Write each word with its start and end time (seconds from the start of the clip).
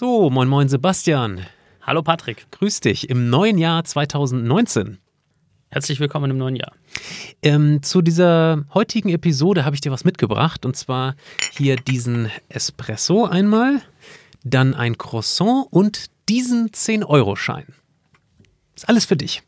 So, 0.00 0.30
moin 0.30 0.46
moin 0.46 0.68
Sebastian. 0.68 1.44
Hallo 1.82 2.02
Patrick. 2.02 2.46
Grüß 2.52 2.78
dich 2.78 3.10
im 3.10 3.30
neuen 3.30 3.58
Jahr 3.58 3.82
2019. 3.82 4.98
Herzlich 5.70 5.98
willkommen 5.98 6.30
im 6.30 6.38
neuen 6.38 6.54
Jahr. 6.54 6.70
Ähm, 7.42 7.82
zu 7.82 8.00
dieser 8.00 8.64
heutigen 8.74 9.08
Episode 9.08 9.64
habe 9.64 9.74
ich 9.74 9.80
dir 9.80 9.90
was 9.90 10.04
mitgebracht 10.04 10.64
und 10.64 10.76
zwar 10.76 11.16
hier 11.50 11.74
diesen 11.74 12.30
Espresso 12.48 13.24
einmal, 13.24 13.82
dann 14.44 14.72
ein 14.74 14.96
Croissant 14.98 15.66
und 15.72 16.12
diesen 16.28 16.70
10-Euro-Schein. 16.70 17.66
Ist 18.76 18.88
alles 18.88 19.04
für 19.04 19.16
dich. 19.16 19.42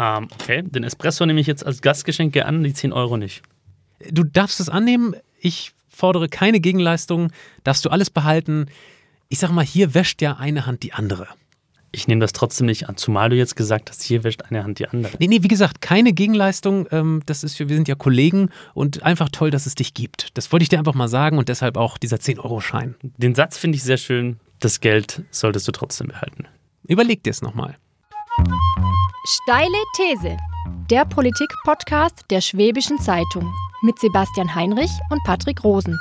Ähm, 0.00 0.28
okay, 0.32 0.62
den 0.62 0.84
Espresso 0.84 1.26
nehme 1.26 1.42
ich 1.42 1.46
jetzt 1.46 1.66
als 1.66 1.82
Gastgeschenke 1.82 2.46
an, 2.46 2.64
die 2.64 2.72
10 2.72 2.94
Euro 2.94 3.18
nicht. 3.18 3.42
Du 4.10 4.24
darfst 4.24 4.60
es 4.60 4.70
annehmen. 4.70 5.14
Ich 5.40 5.72
fordere 5.90 6.30
keine 6.30 6.60
Gegenleistung. 6.60 7.32
Darfst 7.64 7.84
du 7.84 7.90
alles 7.90 8.08
behalten. 8.08 8.70
Ich 9.34 9.40
sag 9.40 9.50
mal, 9.50 9.64
hier 9.64 9.94
wäscht 9.94 10.22
ja 10.22 10.34
eine 10.34 10.64
Hand 10.64 10.84
die 10.84 10.92
andere. 10.92 11.26
Ich 11.90 12.06
nehme 12.06 12.20
das 12.20 12.32
trotzdem 12.32 12.66
nicht 12.66 12.88
an, 12.88 12.96
zumal 12.96 13.30
du 13.30 13.34
jetzt 13.34 13.56
gesagt 13.56 13.90
hast, 13.90 14.00
hier 14.00 14.22
wäscht 14.22 14.42
eine 14.42 14.62
Hand 14.62 14.78
die 14.78 14.86
andere. 14.86 15.16
Nee, 15.18 15.26
nee, 15.26 15.42
wie 15.42 15.48
gesagt, 15.48 15.80
keine 15.80 16.12
Gegenleistung. 16.12 16.86
Ähm, 16.92 17.20
das 17.26 17.42
ist, 17.42 17.58
wir 17.58 17.66
sind 17.66 17.88
ja 17.88 17.96
Kollegen 17.96 18.50
und 18.74 19.02
einfach 19.02 19.28
toll, 19.30 19.50
dass 19.50 19.66
es 19.66 19.74
dich 19.74 19.92
gibt. 19.92 20.28
Das 20.34 20.52
wollte 20.52 20.62
ich 20.62 20.68
dir 20.68 20.78
einfach 20.78 20.94
mal 20.94 21.08
sagen 21.08 21.38
und 21.38 21.48
deshalb 21.48 21.76
auch 21.76 21.98
dieser 21.98 22.18
10-Euro-Schein. 22.18 22.94
Den 23.02 23.34
Satz 23.34 23.58
finde 23.58 23.74
ich 23.74 23.82
sehr 23.82 23.96
schön. 23.96 24.38
Das 24.60 24.78
Geld 24.78 25.24
solltest 25.32 25.66
du 25.66 25.72
trotzdem 25.72 26.06
behalten. 26.06 26.46
Überleg 26.86 27.24
dir 27.24 27.30
es 27.30 27.42
nochmal. 27.42 27.76
Steile 29.26 29.82
These. 29.96 30.36
Der 30.90 31.04
Politik-Podcast 31.06 32.26
der 32.30 32.40
Schwäbischen 32.40 33.00
Zeitung 33.00 33.52
mit 33.82 33.98
Sebastian 33.98 34.54
Heinrich 34.54 34.92
und 35.10 35.18
Patrick 35.24 35.64
Rosen. 35.64 35.98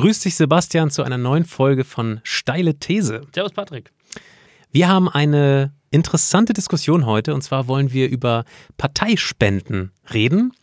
Grüß 0.00 0.20
dich, 0.20 0.34
Sebastian, 0.34 0.90
zu 0.90 1.02
einer 1.02 1.18
neuen 1.18 1.44
Folge 1.44 1.84
von 1.84 2.20
Steile 2.22 2.74
These. 2.78 3.20
Servus, 3.34 3.52
Patrick. 3.52 3.92
Wir 4.72 4.88
haben 4.88 5.10
eine 5.10 5.74
interessante 5.90 6.54
Diskussion 6.54 7.04
heute 7.04 7.34
und 7.34 7.42
zwar 7.42 7.68
wollen 7.68 7.92
wir 7.92 8.08
über 8.08 8.46
Parteispenden 8.78 9.92
reden. 10.10 10.54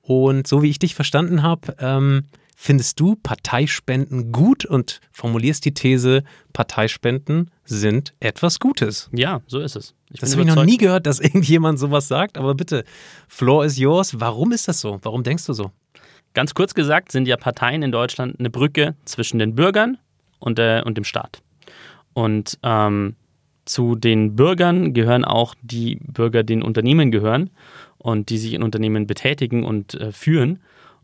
Und 0.00 0.46
so 0.46 0.62
wie 0.62 0.70
ich 0.70 0.78
dich 0.78 0.94
verstanden 0.94 1.42
habe, 1.42 1.74
ähm, 1.80 2.26
findest 2.54 3.00
du 3.00 3.16
Parteispenden 3.16 4.30
gut 4.30 4.64
und 4.64 5.00
formulierst 5.10 5.64
die 5.64 5.74
These, 5.74 6.22
Parteispenden 6.52 7.50
sind 7.64 8.14
etwas 8.20 8.60
Gutes. 8.60 9.10
Ja, 9.12 9.40
so 9.48 9.58
ist 9.58 9.74
es. 9.74 9.94
Ich 10.08 10.20
das 10.20 10.36
habe 10.36 10.48
ich 10.48 10.54
noch 10.54 10.64
nie 10.64 10.76
gehört, 10.76 11.06
dass 11.06 11.18
irgendjemand 11.20 11.80
sowas 11.80 12.06
sagt, 12.06 12.38
aber 12.38 12.54
bitte, 12.54 12.84
floor 13.26 13.64
is 13.64 13.76
yours. 13.76 14.20
Warum 14.20 14.52
ist 14.52 14.68
das 14.68 14.78
so? 14.78 15.00
Warum 15.02 15.24
denkst 15.24 15.46
du 15.46 15.52
so? 15.52 15.72
Ganz 16.38 16.54
kurz 16.54 16.72
gesagt 16.72 17.10
sind 17.10 17.26
ja 17.26 17.36
Parteien 17.36 17.82
in 17.82 17.90
Deutschland 17.90 18.38
eine 18.38 18.48
Brücke 18.48 18.94
zwischen 19.04 19.40
den 19.40 19.56
Bürgern 19.56 19.98
und, 20.38 20.60
äh, 20.60 20.82
und 20.84 20.96
dem 20.96 21.02
Staat. 21.02 21.42
Und 22.12 22.60
ähm, 22.62 23.16
zu 23.64 23.96
den 23.96 24.36
Bürgern 24.36 24.94
gehören 24.94 25.24
auch 25.24 25.56
die 25.62 25.96
Bürger, 25.96 26.44
die 26.44 26.52
in 26.52 26.62
Unternehmen 26.62 27.10
gehören 27.10 27.50
und 27.96 28.28
die 28.28 28.38
sich 28.38 28.54
in 28.54 28.62
Unternehmen 28.62 29.08
betätigen 29.08 29.64
und 29.64 29.94
äh, 29.94 30.12
führen. 30.12 30.60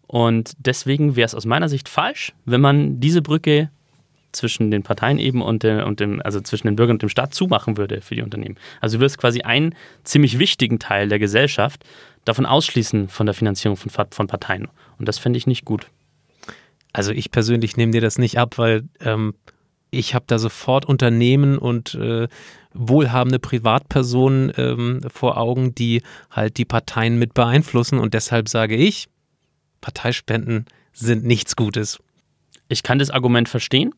Und 0.06 0.52
deswegen 0.58 1.16
wäre 1.16 1.26
es 1.26 1.34
aus 1.34 1.46
meiner 1.46 1.68
Sicht 1.68 1.88
falsch, 1.88 2.32
wenn 2.44 2.60
man 2.60 3.00
diese 3.00 3.20
Brücke 3.20 3.70
zwischen 4.30 4.70
den 4.70 4.84
Parteien 4.84 5.18
eben 5.18 5.42
und, 5.42 5.64
der, 5.64 5.84
und 5.88 5.98
dem, 5.98 6.22
also 6.22 6.40
zwischen 6.42 6.68
den 6.68 6.76
Bürgern 6.76 6.94
und 6.94 7.02
dem 7.02 7.08
Staat 7.08 7.34
zumachen 7.34 7.76
würde 7.76 8.02
für 8.02 8.14
die 8.14 8.22
Unternehmen. 8.22 8.56
Also 8.80 8.98
du 8.98 9.00
wirst 9.00 9.18
quasi 9.18 9.40
einen 9.40 9.74
ziemlich 10.04 10.38
wichtigen 10.38 10.78
Teil 10.78 11.08
der 11.08 11.18
Gesellschaft 11.18 11.84
davon 12.24 12.46
ausschließen 12.46 13.08
von 13.08 13.26
der 13.26 13.34
Finanzierung 13.34 13.76
von, 13.76 13.90
von 14.10 14.26
Parteien. 14.26 14.68
Und 14.98 15.08
das 15.08 15.18
fände 15.18 15.36
ich 15.36 15.46
nicht 15.46 15.64
gut. 15.64 15.88
Also 16.92 17.10
ich 17.12 17.30
persönlich 17.30 17.76
nehme 17.76 17.92
dir 17.92 18.00
das 18.00 18.18
nicht 18.18 18.38
ab, 18.38 18.56
weil 18.58 18.84
ähm, 19.00 19.34
ich 19.90 20.14
habe 20.14 20.24
da 20.28 20.38
sofort 20.38 20.86
Unternehmen 20.86 21.58
und 21.58 21.94
äh, 21.94 22.28
wohlhabende 22.72 23.38
Privatpersonen 23.38 24.52
ähm, 24.56 25.00
vor 25.12 25.38
Augen, 25.38 25.74
die 25.74 26.02
halt 26.30 26.56
die 26.56 26.64
Parteien 26.64 27.18
mit 27.18 27.34
beeinflussen. 27.34 27.98
Und 27.98 28.14
deshalb 28.14 28.48
sage 28.48 28.76
ich, 28.76 29.08
Parteispenden 29.80 30.66
sind 30.92 31.24
nichts 31.24 31.56
Gutes. 31.56 31.98
Ich 32.68 32.82
kann 32.82 32.98
das 32.98 33.10
Argument 33.10 33.48
verstehen. 33.48 33.94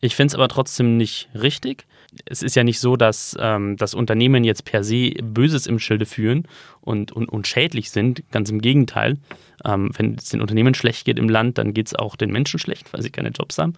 Ich 0.00 0.14
finde 0.14 0.32
es 0.32 0.34
aber 0.34 0.48
trotzdem 0.48 0.96
nicht 0.96 1.28
richtig. 1.34 1.86
Es 2.24 2.42
ist 2.42 2.56
ja 2.56 2.64
nicht 2.64 2.80
so, 2.80 2.96
dass 2.96 3.36
ähm, 3.40 3.76
das 3.76 3.94
Unternehmen 3.94 4.44
jetzt 4.44 4.64
per 4.64 4.82
se 4.82 5.10
Böses 5.22 5.66
im 5.66 5.78
Schilde 5.78 6.06
führen 6.06 6.46
und, 6.80 7.12
und, 7.12 7.28
und 7.28 7.46
schädlich 7.46 7.90
sind. 7.90 8.22
Ganz 8.30 8.50
im 8.50 8.60
Gegenteil. 8.60 9.18
Ähm, 9.64 9.90
wenn 9.96 10.14
es 10.14 10.28
den 10.28 10.40
Unternehmen 10.40 10.74
schlecht 10.74 11.04
geht 11.04 11.18
im 11.18 11.28
Land, 11.28 11.58
dann 11.58 11.74
geht 11.74 11.86
es 11.86 11.94
auch 11.94 12.16
den 12.16 12.30
Menschen 12.30 12.58
schlecht, 12.58 12.92
weil 12.92 13.02
sie 13.02 13.10
keine 13.10 13.30
Jobs 13.30 13.58
haben. 13.58 13.74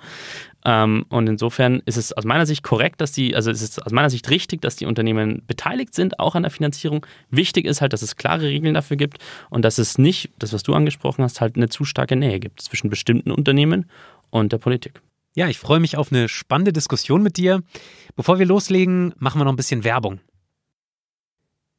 Ähm, 0.64 1.06
und 1.08 1.28
insofern 1.28 1.82
ist 1.86 1.96
es 1.96 2.12
aus 2.12 2.24
meiner 2.24 2.46
Sicht 2.46 2.62
korrekt, 2.62 3.00
dass 3.00 3.12
die, 3.12 3.34
also 3.34 3.50
es 3.50 3.62
ist 3.62 3.84
aus 3.84 3.92
meiner 3.92 4.10
Sicht 4.10 4.28
richtig, 4.28 4.60
dass 4.60 4.76
die 4.76 4.86
Unternehmen 4.86 5.42
beteiligt 5.46 5.94
sind, 5.94 6.18
auch 6.18 6.34
an 6.34 6.42
der 6.42 6.50
Finanzierung. 6.50 7.06
Wichtig 7.30 7.64
ist 7.64 7.80
halt, 7.80 7.92
dass 7.92 8.02
es 8.02 8.16
klare 8.16 8.42
Regeln 8.42 8.74
dafür 8.74 8.96
gibt 8.96 9.18
und 9.50 9.64
dass 9.64 9.78
es 9.78 9.98
nicht, 9.98 10.30
das 10.38 10.52
was 10.52 10.62
du 10.62 10.74
angesprochen 10.74 11.22
hast, 11.22 11.40
halt 11.40 11.56
eine 11.56 11.68
zu 11.68 11.84
starke 11.84 12.16
Nähe 12.16 12.40
gibt 12.40 12.60
zwischen 12.60 12.90
bestimmten 12.90 13.30
Unternehmen 13.30 13.86
und 14.30 14.52
der 14.52 14.58
Politik. 14.58 15.00
Ja, 15.38 15.46
ich 15.46 15.60
freue 15.60 15.78
mich 15.78 15.96
auf 15.96 16.10
eine 16.10 16.28
spannende 16.28 16.72
Diskussion 16.72 17.22
mit 17.22 17.36
dir. 17.36 17.62
Bevor 18.16 18.40
wir 18.40 18.46
loslegen, 18.46 19.14
machen 19.18 19.40
wir 19.40 19.44
noch 19.44 19.52
ein 19.52 19.56
bisschen 19.56 19.84
Werbung. 19.84 20.18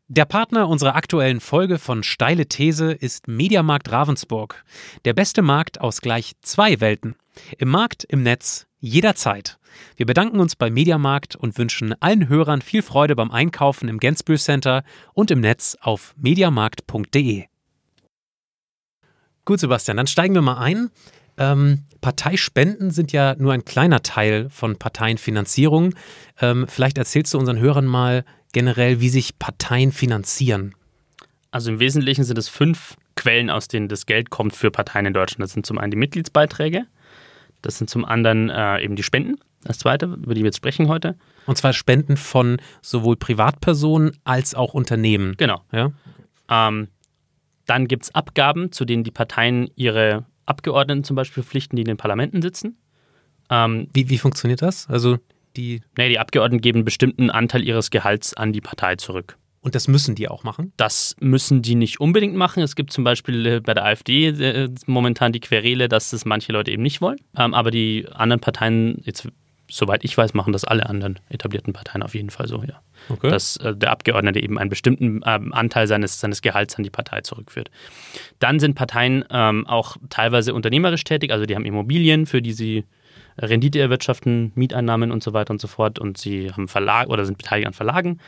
Der 0.08 0.24
Partner 0.24 0.70
unserer 0.70 0.96
aktuellen 0.96 1.42
Folge 1.42 1.78
von 1.78 2.02
Steile 2.04 2.48
These 2.48 2.94
ist 2.94 3.28
Mediamarkt 3.28 3.92
Ravensburg. 3.92 4.64
Der 5.04 5.12
beste 5.12 5.42
Markt 5.42 5.82
aus 5.82 6.00
gleich 6.00 6.36
zwei 6.42 6.80
Welten. 6.80 7.18
Im 7.58 7.68
Markt, 7.68 8.06
im 8.06 8.24
Netz, 8.24 8.66
jederzeit. 8.80 9.60
Wir 9.98 10.06
bedanken 10.06 10.40
uns 10.40 10.56
bei 10.56 10.70
Mediamarkt 10.70 11.36
und 11.36 11.58
wünschen 11.58 12.02
allen 12.02 12.30
Hörern 12.30 12.62
viel 12.62 12.82
Freude 12.82 13.18
beim 13.18 13.30
Einkaufen 13.30 13.90
im 13.90 14.00
Gensbühl 14.00 14.40
Center 14.40 14.86
und 15.14 15.32
im 15.32 15.42
Netz 15.42 15.76
auf 15.82 16.16
mediamarkt.de. 16.16 17.44
Gut, 19.44 19.60
Sebastian, 19.60 19.98
dann 19.98 20.08
steigen 20.08 20.34
wir 20.34 20.42
mal 20.42 20.60
ein. 20.60 20.92
Ähm, 21.40 21.86
Parteispenden 22.02 22.92
sind 22.92 23.12
ja 23.12 23.36
nur 23.38 23.54
ein 23.54 23.66
kleiner 23.66 24.04
Teil 24.04 24.50
von 24.50 24.78
Parteienfinanzierung. 24.78 25.96
Ähm, 26.40 26.66
vielleicht 26.68 26.98
erzählst 26.98 27.34
du 27.34 27.40
unseren 27.40 27.60
Hörern 27.60 27.86
mal 27.86 28.24
generell, 28.54 29.00
wie 29.00 29.10
sich 29.10 29.40
Parteien 29.40 29.92
finanzieren. 29.92 30.76
Also 31.52 31.72
im 31.72 31.80
Wesentlichen 31.80 32.24
sind 32.24 32.38
es 32.38 32.50
fünf 32.50 32.96
Quellen, 33.16 33.50
aus 33.50 33.68
denen 33.68 33.88
das 33.88 34.06
Geld 34.06 34.30
kommt 34.30 34.56
für 34.56 34.70
Parteien 34.70 35.06
in 35.08 35.14
Deutschland. 35.14 35.42
Das 35.42 35.54
sind 35.54 35.66
zum 35.66 35.78
einen 35.78 35.92
die 35.92 35.98
Mitgliedsbeiträge, 35.98 36.86
das 37.62 37.78
sind 37.78 37.90
zum 37.90 38.06
anderen 38.06 38.50
äh, 38.50 38.82
eben 38.82 38.96
die 38.96 39.04
Spenden, 39.04 39.36
das 39.64 39.80
zweite, 39.80 40.06
über 40.06 40.34
die 40.34 40.42
wir 40.42 40.48
jetzt 40.48 40.58
sprechen 40.58 40.88
heute. 40.88 41.16
Und 41.46 41.58
zwar 41.58 41.74
Spenden 41.74 42.16
von 42.16 42.62
sowohl 42.82 43.18
Privatpersonen 43.18 44.18
als 44.24 44.56
auch 44.56 44.74
Unternehmen. 44.74 45.36
Genau. 45.38 45.62
Ja? 45.72 45.92
Ähm, 46.50 46.88
dann 47.66 47.88
gibt 47.88 48.04
es 48.04 48.16
Abgaben, 48.16 48.72
zu 48.72 48.86
denen 48.86 49.04
die 49.04 49.12
Parteien 49.12 49.70
ihre 49.76 50.26
Abgeordneten 50.50 51.04
zum 51.04 51.16
Beispiel 51.16 51.44
verpflichten, 51.44 51.76
die 51.76 51.84
in 51.84 51.88
den 51.88 51.98
Parlamenten 51.98 52.42
sitzen. 52.42 52.78
Ähm, 53.50 53.88
wie, 53.94 54.10
wie 54.10 54.18
funktioniert 54.18 54.62
das? 54.62 54.88
Also 54.90 55.18
die. 55.56 55.82
Nee, 55.98 56.10
die 56.10 56.20
Abgeordneten 56.20 56.62
geben 56.62 56.80
einen 56.80 56.86
bestimmten 56.86 57.30
Anteil 57.30 57.64
ihres 57.64 57.90
Gehalts 57.90 58.34
an 58.34 58.54
die 58.54 58.62
Partei 58.62 58.96
zurück. 58.96 59.38
Und 59.62 59.76
das 59.76 59.88
müssen 59.88 60.16
die 60.16 60.30
auch 60.30 60.44
machen? 60.44 60.72
Das 60.78 61.16
müssen 61.20 61.62
die 61.62 61.76
nicht 61.76 62.00
unbedingt 62.00 62.36
machen. 62.36 62.64
Es 62.64 62.76
gibt 62.76 62.94
zum 62.94 63.04
Beispiel 63.04 63.46
äh, 63.46 63.60
bei 63.60 63.74
der 63.74 63.86
AfD 63.86 64.28
äh, 64.28 64.70
momentan 64.86 65.34
die 65.34 65.42
Querele, 65.42 65.90
dass 65.90 66.12
das 66.12 66.24
manche 66.24 66.54
Leute 66.54 66.72
eben 66.72 66.84
nicht 66.84 67.02
wollen. 67.02 67.20
Ähm, 67.38 67.54
aber 67.54 67.70
die 67.70 68.08
anderen 68.14 68.40
Parteien, 68.40 69.02
jetzt 69.04 69.28
soweit 69.70 70.04
ich 70.04 70.18
weiß, 70.18 70.34
machen 70.34 70.54
das 70.54 70.66
alle 70.66 70.88
anderen 70.88 71.20
etablierten 71.30 71.74
Parteien 71.74 72.04
auf 72.04 72.16
jeden 72.16 72.30
Fall 72.30 72.48
so, 72.48 72.64
ja. 72.64 72.82
Okay. 73.10 73.30
Dass 73.30 73.58
äh, 73.58 73.76
der 73.76 73.92
Abgeordnete 73.92 74.40
eben 74.42 74.58
einen 74.58 74.70
bestimmten 74.70 75.22
ähm, 75.26 75.54
Anteil 75.54 75.88
seines, 75.88 76.20
seines 76.20 76.42
Gehalts 76.42 76.76
an 76.76 76.84
die 76.84 76.90
Partei 76.90 77.22
zurückführt. 77.22 77.72
Dann 78.40 78.60
sind 78.60 78.76
Parteien 78.76 79.24
ähm, 79.30 79.66
auch 79.68 79.98
teilweise 80.10 80.54
unternehmerisch 80.54 81.04
tätig, 81.04 81.32
also 81.32 81.46
die 81.46 81.56
haben 81.56 81.66
Immobilien, 81.66 82.26
für 82.26 82.42
die 82.42 82.54
sie 82.54 82.86
Rendite 83.38 83.80
erwirtschaften, 83.80 84.52
Mieteinnahmen 84.56 85.12
und 85.12 85.24
so 85.24 85.34
weiter 85.34 85.52
und 85.52 85.62
so 85.62 85.68
fort 85.68 86.00
und 86.00 86.18
sie 86.18 86.52
haben 86.52 86.68
Verlag 86.68 87.08
oder 87.08 87.26
sind 87.26 87.38
beteiligt 87.38 87.68
an 87.68 87.74
Verlagen. 87.74 88.20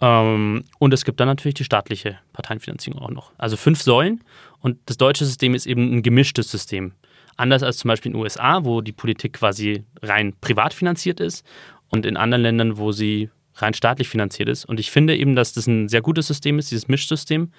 Ähm, 0.00 0.64
und 0.78 0.94
es 0.94 1.04
gibt 1.04 1.20
dann 1.20 1.28
natürlich 1.28 1.54
die 1.54 1.64
staatliche 1.64 2.18
Parteienfinanzierung 2.32 3.00
auch 3.00 3.10
noch. 3.10 3.32
Also 3.38 3.56
fünf 3.56 3.82
Säulen 3.82 4.24
und 4.60 4.78
das 4.86 4.96
deutsche 4.96 5.24
System 5.24 5.54
ist 5.54 5.66
eben 5.66 5.96
ein 5.96 6.02
gemischtes 6.02 6.50
System. 6.50 6.92
Anders 7.40 7.62
als 7.62 7.78
zum 7.78 7.88
Beispiel 7.88 8.10
in 8.10 8.14
den 8.16 8.22
USA, 8.22 8.64
wo 8.64 8.80
die 8.80 8.92
Politik 8.92 9.32
quasi 9.34 9.84
rein 10.02 10.34
privat 10.40 10.74
finanziert 10.74 11.20
ist 11.20 11.44
und 11.88 12.06
in 12.06 12.16
anderen 12.16 12.42
Ländern, 12.42 12.76
wo 12.78 12.92
sie 12.92 13.30
rein 13.56 13.74
staatlich 13.74 14.08
finanziert 14.08 14.48
ist. 14.48 14.64
Und 14.64 14.78
ich 14.80 14.90
finde 14.90 15.16
eben, 15.16 15.34
dass 15.34 15.52
das 15.52 15.66
ein 15.66 15.88
sehr 15.88 16.00
gutes 16.02 16.26
System 16.26 16.58
ist, 16.58 16.70
dieses 16.70 16.88
Mischsystem, 16.88 17.50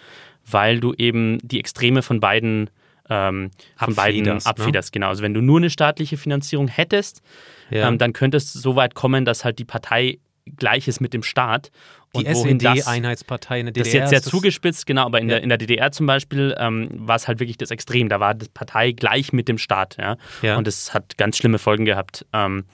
weil 0.50 0.80
du 0.80 0.94
eben 0.94 1.38
die 1.44 1.60
Extreme 1.60 2.02
von 2.02 2.20
beiden 2.20 2.70
ähm, 3.10 3.52
von 3.76 3.96
beiden 3.96 4.28
Abfederst, 4.46 4.90
ne? 4.90 5.00
Genau. 5.00 5.10
Also 5.10 5.22
wenn 5.22 5.34
du 5.34 5.42
nur 5.42 5.58
eine 5.58 5.70
staatliche 5.70 6.16
Finanzierung 6.18 6.68
hättest, 6.70 7.22
Ja. 7.70 7.88
ähm, 7.90 7.98
dann 7.98 8.14
könnte 8.14 8.38
es 8.38 8.54
so 8.54 8.76
weit 8.78 8.96
kommen, 8.96 9.26
dass 9.26 9.44
halt 9.44 9.60
die 9.60 9.66
Partei 9.66 10.20
gleich 10.58 10.88
ist 10.88 11.00
mit 11.02 11.14
dem 11.14 11.24
Staat. 11.24 11.72
die 12.14 12.26
Und 12.26 12.28
das- 12.28 12.42
SED-Einheitspartei 12.44 13.62
in 13.62 13.68
der 13.68 13.74
Das 13.74 13.84
DDR. 13.84 13.88
ist 13.88 13.94
jetzt 14.02 14.10
sehr 14.10 14.20
das- 14.20 14.30
zugespitzt, 14.30 14.86
genau, 14.86 15.06
aber 15.06 15.22
in, 15.22 15.30
Ja. 15.30 15.36
der, 15.36 15.44
in 15.44 15.50
der 15.50 15.58
DDR 15.58 15.92
zum 15.94 16.06
Beispiel 16.08 16.54
ähm, 16.60 16.90
war 16.92 17.16
es 17.16 17.28
halt 17.30 17.40
wirklich 17.40 17.58
das 17.58 17.72
Extrem. 17.72 18.10
Da 18.10 18.20
war 18.20 18.34
die 18.34 18.48
Partei 18.54 18.92
gleich 18.92 19.32
mit 19.32 19.48
dem 19.48 19.58
Staat. 19.58 19.96
Ja? 19.98 20.18
Ja. 20.42 20.58
Und 20.58 20.68
das 20.68 20.94
hat 20.94 21.18
ganz 21.18 21.38
schlimme 21.38 21.58
Folgen 21.58 21.86
gehabt 21.86 22.26
ähm, 22.34 22.66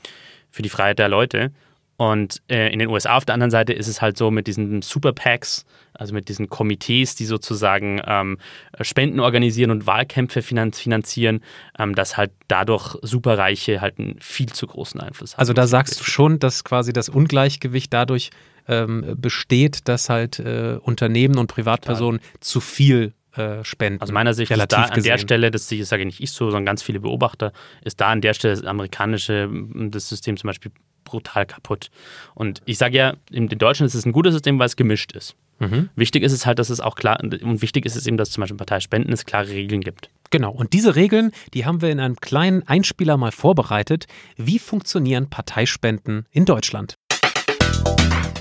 für 0.49 0.63
die 0.63 0.69
Freiheit 0.69 0.97
der 0.97 1.07
Leute. 1.09 1.51
Und 1.97 2.43
äh, 2.47 2.71
in 2.71 2.77
den 2.77 2.89
USA 2.89 3.17
auf 3.17 3.25
der 3.25 3.33
anderen 3.33 3.49
Seite 3.49 3.73
ist 3.73 3.87
es 3.87 4.01
halt 4.01 4.17
so 4.17 4.29
mit 4.29 4.45
diesen 4.45 4.83
Super 4.83 5.13
PACs, 5.13 5.65
also 5.93 6.13
mit 6.13 6.29
diesen 6.29 6.47
Komitees, 6.47 7.15
die 7.15 7.25
sozusagen 7.25 7.99
ähm, 8.05 8.37
Spenden 8.81 9.19
organisieren 9.19 9.71
und 9.71 9.87
Wahlkämpfe 9.87 10.43
finan 10.43 10.73
finanzieren, 10.73 11.41
ähm, 11.79 11.95
dass 11.95 12.15
halt 12.15 12.31
dadurch 12.47 12.95
Superreiche 13.01 13.81
halt 13.81 13.97
einen 13.97 14.19
viel 14.19 14.49
zu 14.49 14.67
großen 14.67 15.01
Einfluss 15.01 15.33
haben. 15.33 15.39
Also 15.39 15.53
da 15.53 15.65
sagst 15.65 15.99
du 15.99 16.03
schon, 16.03 16.37
dass 16.37 16.63
quasi 16.63 16.93
das 16.93 17.09
Ungleichgewicht 17.09 17.91
dadurch 17.91 18.29
ähm, 18.67 19.15
besteht, 19.17 19.87
dass 19.87 20.09
halt 20.09 20.37
äh, 20.37 20.77
Unternehmen 20.79 21.39
und 21.39 21.47
Privatpersonen 21.47 22.19
zu 22.41 22.59
viel 22.59 23.13
äh, 23.37 23.63
spenden. 23.63 24.01
Aus 24.01 24.11
meiner 24.11 24.33
Sicht 24.33 24.51
ist 24.51 24.57
relativ 24.57 24.77
da 24.77 24.83
an 24.83 25.03
der 25.03 25.15
gesehen. 25.15 25.19
Stelle, 25.19 25.51
das 25.51 25.69
sage 25.69 26.05
nicht 26.05 26.21
ich 26.21 26.31
so, 26.31 26.45
sondern 26.45 26.65
ganz 26.65 26.83
viele 26.83 26.99
Beobachter, 26.99 27.53
ist 27.83 28.01
da 28.01 28.07
an 28.07 28.21
der 28.21 28.33
Stelle 28.33 28.55
das 28.55 28.65
amerikanische 28.65 29.49
das 29.73 30.09
System 30.09 30.37
zum 30.37 30.47
Beispiel 30.47 30.71
brutal 31.03 31.45
kaputt. 31.45 31.89
Und 32.35 32.61
ich 32.65 32.77
sage 32.77 32.97
ja, 32.97 33.13
in 33.31 33.47
in 33.47 33.59
Deutschland 33.59 33.87
ist 33.87 33.95
es 33.95 34.05
ein 34.05 34.11
gutes 34.11 34.33
System, 34.33 34.59
weil 34.59 34.65
es 34.65 34.75
gemischt 34.75 35.13
ist. 35.13 35.35
Mhm. 35.59 35.89
Wichtig 35.95 36.23
ist 36.23 36.33
es 36.33 36.45
halt, 36.45 36.59
dass 36.59 36.69
es 36.69 36.79
auch 36.79 36.95
klar, 36.95 37.19
und 37.21 37.61
wichtig 37.61 37.85
ist 37.85 37.95
es 37.95 38.05
eben, 38.05 38.17
dass 38.17 38.29
zum 38.29 38.41
Beispiel 38.41 38.57
Parteispenden 38.57 39.11
es 39.13 39.25
klare 39.25 39.49
Regeln 39.49 39.81
gibt. 39.81 40.09
Genau, 40.29 40.51
und 40.51 40.73
diese 40.73 40.95
Regeln, 40.95 41.31
die 41.53 41.65
haben 41.65 41.81
wir 41.81 41.89
in 41.89 41.99
einem 41.99 42.17
kleinen 42.17 42.67
Einspieler 42.67 43.17
mal 43.17 43.31
vorbereitet. 43.31 44.07
Wie 44.35 44.59
funktionieren 44.59 45.29
Parteispenden 45.29 46.25
in 46.31 46.45
Deutschland? 46.45 46.96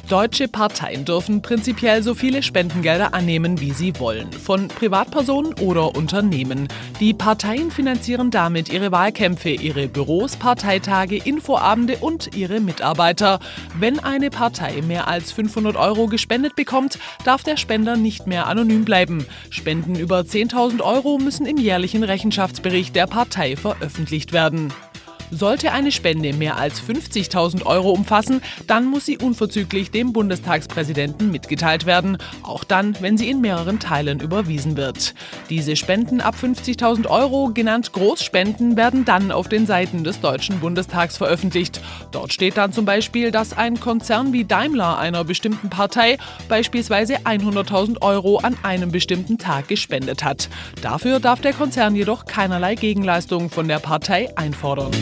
Deutsche 0.09 0.47
Parteien 0.47 1.05
dürfen 1.05 1.43
prinzipiell 1.43 2.01
so 2.01 2.15
viele 2.15 2.45
Spendengelder 2.45 3.13
annehmen, 3.13 3.61
wie 3.61 3.73
sie 3.73 3.99
wollen, 3.99 4.33
von 4.33 4.69
Privatpersonen 4.69 5.55
oder 5.55 5.97
Unternehmen. 5.97 6.69
Die 7.01 7.13
Parteien 7.13 7.73
finanzieren 7.73 8.31
damit 8.31 8.69
ihre 8.69 8.93
Wahlkämpfe, 8.93 9.51
ihre 9.51 9.89
Büros, 9.89 10.37
Parteitage, 10.37 11.17
Infoabende 11.17 11.97
und 11.97 12.37
ihre 12.37 12.61
Mitarbeiter. 12.61 13.41
Wenn 13.81 13.99
eine 13.99 14.31
Partei 14.31 14.81
mehr 14.83 15.09
als 15.09 15.33
500 15.33 15.75
Euro 15.75 16.07
gespendet 16.07 16.55
bekommt, 16.55 17.01
darf 17.25 17.43
der 17.43 17.57
Spender 17.57 17.97
nicht 17.97 18.29
mehr 18.29 18.47
anonym 18.47 18.85
bleiben. 18.85 19.27
Spenden 19.51 19.97
über 19.97 20.21
10.000 20.21 20.83
Euro 20.83 21.19
müssen 21.19 21.47
im 21.47 21.57
jährlichen 21.57 22.05
Rechenschaftsbericht 22.05 22.95
der 22.95 23.09
Partei 23.09 23.57
veröffentlicht 23.57 24.33
werden. 24.33 24.73
Sollte 25.31 25.73
eine 25.73 25.93
Spende 25.93 26.33
mehr 26.33 26.57
als 26.57 26.81
50.000 26.81 27.67
Euro 27.67 27.91
umfassen, 27.91 28.43
dann 28.67 28.85
muss 28.87 29.07
sie 29.07 29.19
unverzüglich 29.19 29.91
dem 29.91 30.13
Bundestagspräsidenten 30.13 31.31
mitgeteilt 31.31 31.87
werden, 31.87 32.19
auch 32.43 32.65
dann, 32.65 32.97
wenn 33.01 33.19
sie 33.19 33.29
in 33.29 33.41
mehreren 33.41 33.81
Teilen 33.81 34.21
überwiesen 34.21 34.77
wird. 34.77 35.15
Diese 35.51 35.77
Spenden 35.77 36.21
ab 36.21 36.37
50.000 36.41 37.09
Euro, 37.09 37.51
genannt 37.53 37.93
Großspenden, 37.93 38.77
werden 38.77 39.05
dann 39.05 39.33
auf 39.33 39.49
den 39.49 39.67
Seiten 39.67 40.05
des 40.05 40.21
Deutschen 40.21 40.61
Bundestags 40.61 41.17
veröffentlicht. 41.17 41.81
Dort 42.13 42.33
steht 42.33 42.57
dann 42.57 42.73
zum 42.73 42.85
Beispiel, 42.85 43.31
dass 43.31 43.57
ein 43.57 43.81
Konzern 43.81 44.33
wie 44.33 44.45
Daimler 44.45 44.99
einer 44.99 45.25
bestimmten 45.25 45.71
Partei 45.71 46.19
beispielsweise 46.49 47.19
100.000 47.25 48.03
Euro 48.03 48.39
an 48.39 48.57
einem 48.63 48.93
bestimmten 48.93 49.39
Tag 49.39 49.69
gespendet 49.69 50.25
hat. 50.25 50.49
Dafür 50.83 51.21
darf 51.21 51.41
der 51.41 51.53
Konzern 51.53 51.97
jedoch 51.97 52.27
keinerlei 52.27 52.75
Gegenleistung 52.75 53.51
von 53.51 53.69
der 53.69 53.79
Partei 53.79 54.29
einfordern. 54.37 54.93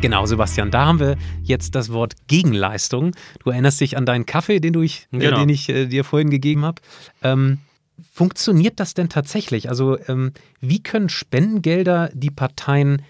Genau, 0.00 0.26
Sebastian, 0.26 0.70
da 0.70 0.86
haben 0.86 1.00
wir 1.00 1.16
jetzt 1.42 1.74
das 1.74 1.92
Wort 1.92 2.14
Gegenleistung. 2.28 3.16
Du 3.42 3.50
erinnerst 3.50 3.80
dich 3.80 3.96
an 3.96 4.06
deinen 4.06 4.26
Kaffee, 4.26 4.60
den, 4.60 4.72
du 4.72 4.82
ich, 4.82 5.08
äh, 5.12 5.18
Genau. 5.18 5.40
den 5.40 5.48
ich 5.48 5.68
äh, 5.68 5.86
dir 5.86 6.04
vorhin 6.04 6.30
gegeben 6.30 6.64
habe. 6.64 6.80
Ähm, 7.22 7.58
funktioniert 8.12 8.78
das 8.78 8.94
denn 8.94 9.08
tatsächlich? 9.08 9.68
Also 9.68 9.98
ähm, 10.06 10.32
wie 10.60 10.82
können 10.82 11.08
Spendengelder 11.08 12.10
die 12.14 12.30
Parteien 12.30 13.02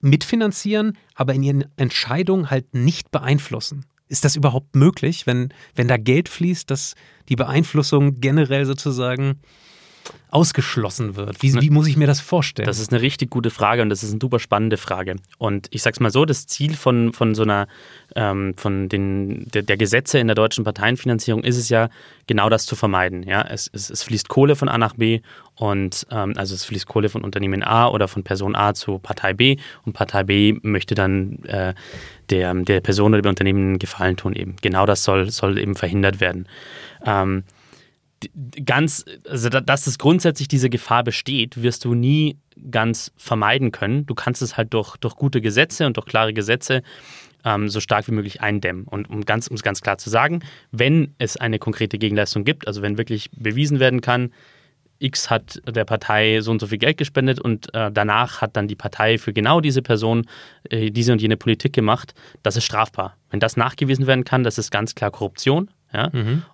mitfinanzieren, 0.00 0.98
aber 1.14 1.34
in 1.34 1.44
ihren 1.44 1.64
Entscheidungen 1.76 2.50
halt 2.50 2.74
nicht 2.74 3.12
beeinflussen? 3.12 3.86
Ist 4.08 4.24
das 4.24 4.34
überhaupt 4.34 4.74
möglich, 4.74 5.26
wenn, 5.28 5.54
wenn 5.76 5.86
da 5.86 5.96
Geld 5.98 6.28
fließt, 6.28 6.68
dass 6.68 6.94
die 7.28 7.36
Beeinflussung 7.36 8.20
generell 8.20 8.66
sozusagen 8.66 9.36
ausgeschlossen 10.30 11.14
wird? 11.14 11.42
Wie, 11.42 11.52
wie 11.60 11.70
muss 11.70 11.86
ich 11.86 11.96
mir 11.96 12.06
das 12.06 12.20
vorstellen? 12.20 12.66
Das 12.66 12.78
ist 12.78 12.90
eine 12.90 13.02
richtig 13.02 13.30
gute 13.30 13.50
Frage 13.50 13.82
und 13.82 13.90
das 13.90 14.02
ist 14.02 14.12
eine 14.12 14.20
super 14.20 14.38
spannende 14.38 14.78
Frage. 14.78 15.16
Und 15.38 15.68
ich 15.70 15.82
sag's 15.82 16.00
mal 16.00 16.10
so: 16.10 16.24
Das 16.24 16.46
Ziel 16.46 16.74
von, 16.74 17.12
von 17.12 17.34
so 17.34 17.42
einer, 17.42 17.68
ähm, 18.16 18.54
von 18.56 18.88
den, 18.88 19.46
der, 19.52 19.62
der 19.62 19.76
Gesetze 19.76 20.18
in 20.18 20.28
der 20.28 20.34
deutschen 20.34 20.64
Parteienfinanzierung 20.64 21.44
ist 21.44 21.58
es 21.58 21.68
ja, 21.68 21.90
genau 22.26 22.48
das 22.48 22.64
zu 22.64 22.76
vermeiden. 22.76 23.24
Ja? 23.24 23.42
Es, 23.42 23.70
es, 23.72 23.90
es 23.90 24.02
fließt 24.04 24.28
Kohle 24.28 24.56
von 24.56 24.70
A 24.70 24.78
nach 24.78 24.94
B 24.94 25.20
und 25.54 26.06
ähm, 26.10 26.32
also 26.36 26.54
es 26.54 26.64
fließt 26.64 26.86
Kohle 26.86 27.10
von 27.10 27.22
Unternehmen 27.22 27.62
A 27.62 27.88
oder 27.88 28.08
von 28.08 28.24
Person 28.24 28.56
A 28.56 28.72
zu 28.72 28.98
Partei 28.98 29.34
B 29.34 29.58
und 29.84 29.92
Partei 29.92 30.24
B 30.24 30.58
möchte 30.62 30.94
dann 30.94 31.44
äh, 31.44 31.74
der, 32.30 32.54
der 32.54 32.80
Person 32.80 33.12
oder 33.12 33.22
dem 33.22 33.28
Unternehmen 33.28 33.60
einen 33.60 33.78
Gefallen 33.78 34.16
tun 34.16 34.34
eben. 34.34 34.56
Genau 34.62 34.86
das 34.86 35.04
soll, 35.04 35.30
soll 35.30 35.58
eben 35.58 35.74
verhindert 35.74 36.20
werden. 36.20 36.48
Ähm, 37.04 37.44
ganz, 38.64 39.04
also 39.28 39.48
da- 39.48 39.60
dass 39.60 39.86
es 39.86 39.98
grundsätzlich 39.98 40.48
diese 40.48 40.70
Gefahr 40.70 41.04
besteht, 41.04 41.62
wirst 41.62 41.84
du 41.84 41.94
nie 41.94 42.36
ganz 42.70 43.12
vermeiden 43.16 43.72
können. 43.72 44.06
Du 44.06 44.14
kannst 44.14 44.42
es 44.42 44.56
halt 44.56 44.72
durch, 44.74 44.96
durch 44.98 45.16
gute 45.16 45.40
Gesetze 45.40 45.86
und 45.86 45.96
durch 45.96 46.06
klare 46.06 46.32
Gesetze 46.32 46.82
ähm, 47.44 47.68
so 47.68 47.80
stark 47.80 48.06
wie 48.08 48.12
möglich 48.12 48.40
eindämmen. 48.40 48.84
Und 48.84 49.08
um 49.10 49.24
ganz, 49.24 49.48
um 49.48 49.54
es 49.54 49.62
ganz 49.62 49.80
klar 49.80 49.98
zu 49.98 50.10
sagen, 50.10 50.40
wenn 50.70 51.14
es 51.18 51.36
eine 51.36 51.58
konkrete 51.58 51.98
Gegenleistung 51.98 52.44
gibt, 52.44 52.66
also 52.66 52.82
wenn 52.82 52.98
wirklich 52.98 53.30
bewiesen 53.32 53.80
werden 53.80 54.00
kann, 54.00 54.32
X 54.98 55.30
hat 55.30 55.60
der 55.66 55.84
Partei 55.84 56.40
so 56.40 56.52
und 56.52 56.60
so 56.60 56.68
viel 56.68 56.78
Geld 56.78 56.96
gespendet 56.96 57.40
und 57.40 57.74
äh, 57.74 57.90
danach 57.90 58.40
hat 58.40 58.56
dann 58.56 58.68
die 58.68 58.76
Partei 58.76 59.18
für 59.18 59.32
genau 59.32 59.60
diese 59.60 59.82
Person 59.82 60.26
äh, 60.70 60.90
diese 60.90 61.12
und 61.12 61.20
jene 61.20 61.36
Politik 61.36 61.72
gemacht, 61.72 62.14
das 62.44 62.56
ist 62.56 62.64
strafbar. 62.64 63.16
Wenn 63.30 63.40
das 63.40 63.56
nachgewiesen 63.56 64.06
werden 64.06 64.22
kann, 64.24 64.44
das 64.44 64.58
ist 64.58 64.70
ganz 64.70 64.94
klar 64.94 65.10
Korruption. 65.10 65.70
Ja? 65.92 66.10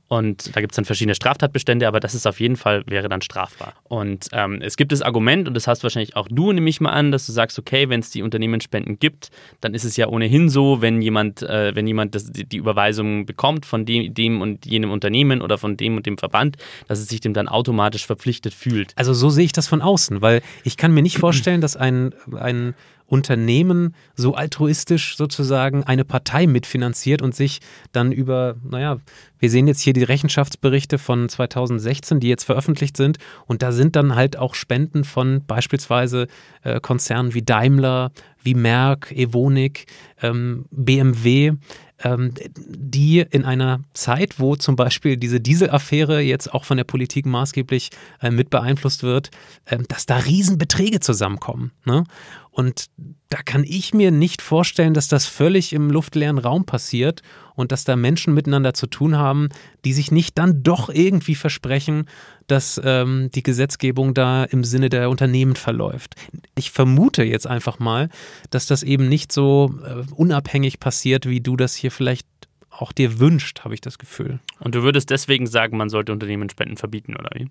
Und 0.08 0.56
da 0.56 0.60
gibt 0.60 0.72
es 0.72 0.76
dann 0.76 0.86
verschiedene 0.86 1.14
Straftatbestände, 1.14 1.86
aber 1.86 2.00
das 2.00 2.14
ist 2.14 2.26
auf 2.26 2.40
jeden 2.40 2.56
Fall, 2.56 2.82
wäre 2.86 3.08
dann 3.08 3.20
strafbar. 3.20 3.74
Und 3.84 4.28
ähm, 4.32 4.60
es 4.62 4.76
gibt 4.76 4.90
das 4.90 5.02
Argument, 5.02 5.46
und 5.46 5.54
das 5.54 5.66
hast 5.66 5.82
wahrscheinlich 5.82 6.16
auch 6.16 6.28
du, 6.30 6.52
nehme 6.52 6.68
ich 6.70 6.80
mal 6.80 6.92
an, 6.92 7.12
dass 7.12 7.26
du 7.26 7.32
sagst, 7.32 7.58
okay, 7.58 7.88
wenn 7.88 8.00
es 8.00 8.10
die 8.10 8.22
Unternehmensspenden 8.22 8.98
gibt, 8.98 9.30
dann 9.60 9.74
ist 9.74 9.84
es 9.84 9.96
ja 9.96 10.08
ohnehin 10.08 10.48
so, 10.48 10.80
wenn 10.80 11.02
jemand, 11.02 11.42
äh, 11.42 11.74
wenn 11.74 11.86
jemand 11.86 12.14
das, 12.14 12.32
die, 12.32 12.44
die 12.46 12.56
Überweisung 12.56 13.26
bekommt 13.26 13.66
von 13.66 13.84
dem, 13.84 14.14
dem 14.14 14.40
und 14.40 14.64
jenem 14.66 14.90
Unternehmen 14.90 15.42
oder 15.42 15.58
von 15.58 15.76
dem 15.76 15.96
und 15.96 16.06
dem 16.06 16.16
Verband, 16.16 16.56
dass 16.88 16.98
es 16.98 17.08
sich 17.08 17.20
dem 17.20 17.34
dann 17.34 17.46
automatisch 17.46 18.06
verpflichtet 18.06 18.54
fühlt. 18.54 18.92
Also 18.96 19.12
so 19.12 19.28
sehe 19.28 19.44
ich 19.44 19.52
das 19.52 19.68
von 19.68 19.82
außen, 19.82 20.22
weil 20.22 20.42
ich 20.64 20.76
kann 20.76 20.92
mir 20.92 21.02
nicht 21.02 21.18
vorstellen, 21.18 21.60
dass 21.60 21.76
ein, 21.76 22.14
ein 22.34 22.74
Unternehmen 23.08 23.94
so 24.14 24.34
altruistisch 24.34 25.16
sozusagen 25.16 25.82
eine 25.82 26.04
Partei 26.04 26.46
mitfinanziert 26.46 27.22
und 27.22 27.34
sich 27.34 27.60
dann 27.90 28.12
über, 28.12 28.56
naja, 28.62 28.98
wir 29.38 29.50
sehen 29.50 29.66
jetzt 29.66 29.80
hier 29.80 29.94
die 29.94 30.02
Rechenschaftsberichte 30.02 30.98
von 30.98 31.28
2016, 31.28 32.20
die 32.20 32.28
jetzt 32.28 32.44
veröffentlicht 32.44 32.96
sind. 32.96 33.18
Und 33.46 33.62
da 33.62 33.72
sind 33.72 33.96
dann 33.96 34.14
halt 34.14 34.36
auch 34.36 34.54
Spenden 34.54 35.04
von 35.04 35.42
beispielsweise 35.46 36.26
äh, 36.62 36.80
Konzernen 36.80 37.32
wie 37.32 37.42
Daimler, 37.42 38.12
wie 38.42 38.54
Merck, 38.54 39.10
Evonik, 39.12 39.86
ähm, 40.20 40.66
BMW, 40.70 41.52
ähm, 42.02 42.32
die 42.56 43.20
in 43.20 43.44
einer 43.44 43.80
Zeit, 43.92 44.38
wo 44.38 44.56
zum 44.56 44.76
Beispiel 44.76 45.16
diese 45.16 45.40
Dieselaffäre 45.40 46.20
jetzt 46.20 46.52
auch 46.52 46.64
von 46.64 46.76
der 46.76 46.84
Politik 46.84 47.26
maßgeblich 47.26 47.90
äh, 48.20 48.30
mit 48.30 48.50
beeinflusst 48.50 49.02
wird, 49.02 49.30
ähm, 49.66 49.84
dass 49.88 50.06
da 50.06 50.16
Riesenbeträge 50.18 51.00
zusammenkommen. 51.00 51.72
Ne? 51.84 52.04
Und 52.50 52.86
da 53.28 53.42
kann 53.42 53.64
ich 53.64 53.94
mir 53.94 54.10
nicht 54.10 54.42
vorstellen, 54.42 54.94
dass 54.94 55.08
das 55.08 55.26
völlig 55.26 55.72
im 55.72 55.90
luftleeren 55.90 56.38
Raum 56.38 56.64
passiert 56.64 57.22
und 57.58 57.72
dass 57.72 57.82
da 57.82 57.96
Menschen 57.96 58.34
miteinander 58.34 58.72
zu 58.72 58.86
tun 58.86 59.18
haben, 59.18 59.48
die 59.84 59.92
sich 59.92 60.12
nicht 60.12 60.38
dann 60.38 60.62
doch 60.62 60.88
irgendwie 60.88 61.34
versprechen, 61.34 62.06
dass 62.46 62.80
ähm, 62.84 63.30
die 63.34 63.42
Gesetzgebung 63.42 64.14
da 64.14 64.44
im 64.44 64.62
Sinne 64.62 64.88
der 64.88 65.10
Unternehmen 65.10 65.56
verläuft. 65.56 66.14
Ich 66.56 66.70
vermute 66.70 67.24
jetzt 67.24 67.48
einfach 67.48 67.80
mal, 67.80 68.10
dass 68.50 68.66
das 68.66 68.84
eben 68.84 69.08
nicht 69.08 69.32
so 69.32 69.74
äh, 69.84 70.04
unabhängig 70.14 70.78
passiert, 70.78 71.28
wie 71.28 71.40
du 71.40 71.56
das 71.56 71.74
hier 71.74 71.90
vielleicht 71.90 72.28
auch 72.70 72.92
dir 72.92 73.18
wünscht, 73.18 73.64
habe 73.64 73.74
ich 73.74 73.80
das 73.80 73.98
Gefühl. 73.98 74.38
Und 74.60 74.76
du 74.76 74.84
würdest 74.84 75.10
deswegen 75.10 75.48
sagen, 75.48 75.76
man 75.76 75.88
sollte 75.88 76.12
Unternehmensspenden 76.12 76.76
verbieten, 76.76 77.16
oder 77.16 77.30
wie? 77.34 77.48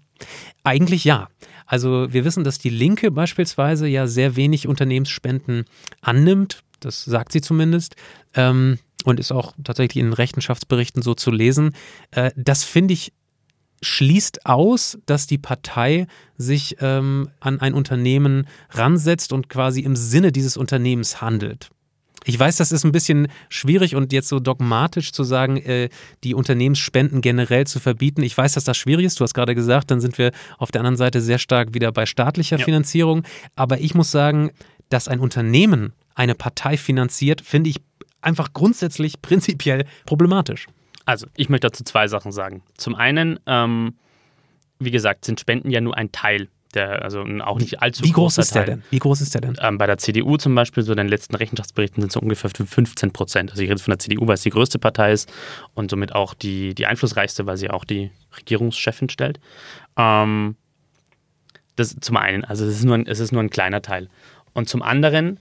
Eigentlich 0.63 1.03
ja. 1.03 1.27
Also 1.65 2.13
wir 2.13 2.23
wissen, 2.23 2.45
dass 2.45 2.59
die 2.59 2.69
Linke 2.69 3.11
beispielsweise 3.11 3.87
ja 3.87 4.07
sehr 4.07 4.37
wenig 4.37 4.69
Unternehmensspenden 4.69 5.65
annimmt. 5.99 6.63
Das 6.79 7.03
sagt 7.03 7.33
sie 7.33 7.41
zumindest. 7.41 7.97
Ähm, 8.35 8.79
und 9.07 9.21
ist 9.21 9.31
auch 9.31 9.53
tatsächlich 9.63 10.01
in 10.01 10.07
den 10.07 10.13
Rechenschaftsberichten 10.13 11.01
so 11.01 11.13
zu 11.13 11.31
lesen. 11.31 11.71
Äh, 12.11 12.31
das 12.35 12.65
finde 12.65 12.93
ich 12.93 13.13
schließt 13.81 14.45
aus, 14.45 14.97
dass 15.05 15.27
die 15.27 15.37
Partei 15.37 16.07
sich 16.35 16.77
ähm, 16.81 17.29
an 17.39 17.61
ein 17.61 17.73
Unternehmen 17.73 18.47
ransetzt 18.71 19.31
und 19.33 19.49
quasi 19.49 19.81
im 19.81 19.95
Sinne 19.95 20.31
dieses 20.31 20.57
Unternehmens 20.57 21.21
handelt. 21.21 21.69
Ich 22.25 22.37
weiß, 22.37 22.57
das 22.57 22.71
ist 22.71 22.83
ein 22.83 22.91
bisschen 22.91 23.27
schwierig 23.49 23.95
und 23.95 24.11
jetzt 24.11 24.27
so 24.27 24.39
dogmatisch 24.39 25.13
zu 25.13 25.23
sagen, 25.23 25.57
äh, 25.57 25.89
die 26.23 26.33
Unternehmensspenden 26.33 27.21
generell 27.21 27.67
zu 27.67 27.79
verbieten. 27.79 28.23
Ich 28.23 28.37
weiß, 28.37 28.53
dass 28.53 28.63
das 28.65 28.75
schwierig 28.75 29.05
ist. 29.05 29.19
Du 29.19 29.23
hast 29.23 29.35
gerade 29.35 29.55
gesagt, 29.55 29.91
dann 29.91 30.01
sind 30.01 30.17
wir 30.17 30.31
auf 30.57 30.71
der 30.71 30.81
anderen 30.81 30.97
Seite 30.97 31.21
sehr 31.21 31.37
stark 31.37 31.73
wieder 31.73 31.91
bei 31.93 32.05
staatlicher 32.05 32.57
Ja. 32.57 32.65
Finanzierung. 32.65 33.23
Aber 33.55 33.79
ich 33.79 33.93
muss 33.93 34.11
sagen, 34.11 34.51
dass 34.89 35.07
ein 35.07 35.19
Unternehmen 35.19 35.93
eine 36.15 36.33
Partei 36.33 36.77
finanziert, 36.77 37.41
finde 37.41 37.69
ich 37.69 37.77
einfach 38.21 38.53
grundsätzlich 38.53 39.21
prinzipiell 39.21 39.85
problematisch. 40.05 40.67
Also, 41.05 41.27
ich 41.35 41.49
möchte 41.49 41.67
dazu 41.67 41.83
zwei 41.83 42.07
Sachen 42.07 42.31
sagen. 42.31 42.63
Zum 42.75 42.95
einen, 42.95 43.39
ähm, 43.45 43.95
wie 44.79 44.91
gesagt, 44.91 45.25
sind 45.25 45.39
Spenden 45.39 45.71
ja 45.71 45.79
nur 45.79 45.95
ein 45.95 46.11
Teil 46.11 46.49
der, 46.73 47.03
also 47.03 47.23
auch 47.41 47.59
nicht 47.59 47.81
allzu 47.81 48.03
Wie 48.03 48.11
groß 48.11 48.37
ist 48.37 48.55
der 48.55 48.65
Teil. 48.65 48.75
denn? 48.75 48.83
Wie 48.89 48.99
groß 48.99 49.21
ist 49.21 49.33
der 49.33 49.41
denn? 49.41 49.57
Ähm, 49.61 49.77
bei 49.77 49.87
der 49.87 49.97
CDU 49.97 50.37
zum 50.37 50.55
Beispiel, 50.55 50.83
so 50.83 50.91
in 50.91 50.97
den 50.97 51.07
letzten 51.07 51.35
Rechenschaftsberichten 51.35 52.01
sind 52.01 52.09
es 52.09 52.13
so 52.13 52.19
ungefähr 52.19 52.49
15 52.49 53.11
Prozent. 53.11 53.51
Also 53.51 53.63
ich 53.63 53.69
rede 53.69 53.81
von 53.81 53.91
der 53.91 53.99
CDU, 53.99 54.27
weil 54.27 54.35
es 54.35 54.41
die 54.41 54.49
größte 54.49 54.79
Partei 54.79 55.11
ist 55.11 55.31
und 55.73 55.89
somit 55.89 56.13
auch 56.13 56.33
die, 56.33 56.75
die 56.75 56.85
einflussreichste, 56.85 57.45
weil 57.45 57.57
sie 57.57 57.69
auch 57.69 57.85
die 57.85 58.11
Regierungschefin 58.37 59.09
stellt. 59.09 59.39
Ähm, 59.97 60.55
das 61.75 61.95
zum 61.99 62.17
einen, 62.17 62.43
also 62.43 62.65
es 62.65 62.77
ist, 62.77 62.85
nur 62.85 62.95
ein, 62.95 63.07
es 63.07 63.19
ist 63.19 63.31
nur 63.31 63.41
ein 63.41 63.49
kleiner 63.49 63.81
Teil. 63.81 64.09
Und 64.53 64.67
zum 64.67 64.81
anderen, 64.81 65.39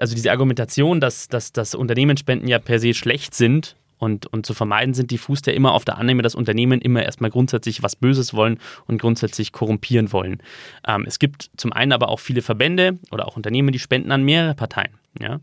also 0.00 0.14
diese 0.14 0.30
Argumentation, 0.30 1.00
dass, 1.00 1.28
dass, 1.28 1.52
dass 1.52 1.74
Unternehmensspenden 1.74 2.48
ja 2.48 2.58
per 2.58 2.78
se 2.78 2.94
schlecht 2.94 3.34
sind 3.34 3.76
und, 3.98 4.26
und 4.26 4.44
zu 4.44 4.54
vermeiden 4.54 4.94
sind, 4.94 5.10
die 5.10 5.18
fußt 5.18 5.46
ja 5.46 5.52
immer 5.52 5.72
auf 5.72 5.84
der 5.84 5.98
Annahme, 5.98 6.22
dass 6.22 6.34
Unternehmen 6.34 6.80
immer 6.80 7.02
erstmal 7.02 7.30
grundsätzlich 7.30 7.82
was 7.82 7.96
Böses 7.96 8.34
wollen 8.34 8.58
und 8.86 9.00
grundsätzlich 9.00 9.52
korrumpieren 9.52 10.12
wollen. 10.12 10.42
Ähm, 10.86 11.04
es 11.06 11.18
gibt 11.18 11.50
zum 11.56 11.72
einen 11.72 11.92
aber 11.92 12.08
auch 12.08 12.20
viele 12.20 12.42
Verbände 12.42 12.98
oder 13.10 13.26
auch 13.26 13.36
Unternehmen, 13.36 13.72
die 13.72 13.78
spenden 13.78 14.12
an 14.12 14.24
mehrere 14.24 14.54
Parteien. 14.54 14.92
Ja? 15.18 15.40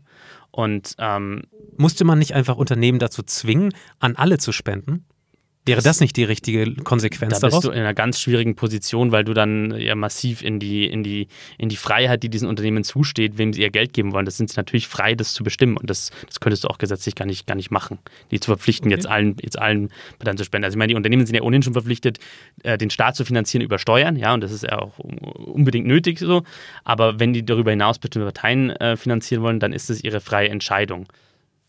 Und 0.52 0.94
ähm, 0.98 1.42
Musste 1.76 2.04
man 2.04 2.18
nicht 2.18 2.34
einfach 2.34 2.56
Unternehmen 2.56 2.98
dazu 2.98 3.22
zwingen, 3.22 3.72
an 3.98 4.16
alle 4.16 4.38
zu 4.38 4.52
spenden? 4.52 5.04
Wäre 5.66 5.80
das 5.80 6.00
nicht 6.00 6.14
die 6.16 6.24
richtige 6.24 6.74
Konsequenz 6.74 7.32
da 7.32 7.40
daraus? 7.40 7.62
bist 7.62 7.64
du 7.64 7.70
in 7.70 7.80
einer 7.80 7.94
ganz 7.94 8.20
schwierigen 8.20 8.54
Position, 8.54 9.12
weil 9.12 9.24
du 9.24 9.32
dann 9.32 9.74
ja 9.78 9.94
massiv 9.94 10.42
in 10.42 10.60
die, 10.60 10.86
in 10.86 11.02
die, 11.02 11.28
in 11.56 11.70
die 11.70 11.76
Freiheit, 11.76 12.22
die 12.22 12.28
diesen 12.28 12.48
Unternehmen 12.48 12.84
zusteht, 12.84 13.38
wem 13.38 13.54
sie 13.54 13.62
ihr 13.62 13.70
Geld 13.70 13.94
geben 13.94 14.12
wollen. 14.12 14.26
Das 14.26 14.36
sind 14.36 14.50
sie 14.50 14.56
natürlich 14.58 14.88
frei, 14.88 15.14
das 15.14 15.32
zu 15.32 15.42
bestimmen. 15.42 15.78
Und 15.78 15.88
das, 15.88 16.10
das 16.26 16.40
könntest 16.40 16.64
du 16.64 16.68
auch 16.68 16.76
gesetzlich 16.76 17.14
gar 17.14 17.24
nicht, 17.24 17.46
gar 17.46 17.54
nicht 17.54 17.70
machen. 17.70 17.98
Die 18.30 18.40
zu 18.40 18.50
verpflichten, 18.50 18.90
jetzt 18.90 19.06
allen, 19.06 19.36
jetzt 19.40 19.58
allen 19.58 19.88
Parteien 20.18 20.36
zu 20.36 20.44
spenden. 20.44 20.64
Also 20.66 20.74
ich 20.74 20.78
meine, 20.78 20.90
die 20.90 20.96
Unternehmen 20.96 21.24
sind 21.24 21.34
ja 21.34 21.42
ohnehin 21.42 21.62
schon 21.62 21.72
verpflichtet, 21.72 22.18
äh, 22.62 22.76
den 22.76 22.90
Staat 22.90 23.16
zu 23.16 23.24
finanzieren 23.24 23.64
über 23.64 23.78
Steuern, 23.78 24.16
ja, 24.16 24.34
und 24.34 24.42
das 24.42 24.52
ist 24.52 24.64
ja 24.64 24.78
auch 24.78 24.98
unbedingt 24.98 25.86
nötig 25.86 26.18
so. 26.18 26.42
Aber 26.84 27.20
wenn 27.20 27.32
die 27.32 27.44
darüber 27.44 27.70
hinaus 27.70 27.98
bestimmte 27.98 28.26
Parteien 28.26 28.68
äh, 28.70 28.98
finanzieren 28.98 29.42
wollen, 29.42 29.60
dann 29.60 29.72
ist 29.72 29.88
es 29.88 30.04
ihre 30.04 30.20
freie 30.20 30.50
Entscheidung. 30.50 31.06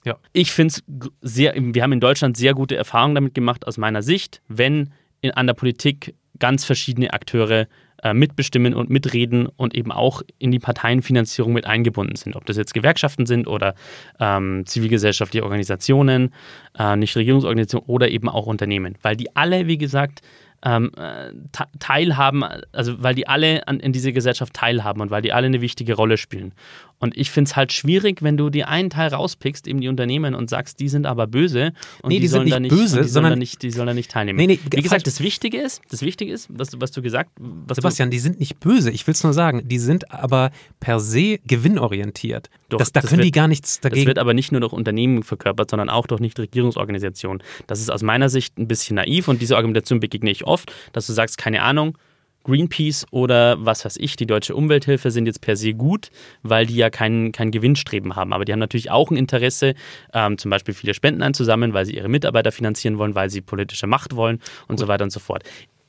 Ja. 0.06 0.18
Ich 0.32 0.52
finde 0.52 0.76
es 0.76 0.84
sehr, 1.22 1.54
wir 1.58 1.84
haben 1.84 1.92
in 1.92 2.00
Deutschland 2.00 2.38
sehr 2.38 2.54
gute 2.54 2.76
Erfahrungen 2.76 3.16
damit 3.16 3.34
gemacht, 3.34 3.68
aus 3.68 3.78
meiner 3.78 4.02
Sicht, 4.02 4.42
wenn 4.48 4.94
in, 5.22 5.32
an 5.32 5.48
der 5.48 5.56
Politik 5.56 6.16
ganz 6.40 6.64
verschiedene 6.64 7.12
Akteure 7.14 7.68
äh, 8.04 8.14
mitbestimmen 8.14 8.74
und 8.74 8.90
mitreden 8.90 9.48
und 9.48 9.74
eben 9.74 9.92
auch 9.92 10.22
in 10.38 10.52
die 10.52 10.60
Parteienfinanzierung 10.60 11.54
mit 11.54 11.66
eingebunden 11.66 12.16
sind. 12.18 12.36
Ob 12.36 12.46
das 12.46 12.58
jetzt 12.58 12.74
Gewerkschaften 12.74 13.26
sind 13.26 13.48
oder 13.48 13.74
ähm, 14.20 14.64
zivilgesellschaftliche 14.66 15.44
Organisationen, 15.44 16.34
äh, 16.78 16.96
Nichtregierungsorganisationen 16.98 17.88
oder 17.88 18.10
eben 18.10 18.30
auch 18.30 18.46
Unternehmen. 18.46 18.98
Weil 19.02 19.16
die 19.16 19.36
alle, 19.36 19.66
wie 19.68 19.78
gesagt, 19.78 20.22
ähm, 20.64 20.92
äh, 20.98 21.32
te- 21.52 21.68
teilhaben, 21.80 22.44
also 22.72 23.02
weil 23.02 23.16
die 23.16 23.28
alle 23.28 23.68
an, 23.68 23.80
in 23.80 23.94
dieser 23.94 24.12
Gesellschaft 24.12 24.54
teilhaben 24.54 25.02
und 25.02 25.10
weil 25.12 25.22
die 25.22 25.32
alle 25.32 25.48
eine 25.48 25.62
wichtige 25.62 25.94
Rolle 25.94 26.18
spielen. 26.18 26.54
Und 26.98 27.18
ich 27.18 27.30
finde 27.30 27.50
es 27.50 27.56
halt 27.56 27.74
schwierig, 27.74 28.24
wenn 28.24 28.38
du 28.38 28.50
dir 28.50 28.70
einen 28.70 28.90
Teil 28.90 29.10
rauspickst, 29.14 29.68
eben 29.68 29.82
die 29.82 29.90
Unternehmen, 29.90 30.34
und 30.34 30.50
sagst, 30.50 30.80
die 30.80 30.88
sind 30.90 31.06
aber 31.06 31.28
böse 31.28 31.74
und 32.02 32.10
Nee, 32.10 32.20
die 32.20 32.28
sind 32.28 32.38
sollen 32.40 32.50
da 32.50 32.60
nicht 32.60 32.70
böse, 32.70 32.84
die 32.84 32.88
sollen 32.90 33.08
sondern- 33.10 33.32
da 33.34 33.36
nicht, 33.36 33.62
die 33.62 33.72
sollen 33.72 33.88
da 33.88 33.94
nicht 33.94 34.10
teilnehmen. 34.12 34.38
Nee, 34.38 34.48
nee, 34.48 34.60
Wie 34.72 34.82
gesagt, 34.82 35.06
das 35.06 35.20
Wichtige 35.20 35.60
ist, 35.60 35.82
das 35.90 36.02
Wichtige 36.02 36.32
ist, 36.32 36.48
was, 36.50 36.70
du- 36.70 36.80
was 36.80 36.92
du 36.92 37.02
gesagt, 37.02 37.32
was 37.38 37.76
Sebastian, 37.76 38.10
die 38.12 38.20
sind 38.20 38.40
nicht 38.40 38.60
böse. 38.60 38.92
Ich 38.92 39.06
will 39.08 39.14
es 39.14 39.24
nur 39.24 39.34
sagen. 39.34 39.68
Die 39.68 39.78
sind 39.78 40.10
aber 40.12 40.52
per 40.80 41.00
se 41.00 41.40
gewinnorientiert. 41.46 42.50
Doch, 42.70 42.78
das, 42.80 42.92
da 42.92 43.02
das 43.02 43.10
können 43.10 43.20
wird- 43.20 43.28
die 43.28 43.32
gar 43.32 43.48
nichts 43.48 43.80
Das 43.82 43.92
dagegen. 43.92 44.08
wird 44.08 44.18
aber 44.18 44.34
nicht 44.34 44.52
nur 44.52 44.62
durch 44.62 44.74
Unternehmen 44.74 45.24
verkörpert, 45.24 45.70
sondern 45.70 45.90
auch 45.90 46.08
durch 46.08 46.22
Nichtregierungsorganisationen. 46.22 47.44
Das 47.68 47.80
ist 47.80 47.92
aus 47.92 48.04
meiner 48.04 48.30
Sicht 48.30 48.58
ein 48.58 48.68
bisschen 48.68 48.96
naiv 48.96 49.28
und 49.28 49.42
diese 49.42 49.56
Argumentation 49.58 50.00
begegne 50.00 50.32
ich 50.32 50.46
oft, 50.46 50.72
dass 50.94 51.08
du 51.08 51.14
sagst, 51.14 51.38
keine 51.38 51.62
Ahnung, 51.62 51.98
Greenpeace 52.46 53.06
oder 53.12 53.58
was 53.60 53.84
weiß 53.84 53.98
ich, 53.98 54.16
die 54.16 54.28
Deutsche 54.28 54.56
Umwelthilfe 54.56 55.12
sind 55.12 55.26
jetzt 55.26 55.42
per 55.42 55.58
se 55.58 55.74
gut, 55.74 56.10
weil 56.44 56.66
die 56.66 56.76
ja 56.76 56.90
kein, 56.90 57.32
kein 57.32 57.52
Gewinnstreben 57.52 58.16
haben. 58.16 58.34
Aber 58.34 58.46
die 58.46 58.54
haben 58.54 58.60
natürlich 58.60 58.92
auch 58.92 59.12
ein 59.12 59.18
Interesse, 59.18 59.74
ähm, 60.14 60.38
zum 60.38 60.52
Beispiel 60.52 60.74
viele 60.74 60.94
Spenden 60.94 61.24
einzusammeln, 61.24 61.74
weil 61.74 61.86
sie 61.86 61.96
ihre 61.96 62.08
Mitarbeiter 62.08 62.52
finanzieren 62.52 62.98
wollen, 62.98 63.16
weil 63.16 63.30
sie 63.30 63.42
politische 63.42 63.88
Macht 63.88 64.16
wollen 64.16 64.40
und 64.68 64.80
so 64.80 64.88
weiter 64.88 65.04
und 65.04 65.12
so 65.12 65.20
fort. 65.20 65.44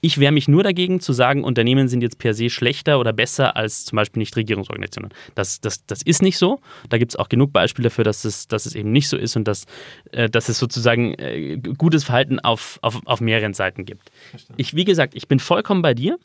Ich 0.07 0.19
wehre 0.19 0.31
mich 0.31 0.47
nur 0.47 0.63
dagegen 0.63 1.01
zu 1.01 1.13
sagen, 1.13 1.43
Unternehmen 1.43 1.89
sind 1.89 2.01
jetzt 2.01 2.19
per 2.19 2.33
se 2.33 2.49
schlechter 2.49 3.01
oder 3.01 3.13
besser 3.13 3.57
als 3.57 3.85
zum 3.85 3.97
Beispiel 3.97 4.21
Nichtregierungsorganisationen. 4.21 5.11
Das, 5.35 5.61
das, 5.61 5.85
das 5.85 6.01
ist 6.03 6.23
nicht 6.23 6.39
so. 6.39 6.61
Da 6.89 6.99
gibt 6.99 7.11
es 7.11 7.17
auch 7.17 7.29
genug 7.29 7.53
Beispiele 7.53 7.89
dafür, 7.89 8.05
dass 8.05 8.25
es, 8.25 8.47
dass 8.47 8.67
es 8.67 8.77
eben 8.77 8.93
nicht 8.93 9.09
so 9.09 9.17
ist 9.17 9.35
und 9.35 9.49
dass, 9.49 9.65
äh, 10.13 10.31
dass 10.31 10.49
es 10.49 10.61
sozusagen 10.61 11.15
äh, 11.15 11.57
gutes 11.77 12.05
Verhalten 12.05 12.39
auf, 12.39 12.79
auf, 12.83 13.01
auf 13.05 13.21
mehreren 13.21 13.53
Seiten 13.53 13.85
gibt. 13.85 14.13
Ich, 14.57 14.77
wie 14.77 14.85
gesagt, 14.85 15.17
ich 15.17 15.27
bin 15.27 15.41
vollkommen 15.41 15.83
bei 15.83 15.93
dir 15.93 16.21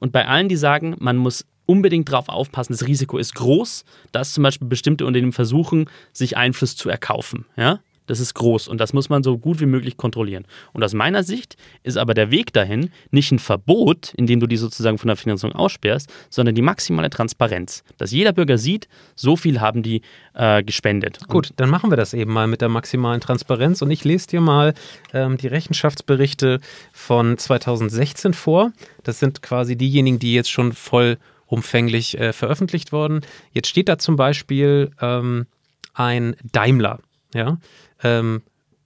und 0.00 0.10
bei 0.10 0.26
allen, 0.26 0.48
die 0.48 0.56
sagen, 0.56 0.96
man 0.98 1.16
muss 1.16 1.46
unbedingt 1.66 2.08
darauf 2.10 2.28
aufpassen, 2.28 2.72
das 2.72 2.88
Risiko 2.88 3.16
ist 3.16 3.36
groß, 3.36 3.84
dass 4.10 4.32
zum 4.32 4.42
Beispiel 4.42 4.66
bestimmte 4.66 5.06
Unternehmen 5.06 5.30
versuchen, 5.30 5.88
sich 6.12 6.36
Einfluss 6.36 6.74
zu 6.74 6.88
erkaufen. 6.88 7.46
Ja? 7.56 7.78
Das 8.10 8.18
ist 8.18 8.34
groß 8.34 8.66
und 8.66 8.80
das 8.80 8.92
muss 8.92 9.08
man 9.08 9.22
so 9.22 9.38
gut 9.38 9.60
wie 9.60 9.66
möglich 9.66 9.96
kontrollieren. 9.96 10.44
Und 10.72 10.82
aus 10.82 10.94
meiner 10.94 11.22
Sicht 11.22 11.56
ist 11.84 11.96
aber 11.96 12.12
der 12.12 12.32
Weg 12.32 12.52
dahin 12.52 12.90
nicht 13.12 13.30
ein 13.30 13.38
Verbot, 13.38 14.12
indem 14.16 14.40
du 14.40 14.48
die 14.48 14.56
sozusagen 14.56 14.98
von 14.98 15.06
der 15.06 15.16
Finanzierung 15.16 15.54
aussperrst, 15.54 16.12
sondern 16.28 16.56
die 16.56 16.62
maximale 16.62 17.08
Transparenz. 17.08 17.84
Dass 17.98 18.10
jeder 18.10 18.32
Bürger 18.32 18.58
sieht, 18.58 18.88
so 19.14 19.36
viel 19.36 19.60
haben 19.60 19.84
die 19.84 20.02
äh, 20.34 20.64
gespendet. 20.64 21.20
Gut, 21.28 21.50
dann 21.54 21.70
machen 21.70 21.92
wir 21.92 21.96
das 21.96 22.12
eben 22.12 22.32
mal 22.32 22.48
mit 22.48 22.62
der 22.62 22.68
maximalen 22.68 23.20
Transparenz 23.20 23.80
und 23.80 23.92
ich 23.92 24.02
lese 24.02 24.26
dir 24.26 24.40
mal 24.40 24.74
ähm, 25.12 25.36
die 25.36 25.46
Rechenschaftsberichte 25.46 26.58
von 26.92 27.38
2016 27.38 28.34
vor. 28.34 28.72
Das 29.04 29.20
sind 29.20 29.40
quasi 29.40 29.76
diejenigen, 29.76 30.18
die 30.18 30.34
jetzt 30.34 30.50
schon 30.50 30.72
vollumfänglich 30.72 32.18
äh, 32.18 32.32
veröffentlicht 32.32 32.90
wurden. 32.90 33.20
Jetzt 33.52 33.68
steht 33.68 33.88
da 33.88 33.98
zum 33.98 34.16
Beispiel 34.16 34.90
ähm, 35.00 35.46
ein 35.94 36.34
Daimler, 36.42 36.98
ja. 37.34 37.58
Ähm, 38.02 38.42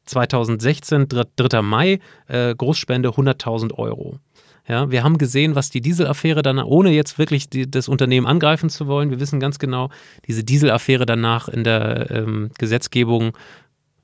2016, 0.07 1.09
3. 1.09 1.25
3. 1.37 1.63
Mai, 1.63 2.01
äh, 2.29 2.55
Großspende 2.55 3.11
100.000 3.11 3.73
Euro. 3.75 4.19
Ja, 4.67 4.91
wir 4.91 5.05
haben 5.05 5.19
gesehen, 5.19 5.55
was 5.55 5.69
die 5.69 5.83
Dieselaffäre 5.83 6.41
dann, 6.41 6.59
ohne 6.59 6.91
jetzt 6.91 7.19
wirklich 7.19 7.51
die, 7.51 7.71
das 7.71 7.87
Unternehmen 7.87 8.27
angreifen 8.27 8.71
zu 8.71 8.87
wollen, 8.87 9.11
wir 9.11 9.21
wissen 9.21 9.39
ganz 9.39 9.59
genau, 9.59 9.91
diese 10.27 10.43
Dieselaffäre 10.43 11.05
danach 11.05 11.49
in 11.49 11.65
der 11.65 12.11
ähm, 12.11 12.51
Gesetzgebung 12.59 13.37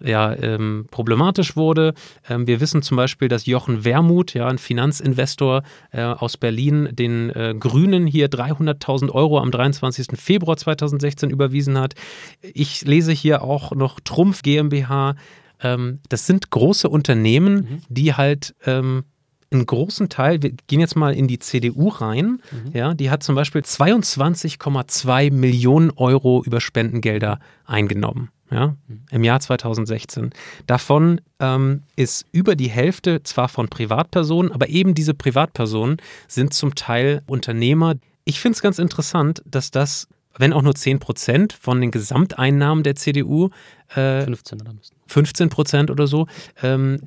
ja, 0.03 0.35
ähm, 0.35 0.87
problematisch 0.91 1.57
wurde. 1.57 1.95
Ähm, 2.29 2.47
wir 2.47 2.61
wissen 2.61 2.83
zum 2.83 2.97
Beispiel, 2.97 3.29
dass 3.29 3.47
Jochen 3.47 3.85
Wermuth, 3.85 4.35
ja, 4.35 4.47
ein 4.47 4.59
Finanzinvestor 4.59 5.63
äh, 5.93 6.03
aus 6.03 6.37
Berlin, 6.37 6.89
den 6.93 7.31
äh, 7.31 7.55
Grünen 7.59 8.07
hier 8.07 8.29
300.000 8.29 9.11
Euro 9.11 9.39
am 9.39 9.51
23. 9.51 10.19
Februar 10.19 10.57
2016 10.57 11.31
überwiesen 11.31 11.79
hat. 11.79 11.95
Ich 12.41 12.83
lese 12.83 13.13
hier 13.13 13.43
auch 13.43 13.73
noch 13.73 14.01
Trumpf 14.01 14.43
GmbH. 14.43 15.17
Ähm, 15.63 16.01
das 16.09 16.27
sind 16.27 16.51
große 16.51 16.89
Unternehmen, 16.89 17.83
die 17.89 18.15
halt 18.15 18.55
ähm, 18.65 19.05
einen 19.53 19.67
großen 19.67 20.09
Teil, 20.09 20.43
wir 20.43 20.53
gehen 20.69 20.81
jetzt 20.81 20.97
mal 20.97 21.15
in 21.15 21.27
die 21.27 21.39
CDU 21.39 21.89
rein, 21.89 22.41
ja, 22.73 22.95
die 22.95 23.11
hat 23.11 23.23
zum 23.23 23.35
Beispiel 23.35 23.63
22,2 23.63 25.33
Millionen 25.33 25.91
Euro 25.97 26.43
über 26.45 26.61
Spendengelder 26.61 27.41
eingenommen. 27.67 28.31
Ja, 28.53 28.75
im 29.13 29.23
Jahr 29.23 29.39
2016. 29.39 30.31
Davon 30.67 31.21
ähm, 31.39 31.85
ist 31.95 32.27
über 32.33 32.57
die 32.57 32.69
Hälfte 32.69 33.23
zwar 33.23 33.49
von 33.49 33.69
Privatpersonen, 33.69 34.51
aber 34.51 34.69
eben 34.69 34.95
diese 34.95 35.15
Privatpersonen 35.15 35.99
sind 36.27 36.53
zum 36.53 36.75
Teil 36.75 37.23
Unternehmer. 37.29 37.95
Ich 38.25 38.41
finde 38.41 38.57
es 38.57 38.63
ganz 38.63 38.81
interessant, 38.81 39.41
dass 39.47 39.71
das, 39.71 40.09
wenn 40.37 40.53
auch 40.53 40.63
nur 40.63 40.75
10 40.75 40.99
Prozent 40.99 41.53
von 41.53 41.81
den 41.81 41.93
Gesamteinnahmen 41.93 42.83
der 42.83 42.97
CDU, 42.97 43.51
äh, 43.95 44.25
15 44.25 44.61
oder 44.61 44.73
müssen. 44.73 44.97
15 45.07 45.49
Prozent 45.49 45.91
oder 45.93 46.09
so, 46.09 46.27
ähm, 46.61 47.03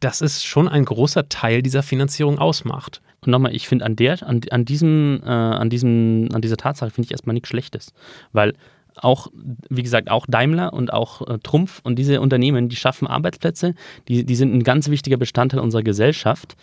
dass 0.00 0.20
es 0.20 0.44
schon 0.44 0.68
ein 0.68 0.84
großer 0.84 1.28
Teil 1.28 1.62
dieser 1.62 1.82
Finanzierung 1.82 2.38
ausmacht. 2.38 3.00
Und 3.20 3.30
nochmal, 3.30 3.54
ich 3.54 3.68
finde 3.68 3.84
an 3.86 3.96
der, 3.96 4.26
an, 4.26 4.40
an 4.50 4.64
diesem, 4.64 5.20
äh, 5.24 5.28
an 5.28 5.70
diesem, 5.70 6.28
an 6.32 6.42
dieser 6.42 6.56
Tatsache 6.56 6.90
finde 6.90 7.06
ich 7.06 7.12
erstmal 7.12 7.34
nichts 7.34 7.48
Schlechtes. 7.48 7.92
Weil 8.32 8.54
auch, 8.96 9.28
wie 9.68 9.82
gesagt, 9.82 10.10
auch 10.10 10.26
Daimler 10.28 10.72
und 10.72 10.92
auch 10.92 11.26
äh, 11.26 11.38
Trumpf 11.38 11.80
und 11.82 11.98
diese 11.98 12.20
Unternehmen, 12.20 12.68
die 12.68 12.76
schaffen 12.76 13.06
Arbeitsplätze, 13.06 13.74
die, 14.08 14.24
die 14.24 14.36
sind 14.36 14.54
ein 14.54 14.62
ganz 14.62 14.88
wichtiger 14.88 15.16
Bestandteil 15.16 15.60
unserer 15.60 15.82
Gesellschaft 15.82 16.56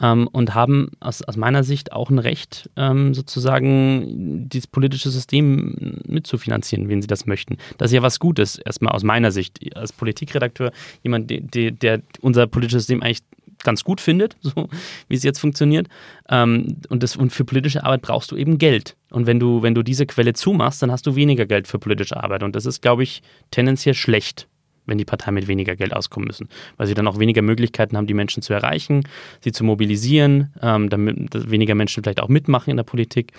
ähm, 0.00 0.28
und 0.32 0.54
haben 0.54 0.90
aus, 1.00 1.22
aus 1.22 1.36
meiner 1.36 1.64
Sicht 1.64 1.92
auch 1.92 2.10
ein 2.10 2.18
Recht, 2.18 2.70
ähm, 2.76 3.14
sozusagen 3.14 4.48
dieses 4.48 4.66
politische 4.66 5.10
System 5.10 6.00
mitzufinanzieren, 6.06 6.88
wenn 6.88 7.02
sie 7.02 7.08
das 7.08 7.26
möchten. 7.26 7.56
Das 7.78 7.90
ist 7.90 7.94
ja 7.94 8.02
was 8.02 8.18
Gutes, 8.18 8.58
erstmal 8.58 8.92
aus 8.92 9.02
meiner 9.02 9.30
Sicht. 9.30 9.58
Als 9.76 9.92
Politikredakteur, 9.92 10.72
jemand, 11.02 11.30
der, 11.30 11.70
der 11.70 12.02
unser 12.20 12.46
politisches 12.46 12.82
System 12.82 13.02
eigentlich 13.02 13.22
ganz 13.62 13.84
gut 13.84 14.00
findet, 14.00 14.36
so 14.40 14.68
wie 15.08 15.14
es 15.14 15.22
jetzt 15.22 15.38
funktioniert. 15.38 15.88
Ähm, 16.28 16.78
und, 16.88 17.02
das, 17.02 17.16
und 17.16 17.30
für 17.30 17.44
politische 17.44 17.84
Arbeit 17.84 18.02
brauchst 18.02 18.30
du 18.30 18.36
eben 18.36 18.58
Geld. 18.58 18.96
Und 19.10 19.26
wenn 19.26 19.40
du, 19.40 19.62
wenn 19.62 19.74
du 19.74 19.82
diese 19.82 20.06
Quelle 20.06 20.32
zumachst, 20.32 20.82
dann 20.82 20.90
hast 20.90 21.06
du 21.06 21.16
weniger 21.16 21.46
Geld 21.46 21.68
für 21.68 21.78
politische 21.78 22.22
Arbeit. 22.22 22.42
Und 22.42 22.56
das 22.56 22.66
ist, 22.66 22.80
glaube 22.80 23.02
ich, 23.02 23.22
tendenziell 23.50 23.94
schlecht 23.94 24.46
wenn 24.90 24.98
die 24.98 25.06
Parteien 25.06 25.34
mit 25.34 25.48
weniger 25.48 25.76
Geld 25.76 25.94
auskommen 25.94 26.26
müssen, 26.26 26.48
weil 26.76 26.86
sie 26.86 26.94
dann 26.94 27.06
auch 27.06 27.18
weniger 27.18 27.40
Möglichkeiten 27.40 27.96
haben, 27.96 28.06
die 28.06 28.14
Menschen 28.14 28.42
zu 28.42 28.52
erreichen, 28.52 29.04
sie 29.40 29.52
zu 29.52 29.64
mobilisieren, 29.64 30.52
ähm, 30.60 30.90
damit 30.90 31.50
weniger 31.50 31.74
Menschen 31.74 32.02
vielleicht 32.02 32.20
auch 32.20 32.28
mitmachen 32.28 32.70
in 32.70 32.76
der 32.76 32.84
Politik. 32.84 33.32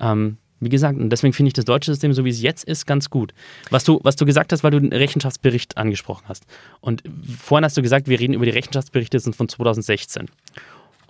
Ähm, 0.00 0.38
wie 0.58 0.70
gesagt, 0.70 0.98
und 0.98 1.10
deswegen 1.10 1.34
finde 1.34 1.48
ich 1.48 1.52
das 1.52 1.66
deutsche 1.66 1.92
System, 1.92 2.14
so 2.14 2.24
wie 2.24 2.30
es 2.30 2.40
jetzt 2.40 2.64
ist, 2.64 2.86
ganz 2.86 3.10
gut. 3.10 3.34
Was 3.68 3.84
du, 3.84 4.00
was 4.04 4.16
du 4.16 4.24
gesagt 4.24 4.52
hast, 4.52 4.64
weil 4.64 4.70
du 4.70 4.80
den 4.80 4.92
Rechenschaftsbericht 4.92 5.76
angesprochen 5.76 6.24
hast. 6.28 6.46
Und 6.80 7.02
vorhin 7.38 7.64
hast 7.64 7.76
du 7.76 7.82
gesagt, 7.82 8.08
wir 8.08 8.18
reden 8.18 8.32
über 8.32 8.46
die 8.46 8.52
Rechenschaftsberichte, 8.52 9.20
sind 9.20 9.36
von 9.36 9.50
2016. 9.50 10.28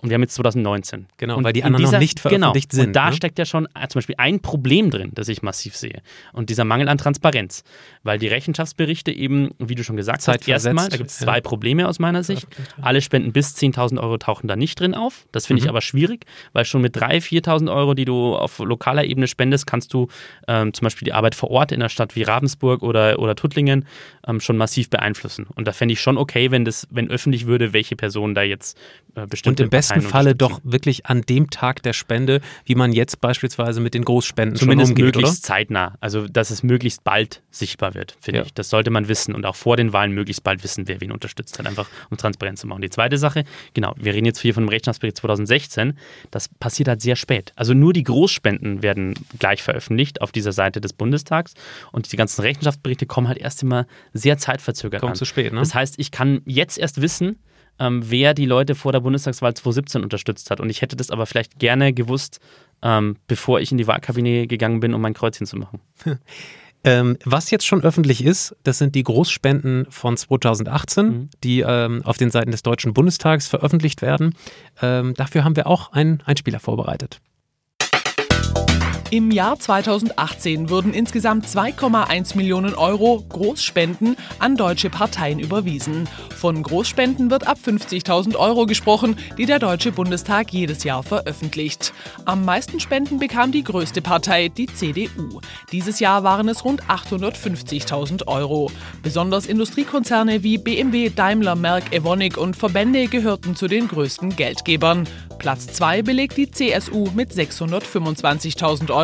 Und 0.01 0.09
wir 0.09 0.15
haben 0.15 0.21
jetzt 0.21 0.35
2019. 0.35 1.07
Genau, 1.17 1.37
und 1.37 1.43
weil 1.43 1.53
die 1.53 1.63
anderen 1.63 1.85
dieser, 1.85 1.97
noch 1.97 2.01
nicht 2.01 2.19
veröffentlicht 2.19 2.69
genau, 2.69 2.81
sind. 2.81 2.89
Und 2.89 2.95
da 2.95 3.09
ne? 3.09 3.15
steckt 3.15 3.39
ja 3.39 3.45
schon 3.45 3.65
äh, 3.65 3.87
zum 3.87 3.99
Beispiel 3.99 4.15
ein 4.17 4.41
Problem 4.41 4.91
drin, 4.91 5.11
das 5.13 5.27
ich 5.27 5.41
massiv 5.41 5.75
sehe. 5.75 6.01
Und 6.33 6.49
dieser 6.49 6.65
Mangel 6.65 6.87
an 6.89 6.97
Transparenz. 6.97 7.63
Weil 8.03 8.19
die 8.19 8.27
Rechenschaftsberichte 8.27 9.11
eben, 9.11 9.49
wie 9.57 9.75
du 9.75 9.83
schon 9.83 9.97
gesagt 9.97 10.27
hast, 10.27 10.47
erstmal, 10.47 10.89
da 10.89 10.97
gibt 10.97 11.09
es 11.09 11.17
zwei 11.17 11.35
ja. 11.35 11.41
Probleme 11.41 11.87
aus 11.87 11.99
meiner 11.99 12.23
Sicht. 12.23 12.47
Alle 12.81 13.01
Spenden 13.01 13.31
bis 13.31 13.55
10.000 13.55 13.99
Euro 13.99 14.17
tauchen 14.17 14.47
da 14.47 14.55
nicht 14.55 14.79
drin 14.79 14.93
auf. 14.93 15.25
Das 15.31 15.47
finde 15.47 15.61
mhm. 15.61 15.65
ich 15.65 15.69
aber 15.69 15.81
schwierig, 15.81 16.25
weil 16.53 16.65
schon 16.65 16.81
mit 16.81 16.95
3.000, 16.95 17.45
4.000 17.45 17.73
Euro, 17.73 17.93
die 17.95 18.05
du 18.05 18.35
auf 18.35 18.59
lokaler 18.59 19.03
Ebene 19.05 19.27
spendest, 19.27 19.65
kannst 19.65 19.93
du 19.93 20.07
ähm, 20.47 20.73
zum 20.73 20.85
Beispiel 20.85 21.05
die 21.05 21.13
Arbeit 21.13 21.35
vor 21.35 21.49
Ort 21.49 21.71
in 21.71 21.81
einer 21.81 21.89
Stadt 21.89 22.15
wie 22.15 22.23
Ravensburg 22.23 22.83
oder, 22.83 23.19
oder 23.19 23.35
Tuttlingen 23.35 23.85
ähm, 24.27 24.39
schon 24.39 24.57
massiv 24.57 24.89
beeinflussen. 24.89 25.47
Und 25.55 25.67
da 25.67 25.71
fände 25.71 25.93
ich 25.93 26.01
schon 26.01 26.17
okay, 26.17 26.51
wenn 26.51 26.65
das, 26.65 26.87
wenn 26.91 27.09
öffentlich 27.09 27.47
würde, 27.47 27.73
welche 27.73 27.95
Personen 27.95 28.35
da 28.35 28.43
jetzt 28.43 28.77
äh, 29.15 29.25
bestimmt 29.25 29.59
Und 29.59 29.65
im 29.65 29.69
besten 29.69 29.86
Falle 30.01 30.35
doch 30.35 30.59
wirklich 30.63 31.05
an 31.05 31.21
dem 31.21 31.49
Tag 31.49 31.83
der 31.83 31.93
Spende, 31.93 32.41
wie 32.65 32.75
man 32.75 32.91
jetzt 32.91 33.21
beispielsweise 33.21 33.79
mit 33.81 33.93
den 33.93 34.03
Großspenden 34.03 34.57
Zumindest 34.57 34.91
umgeht, 34.91 35.05
möglichst 35.05 35.43
oder? 35.43 35.47
zeitnah. 35.47 35.95
Also, 35.99 36.27
dass 36.27 36.49
es 36.49 36.63
möglichst 36.63 37.03
bald 37.03 37.41
sichtbar 37.49 37.93
wird, 37.93 38.17
finde 38.19 38.39
ja. 38.39 38.45
ich. 38.45 38.53
Das 38.53 38.69
sollte 38.69 38.89
man 38.89 39.07
wissen 39.07 39.35
und 39.35 39.45
auch 39.45 39.55
vor 39.55 39.77
den 39.77 39.93
Wahlen 39.93 40.11
möglichst 40.11 40.43
bald 40.43 40.63
wissen, 40.63 40.87
wer 40.87 41.01
wen 41.01 41.11
unterstützt 41.11 41.57
hat, 41.59 41.65
einfach 41.65 41.87
um 42.09 42.17
transparent 42.17 42.59
zu 42.59 42.67
machen. 42.67 42.81
Die 42.81 42.89
zweite 42.89 43.17
Sache, 43.17 43.43
genau, 43.73 43.93
wir 43.97 44.13
reden 44.13 44.25
jetzt 44.25 44.39
hier 44.39 44.53
von 44.53 44.63
dem 44.63 44.69
Rechnungsbericht 44.69 45.17
2016. 45.17 45.97
Das 46.31 46.49
passiert 46.49 46.87
halt 46.87 47.01
sehr 47.01 47.15
spät. 47.15 47.53
Also 47.55 47.73
nur 47.73 47.93
die 47.93 48.03
Großspenden 48.03 48.81
werden 48.83 49.15
gleich 49.39 49.63
veröffentlicht 49.63 50.21
auf 50.21 50.31
dieser 50.31 50.51
Seite 50.51 50.81
des 50.81 50.93
Bundestags 50.93 51.53
und 51.91 52.11
die 52.11 52.17
ganzen 52.17 52.41
Rechenschaftsberichte 52.41 53.05
kommen 53.05 53.27
halt 53.27 53.37
erst 53.37 53.63
immer 53.63 53.87
sehr 54.13 54.37
zeitverzögert 54.37 55.01
Kommt 55.01 55.11
an. 55.11 55.15
zu 55.15 55.25
spät, 55.25 55.53
ne? 55.53 55.59
Das 55.59 55.73
heißt, 55.73 55.95
ich 55.97 56.11
kann 56.11 56.41
jetzt 56.45 56.77
erst 56.77 57.01
wissen, 57.01 57.39
ähm, 57.79 58.03
wer 58.05 58.33
die 58.33 58.45
Leute 58.45 58.75
vor 58.75 58.91
der 58.91 58.99
Bundestagswahl 58.99 59.53
2017 59.53 60.03
unterstützt 60.03 60.51
hat. 60.51 60.59
Und 60.59 60.69
ich 60.69 60.81
hätte 60.81 60.95
das 60.95 61.11
aber 61.11 61.25
vielleicht 61.25 61.59
gerne 61.59 61.93
gewusst, 61.93 62.39
ähm, 62.81 63.17
bevor 63.27 63.59
ich 63.59 63.71
in 63.71 63.77
die 63.77 63.87
Wahlkabine 63.87 64.47
gegangen 64.47 64.79
bin, 64.79 64.93
um 64.93 65.01
mein 65.01 65.13
Kreuzchen 65.13 65.47
zu 65.47 65.57
machen. 65.57 65.79
Ähm, 66.83 67.17
was 67.25 67.51
jetzt 67.51 67.65
schon 67.65 67.83
öffentlich 67.83 68.23
ist, 68.23 68.55
das 68.63 68.77
sind 68.77 68.95
die 68.95 69.03
Großspenden 69.03 69.87
von 69.89 70.15
2018, 70.15 71.05
mhm. 71.05 71.29
die 71.43 71.61
ähm, 71.61 72.01
auf 72.05 72.17
den 72.17 72.29
Seiten 72.29 72.51
des 72.51 72.63
Deutschen 72.63 72.93
Bundestags 72.93 73.47
veröffentlicht 73.47 74.01
werden. 74.01 74.35
Ähm, 74.81 75.13
dafür 75.15 75.43
haben 75.43 75.57
wir 75.57 75.67
auch 75.67 75.91
einen 75.91 76.21
Einspieler 76.25 76.61
vorbereitet. 76.61 77.19
Im 79.09 79.31
Jahr 79.31 79.57
2018 79.57 80.69
wurden 80.69 80.93
insgesamt 80.93 81.47
2,1 81.47 82.35
Millionen 82.35 82.75
Euro 82.75 83.23
Großspenden 83.29 84.17
an 84.39 84.57
deutsche 84.57 84.89
Parteien 84.89 85.39
überwiesen. 85.39 86.09
Von 86.35 86.61
Großspenden 86.61 87.31
wird 87.31 87.47
ab 87.47 87.57
50.000 87.65 88.35
Euro 88.35 88.65
gesprochen, 88.65 89.15
die 89.37 89.45
der 89.45 89.59
Deutsche 89.59 89.93
Bundestag 89.93 90.51
jedes 90.51 90.83
Jahr 90.83 91.03
veröffentlicht. 91.03 91.93
Am 92.25 92.43
meisten 92.43 92.81
Spenden 92.81 93.17
bekam 93.17 93.53
die 93.53 93.63
größte 93.63 94.01
Partei, 94.01 94.49
die 94.49 94.67
CDU. 94.67 95.39
Dieses 95.71 96.01
Jahr 96.01 96.25
waren 96.25 96.49
es 96.49 96.65
rund 96.65 96.83
850.000 96.83 98.27
Euro. 98.27 98.69
Besonders 99.03 99.45
Industriekonzerne 99.45 100.43
wie 100.43 100.57
BMW, 100.57 101.09
Daimler, 101.15 101.55
Merck, 101.55 101.93
Evonik 101.93 102.37
und 102.37 102.57
Verbände 102.57 103.07
gehörten 103.07 103.55
zu 103.55 103.69
den 103.69 103.87
größten 103.87 104.35
Geldgebern. 104.35 105.07
Platz 105.39 105.67
2 105.67 106.01
belegt 106.01 106.35
die 106.35 106.51
CSU 106.51 107.07
mit 107.15 107.31
625.000 107.31 108.89
Euro. 108.89 108.96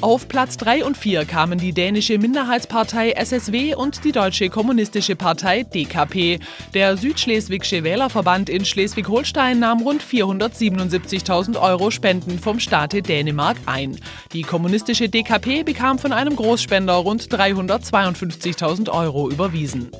Auf 0.00 0.28
Platz 0.28 0.58
3 0.58 0.84
und 0.84 0.96
4 0.96 1.24
kamen 1.24 1.58
die 1.58 1.72
dänische 1.72 2.18
Minderheitspartei 2.18 3.10
SSW 3.10 3.74
und 3.74 4.04
die 4.04 4.12
deutsche 4.12 4.48
kommunistische 4.48 5.16
Partei 5.16 5.64
DKP. 5.64 6.38
Der 6.72 6.96
Südschleswigsche 6.96 7.82
Wählerverband 7.82 8.48
in 8.48 8.64
Schleswig-Holstein 8.64 9.58
nahm 9.58 9.80
rund 9.80 10.04
477.000 10.04 11.60
Euro 11.60 11.90
Spenden 11.90 12.38
vom 12.38 12.60
Staate 12.60 13.02
Dänemark 13.02 13.56
ein. 13.66 13.98
Die 14.32 14.42
kommunistische 14.42 15.08
DKP 15.08 15.64
bekam 15.64 15.98
von 15.98 16.12
einem 16.12 16.36
Großspender 16.36 16.94
rund 16.94 17.24
352.000 17.24 18.88
Euro 18.88 19.28
überwiesen. 19.28 19.90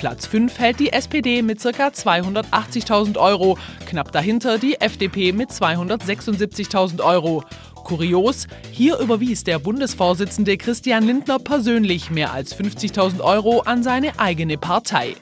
Platz 0.00 0.26
5 0.26 0.58
hält 0.58 0.80
die 0.80 0.94
SPD 0.94 1.42
mit 1.42 1.60
ca. 1.60 1.88
280.000 1.88 3.18
Euro, 3.18 3.58
knapp 3.84 4.10
dahinter 4.12 4.56
die 4.56 4.80
FDP 4.80 5.32
mit 5.32 5.50
276.000 5.50 7.04
Euro. 7.04 7.44
Kurios, 7.90 8.46
hier 8.70 8.98
überwies 8.98 9.42
der 9.42 9.58
Bundesvorsitzende 9.58 10.56
Christian 10.56 11.02
Lindner 11.02 11.40
persönlich 11.40 12.08
mehr 12.08 12.32
als 12.32 12.56
50.000 12.56 13.20
Euro 13.20 13.62
an 13.62 13.82
seine 13.82 14.16
eigene 14.20 14.58
Partei. 14.58 15.16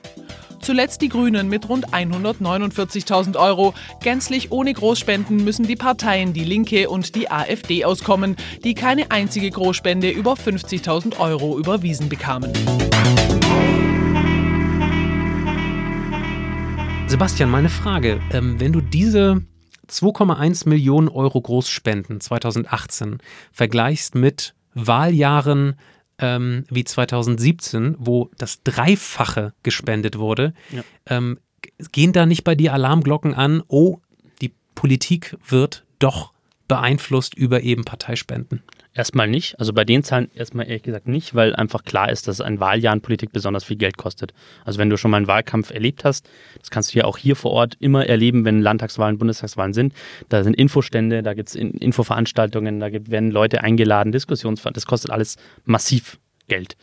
Zuletzt 0.60 1.00
die 1.00 1.08
Grünen 1.08 1.48
mit 1.48 1.66
rund 1.70 1.94
149.000 1.94 3.36
Euro. 3.38 3.72
Gänzlich 4.02 4.52
ohne 4.52 4.74
Großspenden 4.74 5.42
müssen 5.42 5.66
die 5.66 5.76
Parteien 5.76 6.34
Die 6.34 6.44
Linke 6.44 6.90
und 6.90 7.14
die 7.14 7.30
AfD 7.30 7.86
auskommen, 7.86 8.36
die 8.64 8.74
keine 8.74 9.10
einzige 9.10 9.50
Großspende 9.50 10.10
über 10.10 10.34
50.000 10.34 11.18
Euro 11.20 11.58
überwiesen 11.58 12.10
bekamen. 12.10 12.52
Sebastian, 17.06 17.50
meine 17.50 17.70
Frage. 17.70 18.20
Ähm, 18.30 18.60
wenn 18.60 18.74
du 18.74 18.82
diese 18.82 19.40
2,1 19.88 20.68
Millionen 20.68 21.08
Euro 21.08 21.40
Großspenden 21.40 22.20
2018 22.20 23.18
vergleichst 23.52 24.14
mit 24.14 24.54
Wahljahren 24.74 25.76
ähm, 26.18 26.64
wie 26.68 26.84
2017, 26.84 27.96
wo 27.98 28.30
das 28.38 28.62
Dreifache 28.62 29.52
gespendet 29.62 30.18
wurde, 30.18 30.52
ja. 30.70 30.82
ähm, 31.06 31.38
gehen 31.92 32.12
da 32.12 32.26
nicht 32.26 32.44
bei 32.44 32.54
dir 32.54 32.72
Alarmglocken 32.72 33.34
an, 33.34 33.62
oh, 33.68 33.98
die 34.40 34.52
Politik 34.74 35.36
wird 35.46 35.84
doch 35.98 36.32
beeinflusst 36.66 37.34
über 37.34 37.62
eben 37.62 37.84
Parteispenden? 37.84 38.62
Erstmal 38.98 39.28
nicht. 39.28 39.56
Also 39.60 39.72
bei 39.72 39.84
den 39.84 40.02
Zahlen 40.02 40.28
erstmal 40.34 40.66
ehrlich 40.66 40.82
gesagt 40.82 41.06
nicht, 41.06 41.36
weil 41.36 41.54
einfach 41.54 41.84
klar 41.84 42.10
ist, 42.10 42.26
dass 42.26 42.40
ein 42.40 42.58
Wahljahr 42.58 42.92
in 42.92 43.00
Politik 43.00 43.30
besonders 43.30 43.62
viel 43.62 43.76
Geld 43.76 43.96
kostet. 43.96 44.34
Also 44.64 44.80
wenn 44.80 44.90
du 44.90 44.96
schon 44.96 45.12
mal 45.12 45.18
einen 45.18 45.28
Wahlkampf 45.28 45.70
erlebt 45.70 46.04
hast, 46.04 46.28
das 46.58 46.70
kannst 46.70 46.92
du 46.92 46.98
ja 46.98 47.04
auch 47.04 47.16
hier 47.16 47.36
vor 47.36 47.52
Ort 47.52 47.76
immer 47.78 48.06
erleben, 48.06 48.44
wenn 48.44 48.60
Landtagswahlen, 48.60 49.16
Bundestagswahlen 49.16 49.72
sind. 49.72 49.92
Da 50.30 50.42
sind 50.42 50.54
Infostände, 50.54 51.22
da 51.22 51.34
gibt 51.34 51.50
es 51.50 51.54
Infoveranstaltungen, 51.54 52.80
da 52.80 52.88
werden 52.90 53.30
Leute 53.30 53.62
eingeladen, 53.62 54.10
Diskussionsveranstaltungen. 54.10 54.74
Das 54.74 54.86
kostet 54.86 55.12
alles 55.12 55.36
massiv 55.64 56.18
Geld. 56.48 56.76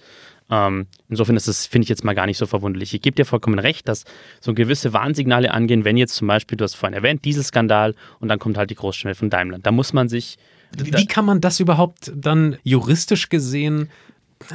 Ähm, 0.49 0.88
insofern 1.10 1.36
ist 1.36 1.49
das, 1.49 1.65
finde 1.65 1.84
ich 1.84 1.89
jetzt 1.89 2.06
mal 2.06 2.13
gar 2.13 2.28
nicht 2.28 2.38
so 2.38 2.45
verwunderlich. 2.45 2.93
Ich 2.93 3.01
gebe 3.01 3.15
dir 3.15 3.25
vollkommen 3.25 3.60
recht, 3.60 3.89
dass 3.89 4.06
so 4.39 4.54
gewisse 4.54 4.93
Warnsignale 4.93 5.51
angehen, 5.51 5.84
wenn 5.84 5.97
jetzt 5.97 6.15
zum 6.15 6.30
Beispiel, 6.30 6.58
du 6.58 6.63
hast 6.63 6.75
vorhin 6.75 6.95
erwähnt, 6.95 7.25
Dieselskandal 7.25 7.93
und 8.21 8.30
dann 8.30 8.39
kommt 8.39 8.58
halt 8.58 8.69
die 8.69 8.75
Großstelle 8.75 9.15
von 9.15 9.30
Daimler. 9.30 9.60
Da 9.60 9.73
muss 9.73 9.91
man 9.91 10.08
sich 10.08 10.38
wie 10.77 11.05
kann 11.05 11.25
man 11.25 11.41
das 11.41 11.59
überhaupt 11.59 12.11
dann 12.15 12.57
juristisch 12.63 13.29
gesehen 13.29 13.89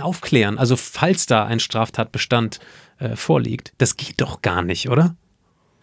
aufklären? 0.00 0.58
Also 0.58 0.76
falls 0.76 1.26
da 1.26 1.46
ein 1.46 1.60
Straftatbestand 1.60 2.60
äh, 2.98 3.16
vorliegt, 3.16 3.72
das 3.78 3.96
geht 3.96 4.20
doch 4.20 4.42
gar 4.42 4.62
nicht, 4.62 4.88
oder? 4.88 5.16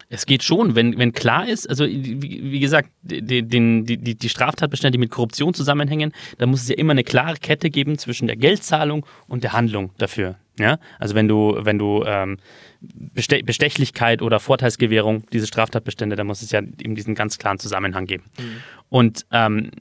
Es 0.09 0.25
geht 0.25 0.43
schon, 0.43 0.75
wenn, 0.75 0.97
wenn 0.97 1.11
klar 1.11 1.49
ist, 1.49 1.69
also 1.69 1.85
wie, 1.85 2.21
wie 2.21 2.59
gesagt, 2.61 2.89
die, 3.01 3.43
die, 3.43 3.83
die, 3.83 4.15
die 4.15 4.29
Straftatbestände, 4.29 4.93
die 4.93 4.99
mit 4.99 5.11
Korruption 5.11 5.53
zusammenhängen, 5.53 6.13
da 6.37 6.45
muss 6.45 6.61
es 6.61 6.69
ja 6.69 6.75
immer 6.75 6.91
eine 6.91 7.03
klare 7.03 7.35
Kette 7.35 7.69
geben 7.69 7.97
zwischen 7.97 8.27
der 8.27 8.37
Geldzahlung 8.37 9.05
und 9.27 9.43
der 9.43 9.51
Handlung 9.51 9.91
dafür. 9.97 10.37
Ja? 10.57 10.79
Also 10.97 11.13
wenn 11.13 11.27
du, 11.27 11.57
wenn 11.59 11.77
du 11.77 12.03
ähm, 12.05 12.37
Bestechlichkeit 12.79 14.21
oder 14.21 14.39
Vorteilsgewährung, 14.39 15.25
diese 15.33 15.45
Straftatbestände, 15.45 16.15
da 16.15 16.23
muss 16.23 16.41
es 16.41 16.51
ja 16.51 16.59
eben 16.59 16.95
diesen 16.95 17.13
ganz 17.13 17.37
klaren 17.37 17.59
Zusammenhang 17.59 18.05
geben. 18.05 18.23
Mhm. 18.39 18.43
Und 18.89 19.25
ähm, 19.31 19.71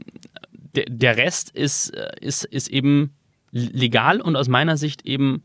der 0.89 1.17
Rest 1.17 1.51
ist, 1.51 1.91
äh, 1.91 2.11
ist, 2.21 2.45
ist 2.45 2.69
eben 2.69 3.15
legal 3.51 4.21
und 4.21 4.37
aus 4.37 4.49
meiner 4.49 4.77
Sicht 4.77 5.07
eben 5.07 5.43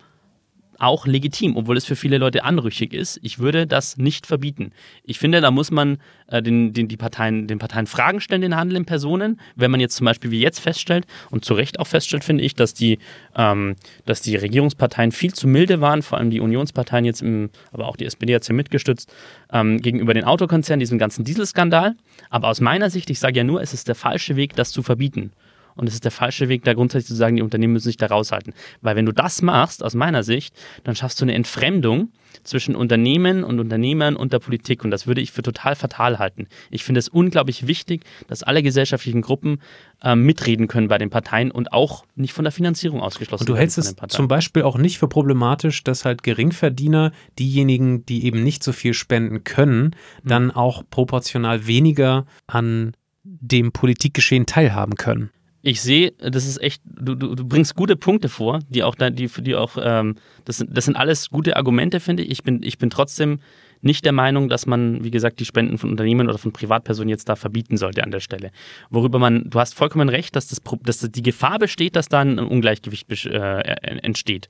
auch 0.82 1.06
legitim, 1.06 1.56
obwohl 1.56 1.78
es 1.78 1.86
für 1.86 1.96
viele 1.96 2.18
Leute 2.18 2.44
anrüchig 2.44 2.94
ist. 2.94 3.20
Ich 3.22 3.40
würde 3.40 3.68
das 3.68 3.98
nicht 3.98 4.26
verbieten. 4.26 4.72
Ich 5.04 5.20
finde, 5.20 5.40
da 5.40 5.52
muss 5.52 5.70
man 5.70 6.00
äh, 6.28 6.42
den, 6.42 6.74
den, 6.74 6.88
die 6.88 6.98
Parteien, 6.98 7.48
den 7.48 7.60
Parteien 7.60 7.86
Fragen 7.86 8.20
stellen, 8.20 8.42
den 8.42 8.56
Handel 8.56 8.78
in 8.78 8.86
Personen. 8.86 9.40
Wenn 9.56 9.70
man 9.70 9.80
jetzt 9.80 9.96
zum 9.96 10.06
Beispiel 10.06 10.32
wie 10.32 10.40
jetzt 10.40 10.60
feststellt 10.60 11.06
und 11.30 11.46
zu 11.46 11.54
Recht 11.54 11.80
auch 11.80 11.88
feststellt, 11.88 12.24
finde 12.24 12.44
ich, 12.44 12.56
dass 12.56 12.74
die, 12.74 12.98
ähm, 13.36 13.76
dass 14.06 14.22
die 14.22 14.36
Regierungsparteien 14.36 15.12
viel 15.12 15.34
zu 15.34 15.48
milde 15.48 15.82
waren, 15.82 16.02
vor 16.02 16.18
allem 16.18 16.32
die 16.32 16.40
Unionsparteien 16.40 17.06
jetzt, 17.06 17.22
im, 17.22 17.52
aber 17.72 17.88
auch 17.88 17.96
die 17.96 18.06
SPD 18.06 18.34
hat 18.34 18.42
es 18.42 18.48
ja 18.48 18.56
mitgestützt, 18.56 19.14
ähm, 19.54 19.82
gegenüber 19.82 20.16
den 20.16 20.24
Autokonzernen, 20.24 20.80
diesem 20.80 20.98
ganzen 20.98 21.24
Dieselskandal. 21.24 21.96
Aber 22.32 22.48
aus 22.48 22.60
meiner 22.60 22.90
Sicht, 22.90 23.10
ich 23.12 23.20
sage 23.20 23.38
ja 23.38 23.44
nur, 23.44 23.62
es 23.62 23.74
ist 23.74 23.88
der 23.88 23.96
falsche 23.96 24.36
Weg, 24.36 24.56
das 24.56 24.72
zu 24.72 24.82
verbieten. 24.82 25.32
Und 25.76 25.88
es 25.88 25.94
ist 25.94 26.04
der 26.04 26.12
falsche 26.12 26.50
Weg, 26.50 26.64
da 26.64 26.74
grundsätzlich 26.74 27.08
zu 27.08 27.16
sagen, 27.16 27.36
die 27.36 27.42
Unternehmen 27.42 27.74
müssen 27.74 27.86
sich 27.86 27.98
da 27.98 28.08
raushalten. 28.08 28.54
Weil 28.82 28.96
wenn 28.96 29.06
du 29.06 29.12
das 29.12 29.42
machst, 29.42 29.84
aus 29.84 29.96
meiner 29.96 30.24
Sicht, 30.24 30.56
dann 30.84 30.96
schaffst 30.96 31.20
du 31.22 31.26
eine 31.26 31.34
Entfremdung 31.34 32.12
zwischen 32.44 32.76
Unternehmen 32.76 33.44
und 33.44 33.60
Unternehmern 33.60 34.16
und 34.16 34.34
der 34.34 34.40
Politik. 34.40 34.84
Und 34.84 34.92
das 34.92 35.08
würde 35.08 35.22
ich 35.22 35.32
für 35.32 35.42
total 35.42 35.76
fatal 35.76 36.20
halten. 36.20 36.48
Ich 36.70 36.84
finde 36.84 37.00
es 37.00 37.10
unglaublich 37.10 37.68
wichtig, 37.68 38.04
dass 38.28 38.44
alle 38.44 38.64
gesellschaftlichen 38.64 39.22
Gruppen 39.22 39.62
äh, 40.02 40.16
mitreden 40.16 40.68
können 40.68 40.88
bei 40.88 40.98
den 40.98 41.10
Parteien 41.10 41.52
und 41.52 41.74
auch 41.74 42.06
nicht 42.16 42.34
von 42.34 42.44
der 42.44 42.52
Finanzierung 42.52 43.02
ausgeschlossen 43.02 43.42
werden. 43.42 43.52
Und 43.52 43.56
du 43.56 43.60
hältst 43.60 43.78
es 43.78 43.96
zum 44.08 44.28
Beispiel 44.28 44.64
auch 44.64 44.78
nicht 44.78 44.98
für 44.98 45.08
problematisch, 45.08 45.84
dass 45.84 46.06
halt 46.06 46.24
Geringverdiener, 46.24 47.12
diejenigen, 47.38 48.06
die 48.06 48.26
eben 48.26 48.44
nicht 48.44 48.64
so 48.64 48.72
viel 48.72 48.94
spenden 48.94 49.44
können, 49.44 49.96
mhm. 50.24 50.28
dann 50.28 50.52
auch 50.52 50.84
proportional 50.90 51.68
weniger 51.68 52.26
an 52.48 52.94
dem 53.24 53.72
Politikgeschehen 53.72 54.46
teilhaben 54.46 54.96
können 54.96 55.32
ich 55.64 55.82
sehe, 55.82 56.12
das 56.18 56.48
ist 56.48 56.62
echt, 56.62 56.82
du, 56.86 57.16
du, 57.16 57.36
du, 57.36 57.48
bringst 57.48 57.76
gute 57.76 57.96
Punkte 57.96 58.30
vor, 58.30 58.60
die 58.70 58.84
auch, 58.84 58.96
die, 58.96 59.28
die 59.28 59.56
auch, 59.56 59.78
ähm, 59.82 60.16
das, 60.46 60.58
sind, 60.58 60.76
das 60.76 60.86
sind 60.86 60.96
alles 60.96 61.30
gute 61.30 61.56
Argumente, 61.56 62.00
finde 62.00 62.24
ich. 62.24 62.32
Ich 62.32 62.44
bin, 62.44 62.64
ich 62.64 62.78
bin 62.78 62.90
trotzdem 62.90 63.40
nicht 63.82 64.06
der 64.06 64.12
Meinung, 64.12 64.50
dass 64.50 64.66
man, 64.66 65.04
wie 65.04 65.12
gesagt, 65.12 65.40
die 65.40 65.46
Spenden 65.46 65.78
von 65.78 65.90
Unternehmen 65.92 66.28
oder 66.28 66.38
von 66.38 66.52
Privatpersonen 66.52 67.10
jetzt 67.10 67.30
da 67.30 67.36
verbieten 67.36 67.78
sollte 67.78 68.04
an 68.04 68.12
der 68.12 68.20
Stelle. 68.20 68.52
Worüber 68.90 69.20
man, 69.20 69.50
du 69.50 69.60
hast 69.60 69.76
vollkommen 69.76 70.10
recht, 70.10 70.36
dass, 70.36 70.48
das, 70.48 70.62
dass 70.84 71.00
die 71.00 71.24
Gefahr 71.24 71.60
besteht, 71.60 71.96
dass 71.96 72.08
da 72.08 72.22
ein 72.22 72.40
Ungleichgewicht 72.40 73.10
äh, 73.26 73.60
entsteht. 74.02 74.48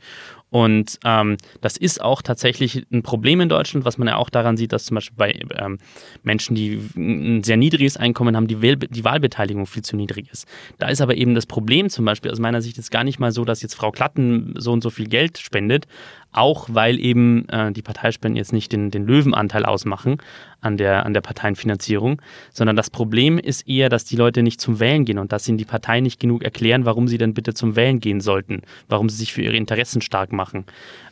Und 0.52 1.00
ähm, 1.06 1.38
das 1.62 1.78
ist 1.78 2.02
auch 2.02 2.22
tatsächlich 2.22 2.86
ein 2.92 3.04
Problem 3.04 3.40
in 3.40 3.48
Deutschland, 3.48 3.86
was 3.86 3.98
man 3.98 4.10
ja 4.10 4.18
auch 4.18 4.30
daran 4.30 4.58
sieht, 4.58 4.74
dass 4.74 4.84
zum 4.84 4.96
Beispiel 4.96 5.16
bei 5.18 5.40
ähm, 5.58 5.78
Menschen, 6.24 6.56
die 6.56 6.82
ein 6.98 7.42
sehr 7.42 7.56
niedriges 7.56 7.96
Einkommen 7.96 8.36
haben, 8.36 8.48
die, 8.48 8.58
die 8.58 9.06
Wahlbeteiligung 9.06 9.66
viel 9.66 9.84
zu 9.84 9.96
niedrig 9.96 10.30
ist. 10.30 10.46
Da 10.78 10.90
ist 10.90 11.00
aber 11.00 11.16
eben 11.16 11.36
das 11.36 11.46
Problem 11.46 11.90
zum 11.90 12.04
Beispiel 12.04 12.32
aus 12.32 12.40
meiner 12.40 12.62
Sicht 12.62 12.76
jetzt 12.76 12.92
gar 12.92 13.06
nicht 13.06 13.18
mal 13.18 13.32
so, 13.32 13.46
dass 13.46 13.62
jetzt 13.62 13.76
Frau 13.76 13.92
Klatten 13.92 14.54
so 14.58 14.74
und 14.74 14.84
so 14.84 14.90
viel 14.90 15.08
Geld 15.08 15.38
spendet, 15.38 15.88
auch 16.32 16.68
weil 16.72 17.00
eben 17.00 17.48
äh, 17.50 17.72
die 17.72 17.82
Parteispenden 17.82 18.38
jetzt 18.38 18.54
nicht 18.54 18.72
den, 18.72 18.92
den 18.92 19.06
Löwenanteil 19.06 19.66
ausmachen 19.66 20.18
an 20.62 20.78
der, 20.78 21.06
an 21.06 21.14
der 21.14 21.22
Parteienfinanzierung, 21.22 22.22
sondern 22.54 22.76
das 22.76 22.90
Problem 22.90 23.40
ist 23.40 23.68
eher, 23.68 23.90
dass 23.90 24.06
die 24.06 24.16
Leute 24.16 24.44
nicht 24.44 24.62
zum 24.62 24.80
Wählen 24.80 25.06
gehen 25.06 25.18
und 25.18 25.32
dass 25.32 25.48
ihnen 25.48 25.58
die 25.58 25.66
Parteien 25.66 26.04
nicht 26.04 26.20
genug 26.20 26.44
erklären, 26.44 26.86
warum 26.86 27.08
sie 27.08 27.18
denn 27.18 27.34
bitte 27.34 27.54
zum 27.54 27.76
Wählen 27.76 28.00
gehen 28.00 28.22
sollten, 28.22 28.62
warum 28.88 29.10
sie 29.10 29.18
sich 29.18 29.34
für 29.34 29.42
ihre 29.42 29.56
Interessen 29.56 30.02
stark 30.02 30.32
machen. 30.32 30.66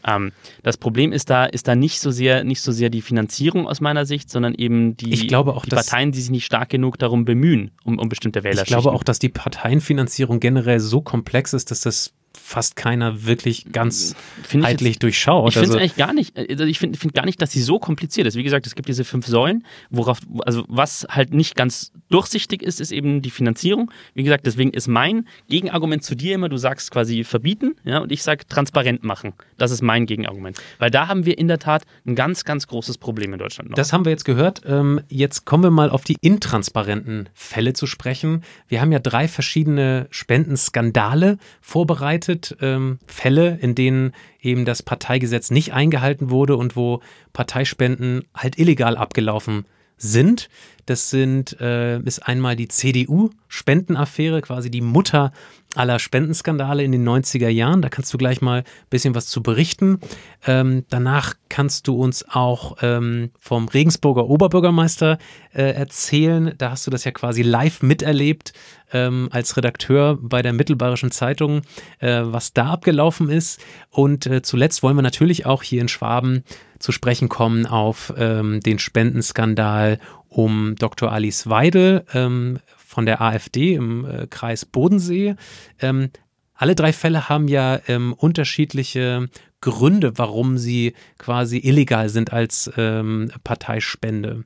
Ähm, 0.08 0.32
das 0.64 0.78
Problem 0.78 1.12
ist 1.12 1.30
da, 1.30 1.46
ist 1.46 1.68
da 1.68 1.76
nicht 1.76 2.00
so 2.00 2.12
sehr, 2.12 2.44
nicht 2.44 2.62
so 2.62 2.72
sehr 2.72 2.90
die 2.90 3.02
Finanzierung 3.02 3.68
aus 3.68 3.82
meiner 3.82 4.06
Sicht, 4.06 4.30
sondern 4.30 4.54
eben 4.54 4.96
die, 4.96 5.12
ich 5.12 5.28
glaube 5.28 5.56
auch, 5.56 5.66
die 5.66 5.72
Parteien, 5.72 6.12
die 6.12 6.22
sich 6.22 6.30
nicht 6.30 6.46
stark 6.46 6.70
genug 6.70 7.00
darum 7.00 7.26
bemühen, 7.26 7.72
um, 7.84 7.98
um 7.98 8.08
bestimmte 8.08 8.44
Wähler 8.44 8.62
Ich 8.62 8.68
glaube 8.68 8.92
auch, 8.92 9.04
dass 9.04 9.20
die 9.20 9.30
Parteienfinanzierung 9.30 10.40
generell 10.40 10.80
so 10.80 11.02
komplex 11.02 11.54
ist, 11.54 11.72
dass 11.72 11.82
das 11.82 12.14
fast 12.38 12.76
keiner 12.76 13.26
wirklich 13.26 13.72
ganz 13.72 14.16
heitlich 14.54 15.00
durchschaut. 15.00 15.50
Ich 15.50 15.54
finde 15.54 15.70
es 15.70 15.72
also, 15.72 15.80
eigentlich 15.80 15.96
gar 15.96 16.14
nicht, 16.14 16.38
also 16.38 16.64
ich 16.64 16.80
finde 16.80 16.98
find 16.98 17.14
gar 17.14 17.26
nicht, 17.26 17.42
dass 17.42 17.52
sie 17.52 17.62
so 17.62 17.80
kompliziert 17.80 18.28
ist. 18.28 18.36
Wie 18.36 18.44
gesagt, 18.44 18.68
es 18.68 18.76
gibt 18.76 18.88
diese 18.88 19.04
fünf 19.04 19.28
Säulen, 19.28 19.66
worauf, 19.90 20.20
also 20.46 20.64
was 20.68 21.06
halt 21.10 21.34
nicht 21.34 21.56
ganz 21.56 21.92
durchsichtig 22.10 22.62
ist, 22.62 22.80
ist 22.80 22.92
eben 22.92 23.22
die 23.22 23.30
Finanzierung. 23.30 23.92
Wie 24.14 24.24
gesagt, 24.24 24.46
deswegen 24.46 24.72
ist 24.72 24.88
mein 24.88 25.28
Gegenargument 25.48 26.04
zu 26.04 26.16
dir 26.16 26.36
immer, 26.36 26.50
du 26.50 26.58
sagst 26.58 26.92
quasi 26.92 27.24
verbieten, 27.24 27.76
ja, 27.84 28.00
und 28.00 28.12
ich 28.12 28.24
sage 28.24 28.48
transparent 28.48 29.04
machen. 29.04 29.34
Das 29.58 29.72
ist 29.72 29.82
mein 29.82 30.06
Gegenargument. 30.06 30.62
Weil 30.80 30.92
da 30.92 31.08
haben 31.08 31.26
wir 31.26 31.38
in 31.38 31.48
der 31.48 31.60
Tat 31.60 31.84
ein 32.06 32.16
ganz, 32.16 32.46
ganz 32.46 32.68
großes 32.68 32.98
Problem 32.98 33.34
in 33.34 33.40
Deutschland 33.40 33.70
noch. 33.70 33.76
Das 33.76 33.94
haben 33.94 34.06
wir 34.06 34.12
jetzt 34.12 34.26
gehört. 34.26 34.62
Ähm, 34.66 35.02
jetzt 35.10 35.46
kommen 35.46 35.64
wir 35.64 35.72
mal 35.72 35.90
auf 35.90 36.04
die 36.04 36.18
intransparenten 36.22 37.30
Fälle 37.34 37.74
zu 37.74 37.86
sprechen. 37.86 38.44
Wir 38.68 38.82
haben 38.82 38.92
ja 38.92 39.00
drei 39.00 39.28
verschiedene 39.28 40.08
Spendenskandale 40.10 41.38
vorbereitet. 41.62 42.58
Ähm, 42.62 43.00
Fälle, 43.06 43.58
in 43.62 43.76
denen 43.76 44.14
eben 44.42 44.66
das 44.66 44.84
Parteigesetz 44.84 45.52
nicht 45.52 45.74
eingehalten 45.74 46.30
wurde 46.30 46.56
und 46.56 46.76
wo 46.76 47.02
Parteispenden 47.34 48.24
halt 48.34 48.58
illegal 48.58 48.98
abgelaufen 48.98 49.66
sind. 49.98 50.50
Das 50.90 51.12
sind, 51.12 51.60
äh, 51.62 52.00
ist 52.00 52.28
einmal 52.28 52.56
die 52.56 52.68
CDU-Spendenaffäre, 52.68 54.42
quasi 54.42 54.72
die 54.72 54.82
Mutter 54.82 55.32
aller 55.76 56.00
Spendenskandale 56.00 56.84
in 56.84 56.92
den 56.92 57.08
90er 57.08 57.48
Jahren. 57.48 57.84
Da 57.84 57.90
kannst 57.90 58.12
du 58.12 58.18
gleich 58.18 58.42
mal 58.42 58.62
ein 58.62 58.66
bisschen 58.90 59.14
was 59.14 59.28
zu 59.28 59.44
berichten. 59.44 60.00
Ähm, 60.48 60.86
danach 60.90 61.36
kannst 61.48 61.88
du 61.88 61.96
uns 61.96 62.28
auch 62.28 62.78
ähm, 62.82 63.30
vom 63.40 63.68
Regensburger 63.68 64.28
Oberbürgermeister 64.28 65.20
äh, 65.54 65.74
erzählen. 65.74 66.56
Da 66.58 66.72
hast 66.72 66.88
du 66.88 66.92
das 66.92 67.04
ja 67.04 67.12
quasi 67.12 67.44
live 67.44 67.84
miterlebt 67.84 68.54
ähm, 68.92 69.30
als 69.32 69.58
Redakteur 69.58 70.18
bei 70.20 70.42
der 70.42 70.54
Mittelbayerischen 70.54 71.12
Zeitung, 71.12 71.62
äh, 72.00 72.22
was 72.24 72.54
da 72.54 72.72
abgelaufen 72.72 73.30
ist. 73.30 73.62
Und 73.92 74.26
äh, 74.26 74.42
zuletzt 74.42 74.82
wollen 74.82 74.98
wir 74.98 75.04
natürlich 75.04 75.46
auch 75.46 75.62
hier 75.62 75.82
in 75.82 75.88
Schwaben 75.88 76.44
zu 76.80 76.92
sprechen 76.92 77.30
kommen 77.30 77.68
auf 77.68 78.14
ähm, 78.18 78.62
den 78.62 78.80
Spendenskandal 78.80 80.00
um 80.30 80.76
Dr. 80.76 81.12
Alice 81.12 81.50
Weidel 81.50 82.06
ähm, 82.14 82.60
von 82.78 83.06
der 83.06 83.22
AfD 83.22 83.74
im 83.74 84.06
äh, 84.06 84.28
Kreis 84.28 84.66
Bodensee. 84.66 85.36
Ähm, 85.80 86.12
alle 86.54 86.76
drei 86.76 86.94
Fälle 86.94 87.30
haben 87.30 87.48
ja 87.48 87.80
ähm, 87.88 88.14
unterschiedliche 88.14 89.30
Gründe, 89.62 90.18
warum 90.18 90.58
sie 90.58 90.94
quasi 91.18 91.58
illegal 91.58 92.10
sind 92.10 92.32
als 92.32 92.72
ähm, 92.78 93.32
Parteispende. 93.44 94.44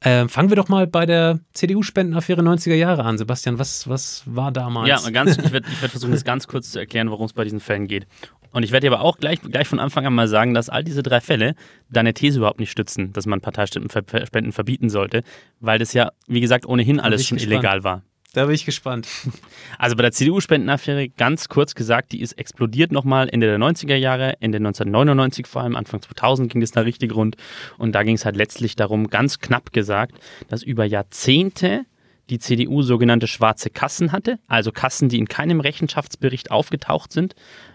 Äh, 0.00 0.26
fangen 0.26 0.48
wir 0.48 0.56
doch 0.56 0.68
mal 0.68 0.88
bei 0.88 1.06
der 1.06 1.38
CDU-Spendenaffäre 1.52 2.42
90er 2.42 2.74
Jahre 2.74 3.04
an. 3.04 3.18
Sebastian, 3.18 3.58
was, 3.60 3.88
was 3.88 4.24
war 4.26 4.50
damals? 4.50 4.88
Ja, 4.88 5.10
ganz, 5.10 5.38
ich 5.38 5.52
werde 5.52 5.68
werd 5.80 5.90
versuchen, 5.90 6.10
das 6.10 6.24
ganz 6.24 6.48
kurz 6.48 6.72
zu 6.72 6.80
erklären, 6.80 7.10
worum 7.10 7.26
es 7.26 7.32
bei 7.32 7.44
diesen 7.44 7.60
Fällen 7.60 7.86
geht. 7.86 8.06
Und 8.52 8.62
ich 8.62 8.72
werde 8.72 8.86
dir 8.86 8.94
aber 8.94 9.02
auch 9.02 9.18
gleich, 9.18 9.40
gleich 9.40 9.66
von 9.66 9.78
Anfang 9.78 10.06
an 10.06 10.14
mal 10.14 10.28
sagen, 10.28 10.54
dass 10.54 10.68
all 10.68 10.84
diese 10.84 11.02
drei 11.02 11.20
Fälle 11.20 11.54
deine 11.90 12.14
These 12.14 12.38
überhaupt 12.38 12.60
nicht 12.60 12.70
stützen, 12.70 13.12
dass 13.12 13.26
man 13.26 13.40
Parteispenden 13.40 14.52
verbieten 14.52 14.90
sollte, 14.90 15.22
weil 15.60 15.78
das 15.78 15.92
ja, 15.92 16.12
wie 16.26 16.40
gesagt, 16.40 16.66
ohnehin 16.66 17.00
alles 17.00 17.26
schon 17.26 17.38
gespannt. 17.38 17.52
illegal 17.52 17.84
war. 17.84 18.02
Da 18.34 18.46
bin 18.46 18.54
ich 18.54 18.64
gespannt. 18.64 19.08
Also 19.78 19.96
bei 19.96 20.02
der 20.02 20.12
CDU-Spendenaffäre, 20.12 21.08
ganz 21.08 21.48
kurz 21.48 21.74
gesagt, 21.74 22.12
die 22.12 22.20
ist 22.20 22.34
explodiert 22.34 22.92
nochmal 22.92 23.28
Ende 23.28 23.48
der 23.48 23.58
90er 23.58 23.96
Jahre, 23.96 24.34
Ende 24.40 24.58
1999 24.58 25.46
vor 25.46 25.62
allem, 25.62 25.74
Anfang 25.74 26.00
2000 26.00 26.52
ging 26.52 26.62
es 26.62 26.70
da 26.70 26.82
richtig 26.82 27.14
rund. 27.14 27.36
Und 27.78 27.92
da 27.92 28.04
ging 28.04 28.14
es 28.14 28.24
halt 28.24 28.36
letztlich 28.36 28.76
darum, 28.76 29.08
ganz 29.08 29.40
knapp 29.40 29.72
gesagt, 29.72 30.14
dass 30.48 30.62
über 30.62 30.84
Jahrzehnte 30.84 31.84
die 32.30 32.38
CDU 32.38 32.82
sogenannte 32.82 33.26
schwarze 33.26 33.70
Kassen 33.70 34.12
hatte, 34.12 34.38
also 34.46 34.72
Kassen, 34.72 35.08
die 35.08 35.18
in 35.18 35.28
keinem 35.28 35.60
Rechenschaftsbericht 35.60 36.50
aufgetaucht 36.50 37.12
sind, 37.12 37.34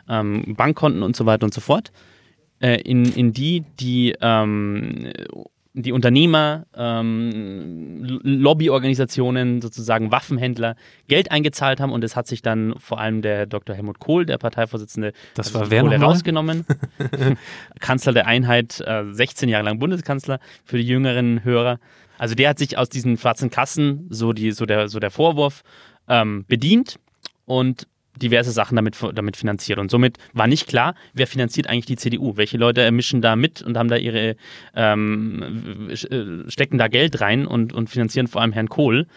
ähm, 0.09 0.55
Bankkonten 0.55 1.03
und 1.03 1.15
so 1.15 1.25
weiter 1.25 1.45
und 1.45 1.53
so 1.53 1.61
fort, 1.61 1.91
äh, 2.59 2.81
in, 2.81 3.05
in 3.05 3.33
die 3.33 3.63
die, 3.79 4.15
ähm, 4.21 5.11
die 5.81 5.91
Unternehmer, 5.91 6.65
ähm, 6.75 8.19
Lobbyorganisationen, 8.23 9.61
sozusagen 9.61 10.11
Waffenhändler 10.11 10.75
Geld 11.07 11.29
eingezahlt 11.31 11.79
haben 11.79 11.91
und 11.91 12.03
es 12.03 12.15
hat 12.15 12.25
sich 12.25 12.41
dann 12.41 12.73
vor 12.79 12.99
allem 12.99 13.21
der 13.21 13.45
Dr. 13.45 13.75
Helmut 13.75 13.99
Kohl, 13.99 14.25
der 14.25 14.39
Parteivorsitzende, 14.39 15.13
das 15.35 15.53
war 15.53 15.69
wer 15.69 15.83
Kohl 15.83 15.91
herausgenommen. 15.91 16.65
Kanzler 17.79 18.13
der 18.13 18.25
Einheit, 18.25 18.81
äh, 18.81 19.03
16 19.11 19.49
Jahre 19.49 19.65
lang 19.65 19.77
Bundeskanzler 19.77 20.39
für 20.65 20.77
die 20.77 20.87
jüngeren 20.87 21.43
Hörer. 21.43 21.79
Also 22.17 22.33
der 22.33 22.49
hat 22.49 22.57
sich 22.57 22.77
aus 22.77 22.89
diesen 22.89 23.15
schwarzen 23.17 23.51
Kassen, 23.51 24.07
so, 24.09 24.33
die, 24.33 24.51
so, 24.53 24.65
der, 24.65 24.87
so 24.87 24.99
der 24.99 25.11
Vorwurf, 25.11 25.61
ähm, 26.07 26.43
bedient 26.47 26.99
und 27.45 27.87
diverse 28.21 28.51
Sachen 28.51 28.75
damit, 28.75 28.97
damit 29.13 29.37
finanziert. 29.37 29.79
Und 29.79 29.91
somit 29.91 30.17
war 30.33 30.47
nicht 30.47 30.67
klar, 30.67 30.95
wer 31.13 31.27
finanziert 31.27 31.67
eigentlich 31.67 31.85
die 31.85 31.97
CDU. 31.97 32.37
Welche 32.37 32.57
Leute 32.57 32.91
mischen 32.91 33.21
da 33.21 33.35
mit 33.35 33.61
und 33.61 33.77
haben 33.77 33.89
da 33.89 33.95
ihre, 33.95 34.35
ähm, 34.75 35.89
äh, 35.89 36.49
stecken 36.49 36.77
da 36.77 36.87
Geld 36.87 37.21
rein 37.21 37.47
und, 37.47 37.73
und 37.73 37.89
finanzieren 37.89 38.27
vor 38.27 38.41
allem 38.41 38.51
Herrn 38.51 38.69
Kohl. 38.69 39.07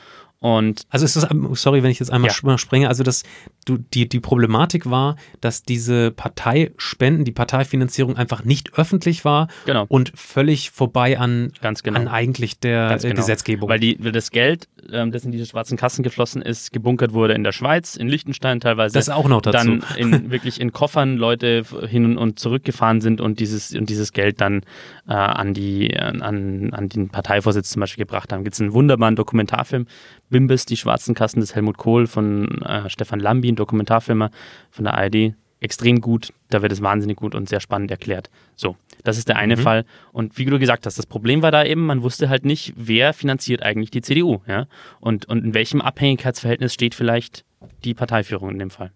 Und 0.40 0.86
also 0.88 1.04
ist 1.04 1.16
das, 1.16 1.28
sorry, 1.52 1.82
wenn 1.82 1.90
ich 1.90 1.98
jetzt 1.98 2.10
einmal 2.10 2.30
ja. 2.30 2.56
sprenge, 2.56 2.88
also 2.88 3.02
das, 3.02 3.24
du, 3.66 3.76
die, 3.76 4.08
die 4.08 4.20
Problematik 4.20 4.88
war, 4.88 5.16
dass 5.42 5.64
diese 5.64 6.12
Parteispenden, 6.12 7.26
die 7.26 7.32
Parteifinanzierung 7.32 8.16
einfach 8.16 8.42
nicht 8.42 8.72
öffentlich 8.78 9.26
war 9.26 9.48
genau. 9.66 9.84
und 9.88 10.12
völlig 10.14 10.70
vorbei 10.70 11.18
an, 11.18 11.52
genau. 11.60 11.98
an 11.98 12.08
eigentlich 12.08 12.58
der 12.58 12.96
genau. 12.96 13.16
Gesetzgebung. 13.16 13.68
Weil, 13.68 13.80
die, 13.80 14.02
weil 14.02 14.12
das 14.12 14.30
Geld 14.30 14.66
ähm, 14.92 15.12
das 15.12 15.24
in 15.24 15.32
diese 15.32 15.46
schwarzen 15.46 15.76
Kassen 15.76 16.02
geflossen 16.02 16.42
ist, 16.42 16.72
gebunkert 16.72 17.12
wurde 17.12 17.34
in 17.34 17.44
der 17.44 17.52
Schweiz, 17.52 17.96
in 17.96 18.08
Liechtenstein 18.08 18.60
teilweise. 18.60 18.94
Das 18.94 19.08
auch 19.08 19.28
noch 19.28 19.40
dazu. 19.40 19.56
Dann 19.56 19.84
in, 19.96 20.30
wirklich 20.30 20.60
in 20.60 20.72
Koffern 20.72 21.16
Leute 21.16 21.62
hin 21.86 22.16
und 22.16 22.38
zurückgefahren 22.38 23.00
sind 23.00 23.20
und 23.20 23.40
dieses, 23.40 23.74
und 23.74 23.88
dieses 23.88 24.12
Geld 24.12 24.40
dann 24.40 24.62
äh, 25.08 25.12
an, 25.12 25.54
die, 25.54 25.96
an, 25.96 26.72
an 26.72 26.88
den 26.88 27.08
Parteivorsitz 27.08 27.70
zum 27.70 27.80
Beispiel 27.80 28.04
gebracht 28.04 28.32
haben. 28.32 28.44
Gibt 28.44 28.54
es 28.54 28.60
einen 28.60 28.72
wunderbaren 28.72 29.16
Dokumentarfilm, 29.16 29.86
Bimbis, 30.28 30.66
die 30.66 30.76
schwarzen 30.76 31.14
Kassen 31.14 31.40
des 31.40 31.54
Helmut 31.54 31.76
Kohl 31.76 32.06
von 32.06 32.62
äh, 32.62 32.88
Stefan 32.88 33.20
Lambi, 33.20 33.50
ein 33.50 33.56
Dokumentarfilmer 33.56 34.30
von 34.70 34.84
der 34.84 34.94
ARD. 34.94 35.34
Extrem 35.60 36.00
gut, 36.00 36.32
da 36.48 36.62
wird 36.62 36.72
es 36.72 36.80
wahnsinnig 36.80 37.16
gut 37.16 37.34
und 37.34 37.48
sehr 37.48 37.60
spannend 37.60 37.90
erklärt. 37.90 38.30
So, 38.56 38.76
das 39.04 39.18
ist 39.18 39.28
der 39.28 39.36
eine 39.36 39.56
mhm. 39.56 39.60
Fall. 39.60 39.84
Und 40.12 40.38
wie 40.38 40.44
du 40.44 40.58
gesagt 40.58 40.86
hast, 40.86 40.98
das 40.98 41.06
Problem 41.06 41.42
war 41.42 41.50
da 41.50 41.64
eben, 41.64 41.86
man 41.86 42.02
wusste 42.02 42.28
halt 42.28 42.44
nicht, 42.44 42.72
wer 42.76 43.12
finanziert 43.12 43.62
eigentlich 43.62 43.90
die 43.90 44.02
CDU. 44.02 44.40
Ja? 44.46 44.66
Und, 45.00 45.26
und 45.28 45.44
in 45.44 45.54
welchem 45.54 45.80
Abhängigkeitsverhältnis 45.80 46.74
steht 46.74 46.94
vielleicht 46.94 47.44
die 47.84 47.94
Parteiführung 47.94 48.50
in 48.50 48.58
dem 48.58 48.70
Fall. 48.70 48.92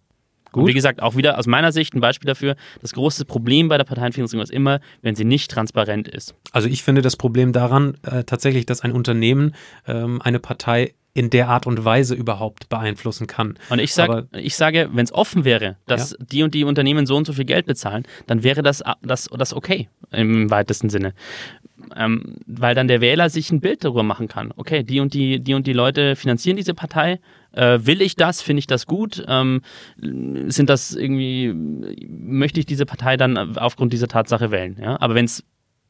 Gut. 0.55 0.63
Und 0.63 0.69
wie 0.69 0.75
gesagt, 0.75 1.03
auch 1.03 1.17
wieder 1.17 1.37
aus 1.37 1.49
meiner 1.49 1.73
Sicht 1.73 1.95
ein 1.95 2.01
Beispiel 2.01 2.29
dafür, 2.29 2.55
das 2.81 2.93
große 2.93 3.25
Problem 3.25 3.67
bei 3.67 3.77
der 3.77 3.85
Parteienfinanzierung 3.85 4.43
ist 4.45 4.53
immer, 4.53 4.79
wenn 5.03 5.17
sie 5.17 5.25
nicht 5.25 5.51
transparent 5.51 6.07
ist. 6.07 6.37
Also 6.53 6.69
ich 6.69 6.85
finde 6.85 7.03
das 7.03 7.17
Problem 7.17 7.53
daran 7.53 7.97
äh, 8.03 8.23
tatsächlich, 8.23 8.65
dass 8.65 8.81
ein 8.83 8.93
Unternehmen 8.93 9.57
ähm, 9.89 10.23
eine 10.23 10.39
Partei 10.39 10.95
in 11.15 11.31
der 11.31 11.49
Art 11.49 11.67
und 11.67 11.85
Weise 11.85 12.15
überhaupt 12.15 12.69
beeinflussen 12.69 13.29
kann. 13.29 13.57
Und 13.71 13.79
ich, 13.79 13.95
sag, 13.95 14.27
ich 14.33 14.57
sage, 14.57 14.91
wenn 14.93 15.05
es 15.05 15.13
offen 15.13 15.45
wäre, 15.45 15.77
dass 15.87 16.11
ja. 16.11 16.17
die 16.21 16.43
und 16.43 16.55
die 16.55 16.65
Unternehmen 16.65 17.07
so 17.07 17.17
und 17.17 17.25
so 17.25 17.33
viel 17.33 17.45
Geld 17.45 17.67
bezahlen, 17.67 18.03
dann 18.27 18.43
wäre 18.43 18.63
das, 18.63 18.83
das, 19.01 19.29
das 19.33 19.55
okay 19.55 19.89
im 20.11 20.51
weitesten 20.51 20.91
Sinne. 20.91 21.15
Ähm, 21.97 22.37
weil 22.47 22.75
dann 22.75 22.89
der 22.89 23.01
Wähler 23.01 23.31
sich 23.31 23.53
ein 23.53 23.61
Bild 23.61 23.85
darüber 23.85 24.03
machen 24.03 24.27
kann. 24.27 24.53
Okay, 24.57 24.83
die 24.83 24.99
und 24.99 25.15
die, 25.15 25.39
die 25.39 25.55
und 25.55 25.67
die 25.69 25.73
Leute 25.73 26.17
finanzieren 26.17 26.57
diese 26.57 26.75
Partei. 26.75 27.21
Äh, 27.53 27.81
will 27.83 28.03
ich 28.03 28.17
das? 28.17 28.43
Finde 28.43 28.59
ich 28.59 28.67
das 28.67 28.87
gut? 28.87 29.25
Ähm, 29.29 29.61
sind 30.01 30.69
das 30.69 30.95
irgendwie, 30.95 31.53
möchte 31.55 32.59
ich 32.59 32.67
diese 32.67 32.87
Partei 32.87 33.17
dann 33.17 33.57
aufgrund 33.57 33.93
dieser 33.93 34.09
Tatsache 34.09 34.51
wählen? 34.51 34.77
Ja? 34.81 35.01
Aber 35.01 35.15
wenn 35.15 35.27
es 35.27 35.45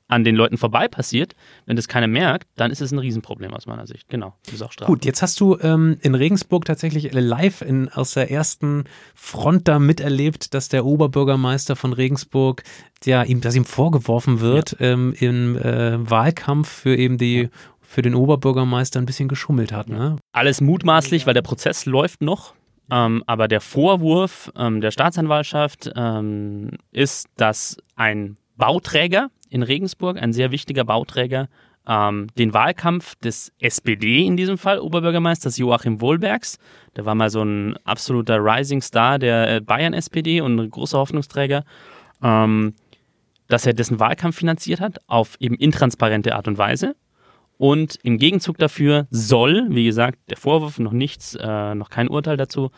an 0.09 0.23
den 0.23 0.37
Leuten 0.37 0.59
vorbei 0.59 0.87
passiert, 0.87 1.35
wenn 1.67 1.77
das 1.77 1.89
keiner 1.89 2.07
merkt, 2.07 2.49
dann 2.57 2.71
ist 2.71 2.83
es 2.83 2.93
ein 2.93 2.99
Riesenproblem 2.99 3.55
aus 3.55 3.67
meiner 3.67 3.87
Sicht. 3.87 4.09
Genau, 4.09 4.35
das 4.45 4.55
ist 4.55 4.63
auch 4.63 4.73
strafbar. 4.73 4.95
Gut, 4.95 5.05
jetzt 5.05 5.23
hast 5.23 5.41
du 5.41 5.59
ähm, 5.61 5.97
in 6.03 6.15
Regensburg 6.15 6.67
tatsächlich 6.67 7.13
live 7.13 7.63
in, 7.63 7.89
aus 7.89 8.13
der 8.13 8.31
ersten 8.31 8.85
Front 9.15 9.67
da 9.67 9.79
miterlebt, 9.79 10.53
dass 10.53 10.69
der 10.69 10.85
Oberbürgermeister 10.85 11.75
von 11.75 11.93
Regensburg, 11.95 12.65
ja, 13.05 13.23
ihm, 13.23 13.41
dass 13.41 13.55
ihm 13.55 13.65
vorgeworfen 13.65 14.41
wird, 14.41 14.77
ja. 14.79 14.93
ähm, 14.93 15.15
im 15.19 15.57
äh, 15.57 16.11
Wahlkampf 16.11 16.69
für 16.69 16.97
eben 16.97 17.17
die 17.17 17.49
für 17.81 18.03
den 18.03 18.17
Oberbürgermeister 18.17 18.99
ein 18.99 19.07
bisschen 19.07 19.29
geschummelt 19.29 19.73
hat. 19.73 19.89
Ne? 19.89 20.17
Alles 20.33 20.61
mutmaßlich, 20.61 21.27
weil 21.27 21.35
der 21.35 21.43
Prozess 21.43 21.87
läuft 21.87 22.23
noch. 22.23 22.55
Ähm, 22.91 23.23
aber 23.27 23.47
der 23.47 23.61
Vorwurf 23.61 24.53
ähm, 24.57 24.81
der 24.81 24.91
Staatsanwaltschaft 24.91 25.91
ähm, 25.95 26.73
ist, 26.91 27.29
dass 27.37 27.77
ein 27.95 28.37
Bauträger 28.57 29.31
in 29.55 29.63
Regensburg, 29.63 30.21
ein 30.21 30.33
sehr 30.33 30.51
wichtiger 30.51 30.85
Bauträger, 30.85 31.49
ähm, 31.87 32.27
den 32.37 32.53
Wahlkampf 32.53 33.15
des 33.17 33.53
SPD 33.61 34.27
in 34.27 34.37
diesem 34.37 34.59
Fall, 34.59 34.81
Oberbürgermeisters 34.81 35.59
Joachim 35.59 36.01
Wohlbergs. 36.01 36.59
Der 36.97 37.07
war 37.07 37.15
mal 37.15 37.31
so 37.31 37.43
ein 37.43 37.77
absoluter 37.85 38.39
Rising 38.39 38.83
Star 38.83 39.21
der 39.21 39.57
äh, 39.57 39.61
Bayern-SPD 39.61 40.41
und 40.41 40.59
ein 40.59 40.71
großer 40.71 40.99
Hoffnungsträger, 40.99 41.65
ähm, 42.21 42.75
dass 43.47 43.65
er 43.65 43.75
dessen 43.75 44.01
Wahlkampf 44.01 44.37
finanziert 44.37 44.81
hat 44.81 44.99
auf 45.07 45.37
eben 45.39 45.55
intransparente 45.55 46.35
Art 46.35 46.49
und 46.49 46.59
Weise. 46.59 46.97
Und 47.57 48.01
im 48.03 48.19
Gegenzug 48.19 48.59
dafür 48.59 49.07
soll, 49.13 49.67
wie 49.69 49.85
gesagt, 49.85 50.19
der 50.31 50.37
Vorwurf 50.37 50.81
noch 50.81 50.91
nichts, 50.91 51.37
äh, 51.41 51.75
noch 51.77 51.91
kein 51.91 52.09
Urteil 52.09 52.37
dazu, 52.37 52.73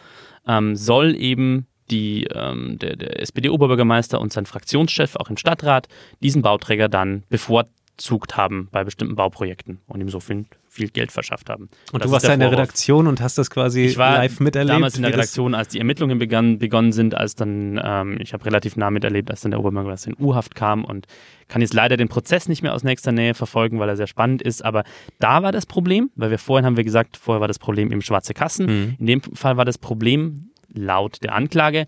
ähm, 0.47 0.77
soll 0.77 1.17
eben 1.17 1.67
die, 1.91 2.25
ähm, 2.33 2.79
der, 2.79 2.97
der 2.97 3.21
SPD-Oberbürgermeister 3.23 4.21
und 4.21 4.33
sein 4.33 4.47
Fraktionschef 4.47 5.17
auch 5.17 5.31
im 5.31 5.37
Stadtrat 5.37 5.89
diesen 6.23 6.43
Bauträger 6.43 6.89
dann 6.89 7.23
bevorzugt 7.29 8.37
haben 8.37 8.69
bei 8.73 8.85
bestimmten 8.85 9.15
Bauprojekten 9.15 9.79
und 9.87 10.01
ihm 10.01 10.09
so 10.09 10.21
viel, 10.21 10.47
viel 10.69 10.89
Geld 10.89 11.13
verschafft 11.13 11.49
haben. 11.49 11.65
Und, 11.65 11.95
und 11.95 12.05
du 12.05 12.11
warst 12.11 12.27
da 12.27 12.35
in 12.35 12.41
der 12.41 12.51
Redaktion 12.51 13.07
und 13.07 13.21
hast 13.21 13.39
das 13.39 13.51
quasi 13.51 13.83
ich 13.83 13.99
war 13.99 14.17
live 14.17 14.41
miterlebt? 14.41 14.75
damals 14.75 14.97
in 14.97 15.03
der 15.03 15.13
Redaktion, 15.13 15.55
als 15.55 15.69
die 15.69 15.79
Ermittlungen 15.79 16.19
begann, 16.19 16.59
begonnen 16.59 16.93
sind, 16.93 17.15
als 17.15 17.35
dann, 17.35 17.81
ähm, 17.83 18.19
ich 18.21 18.33
habe 18.33 18.45
relativ 18.45 18.77
nah 18.77 18.91
miterlebt, 18.91 19.31
als 19.31 19.43
dann 19.43 19.53
der 19.53 19.61
Oberbürgermeister 19.61 20.11
in 20.11 20.17
U-Haft 20.25 20.55
kam 20.55 20.85
und 20.85 21.07
kann 21.49 21.63
jetzt 21.63 21.75
leider 21.75 21.97
den 21.97 22.09
Prozess 22.09 22.49
nicht 22.49 22.63
mehr 22.63 22.75
aus 22.75 22.83
nächster 22.83 23.13
Nähe 23.13 23.35
verfolgen, 23.35 23.79
weil 23.79 23.89
er 23.89 23.97
sehr 23.97 24.09
spannend 24.09 24.43
ist, 24.43 24.65
aber 24.65 24.83
da 25.21 25.45
war 25.45 25.53
das 25.53 25.67
Problem, 25.67 26.11
weil 26.17 26.31
wir 26.31 26.39
vorhin 26.39 26.67
haben 26.67 26.77
wir 26.77 26.85
gesagt, 26.85 27.17
vorher 27.17 27.41
war 27.41 27.49
das 27.49 27.61
Problem 27.61 27.93
eben 27.93 28.03
schwarze 28.03 28.35
Kassen. 28.35 28.67
Mhm. 28.67 28.97
In 28.99 29.07
dem 29.07 29.23
Fall 29.23 29.57
war 29.57 29.65
das 29.65 29.79
Problem 29.79 30.51
laut 30.77 31.23
der 31.23 31.35
Anklage, 31.35 31.87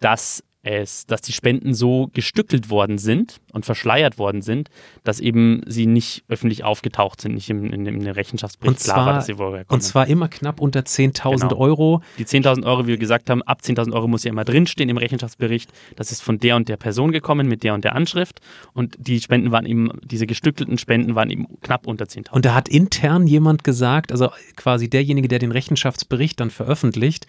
dass 0.00 0.42
es, 0.62 1.06
dass 1.06 1.22
die 1.22 1.32
Spenden 1.32 1.72
so 1.72 2.10
gestückelt 2.12 2.68
worden 2.68 2.98
sind 2.98 3.40
und 3.52 3.64
verschleiert 3.64 4.18
worden 4.18 4.42
sind, 4.42 4.68
dass 5.04 5.20
eben 5.20 5.62
sie 5.66 5.86
nicht 5.86 6.24
öffentlich 6.28 6.64
aufgetaucht 6.64 7.20
sind, 7.20 7.34
nicht 7.34 7.48
im, 7.48 7.64
in, 7.66 7.86
in 7.86 8.00
dem 8.00 8.06
Rechenschaftsbericht 8.06 8.78
und 8.78 8.80
zwar, 8.80 8.94
klar 8.94 9.06
war, 9.06 9.14
dass 9.14 9.26
sie 9.26 9.38
woher 9.38 9.64
kommen. 9.64 9.76
Und 9.76 9.80
zwar 9.82 10.08
immer 10.08 10.28
knapp 10.28 10.60
unter 10.60 10.80
10.000 10.80 11.40
genau. 11.40 11.56
Euro. 11.56 12.02
Die 12.18 12.26
10.000 12.26 12.66
Euro, 12.66 12.84
wie 12.84 12.88
wir 12.88 12.98
gesagt 12.98 13.30
haben, 13.30 13.42
ab 13.42 13.60
10.000 13.62 13.92
Euro 13.92 14.08
muss 14.08 14.24
ja 14.24 14.30
immer 14.30 14.44
drinstehen 14.44 14.90
im 14.90 14.98
Rechenschaftsbericht. 14.98 15.70
Das 15.96 16.10
ist 16.10 16.22
von 16.22 16.38
der 16.38 16.56
und 16.56 16.68
der 16.68 16.76
Person 16.76 17.12
gekommen 17.12 17.48
mit 17.48 17.62
der 17.62 17.74
und 17.74 17.84
der 17.84 17.94
Anschrift 17.94 18.40
und 18.74 18.96
die 18.98 19.20
Spenden 19.20 19.52
waren 19.52 19.64
eben, 19.64 19.90
diese 20.04 20.26
gestückelten 20.26 20.76
Spenden 20.76 21.14
waren 21.14 21.30
eben 21.30 21.46
knapp 21.60 21.86
unter 21.86 22.06
10.000. 22.06 22.30
Und 22.32 22.44
da 22.44 22.54
hat 22.54 22.68
intern 22.68 23.26
jemand 23.26 23.62
gesagt, 23.62 24.10
also 24.10 24.30
quasi 24.56 24.90
derjenige, 24.90 25.28
der 25.28 25.38
den 25.38 25.52
Rechenschaftsbericht 25.52 26.40
dann 26.40 26.50
veröffentlicht, 26.50 27.26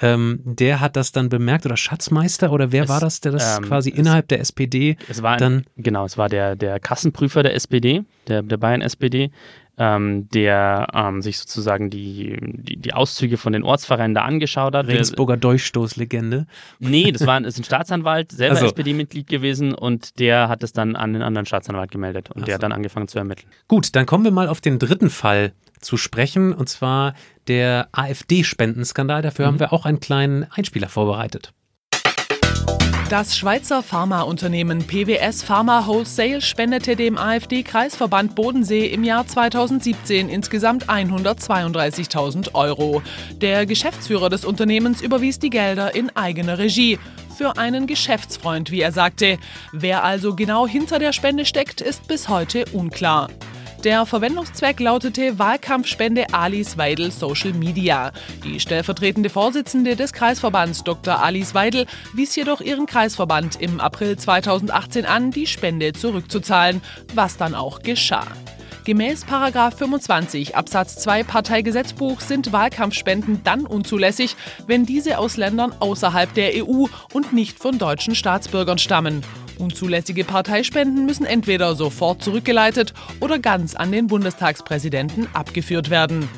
ähm, 0.00 0.40
der 0.44 0.80
hat 0.80 0.96
das 0.96 1.12
dann 1.12 1.28
bemerkt 1.28 1.66
oder 1.66 1.76
Schatzmeister 1.76 2.52
oder 2.52 2.72
wer 2.72 2.84
es, 2.84 2.88
war 2.88 3.00
das, 3.00 3.20
der 3.20 3.32
das 3.32 3.58
ähm, 3.58 3.64
quasi 3.64 3.90
innerhalb 3.90 4.28
der 4.28 4.40
SPD 4.40 4.96
es 5.08 5.22
war 5.22 5.36
dann. 5.36 5.64
Genau, 5.76 6.04
es 6.04 6.16
war 6.16 6.28
der, 6.28 6.56
der 6.56 6.78
Kassenprüfer 6.78 7.42
der 7.42 7.54
SPD, 7.54 8.02
der, 8.28 8.42
der 8.42 8.56
Bayern-SPD, 8.56 9.30
ähm, 9.78 10.28
der 10.30 10.88
ähm, 10.92 11.22
sich 11.22 11.38
sozusagen 11.38 11.88
die, 11.88 12.36
die, 12.40 12.76
die, 12.76 12.92
Auszüge 12.92 13.36
von 13.36 13.52
den 13.52 13.62
Ortsvereinen 13.62 14.14
da 14.14 14.22
angeschaut 14.22 14.74
hat. 14.74 14.88
Regensburger 14.88 15.36
Durchstoßlegende. 15.36 16.46
Nee, 16.80 17.12
das 17.12 17.26
war 17.26 17.40
ist 17.44 17.58
ein 17.58 17.64
Staatsanwalt, 17.64 18.32
selber 18.32 18.56
also. 18.56 18.66
SPD-Mitglied 18.66 19.28
gewesen 19.28 19.74
und 19.74 20.18
der 20.18 20.48
hat 20.48 20.64
es 20.64 20.72
dann 20.72 20.96
an 20.96 21.12
den 21.12 21.22
anderen 21.22 21.46
Staatsanwalt 21.46 21.90
gemeldet 21.92 22.30
und 22.30 22.42
Ach 22.42 22.46
der 22.46 22.56
hat 22.56 22.62
dann 22.62 22.72
angefangen 22.72 23.06
zu 23.06 23.18
ermitteln. 23.18 23.48
Gut, 23.68 23.94
dann 23.94 24.06
kommen 24.06 24.24
wir 24.24 24.32
mal 24.32 24.48
auf 24.48 24.60
den 24.60 24.78
dritten 24.78 25.10
Fall 25.10 25.52
zu 25.80 25.96
sprechen, 25.96 26.52
und 26.52 26.68
zwar 26.68 27.14
der 27.46 27.88
AfD-Spendenskandal. 27.92 29.22
Dafür 29.22 29.46
mhm. 29.46 29.48
haben 29.48 29.60
wir 29.60 29.72
auch 29.72 29.86
einen 29.86 30.00
kleinen 30.00 30.44
Einspieler 30.50 30.88
vorbereitet. 30.88 31.52
Das 33.08 33.38
Schweizer 33.38 33.82
Pharmaunternehmen 33.82 34.86
PWS 34.86 35.42
Pharma 35.42 35.86
Wholesale 35.86 36.42
spendete 36.42 36.94
dem 36.94 37.16
AfD-Kreisverband 37.16 38.34
Bodensee 38.34 38.84
im 38.84 39.02
Jahr 39.02 39.26
2017 39.26 40.28
insgesamt 40.28 40.90
132.000 40.90 42.52
Euro. 42.52 43.00
Der 43.40 43.64
Geschäftsführer 43.64 44.28
des 44.28 44.44
Unternehmens 44.44 45.00
überwies 45.00 45.38
die 45.38 45.48
Gelder 45.48 45.94
in 45.94 46.14
eigener 46.16 46.58
Regie. 46.58 46.98
Für 47.34 47.56
einen 47.56 47.86
Geschäftsfreund, 47.86 48.70
wie 48.70 48.82
er 48.82 48.92
sagte. 48.92 49.38
Wer 49.72 50.04
also 50.04 50.36
genau 50.36 50.66
hinter 50.66 50.98
der 50.98 51.14
Spende 51.14 51.46
steckt, 51.46 51.80
ist 51.80 52.08
bis 52.08 52.28
heute 52.28 52.66
unklar. 52.74 53.30
Der 53.84 54.06
Verwendungszweck 54.06 54.80
lautete 54.80 55.38
Wahlkampfspende 55.38 56.26
Alice 56.32 56.76
Weidel 56.76 57.12
Social 57.12 57.52
Media. 57.52 58.10
Die 58.42 58.58
stellvertretende 58.58 59.30
Vorsitzende 59.30 59.94
des 59.94 60.12
Kreisverbands 60.12 60.82
Dr. 60.82 61.22
Alice 61.22 61.54
Weidel 61.54 61.86
wies 62.12 62.34
jedoch 62.34 62.60
ihren 62.60 62.86
Kreisverband 62.86 63.60
im 63.60 63.78
April 63.78 64.16
2018 64.16 65.06
an, 65.06 65.30
die 65.30 65.46
Spende 65.46 65.92
zurückzuzahlen, 65.92 66.82
was 67.14 67.36
dann 67.36 67.54
auch 67.54 67.80
geschah. 67.80 68.26
Gemäß 68.84 69.24
25 69.24 70.56
Absatz 70.56 70.96
2 70.96 71.22
Parteigesetzbuch 71.22 72.20
sind 72.20 72.52
Wahlkampfspenden 72.52 73.42
dann 73.44 73.64
unzulässig, 73.64 74.34
wenn 74.66 74.86
diese 74.86 75.18
aus 75.18 75.36
Ländern 75.36 75.72
außerhalb 75.78 76.34
der 76.34 76.66
EU 76.66 76.86
und 77.12 77.32
nicht 77.32 77.60
von 77.60 77.78
deutschen 77.78 78.16
Staatsbürgern 78.16 78.78
stammen. 78.78 79.22
Unzulässige 79.58 80.24
Parteispenden 80.24 81.04
müssen 81.06 81.26
entweder 81.26 81.74
sofort 81.74 82.22
zurückgeleitet 82.22 82.94
oder 83.20 83.38
ganz 83.38 83.74
an 83.74 83.92
den 83.92 84.06
Bundestagspräsidenten 84.06 85.26
abgeführt 85.34 85.90
werden. 85.90 86.28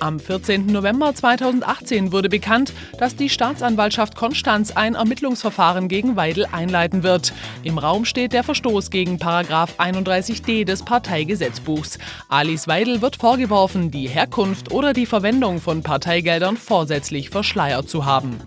Am 0.00 0.18
14. 0.18 0.64
November 0.64 1.14
2018 1.14 2.10
wurde 2.10 2.30
bekannt, 2.30 2.72
dass 2.98 3.16
die 3.16 3.28
Staatsanwaltschaft 3.28 4.16
Konstanz 4.16 4.70
ein 4.70 4.94
Ermittlungsverfahren 4.94 5.88
gegen 5.88 6.16
Weidel 6.16 6.46
einleiten 6.50 7.02
wird. 7.02 7.34
Im 7.64 7.76
Raum 7.76 8.06
steht 8.06 8.32
der 8.32 8.42
Verstoß 8.42 8.90
gegen 8.90 9.18
31d 9.18 10.64
des 10.64 10.82
Parteigesetzbuchs. 10.84 11.98
Alice 12.30 12.66
Weidel 12.66 13.02
wird 13.02 13.16
vorgeworfen, 13.16 13.90
die 13.90 14.08
Herkunft 14.08 14.72
oder 14.72 14.94
die 14.94 15.06
Verwendung 15.06 15.60
von 15.60 15.82
Parteigeldern 15.82 16.56
vorsätzlich 16.56 17.28
verschleiert 17.28 17.90
zu 17.90 18.06
haben. 18.06 18.38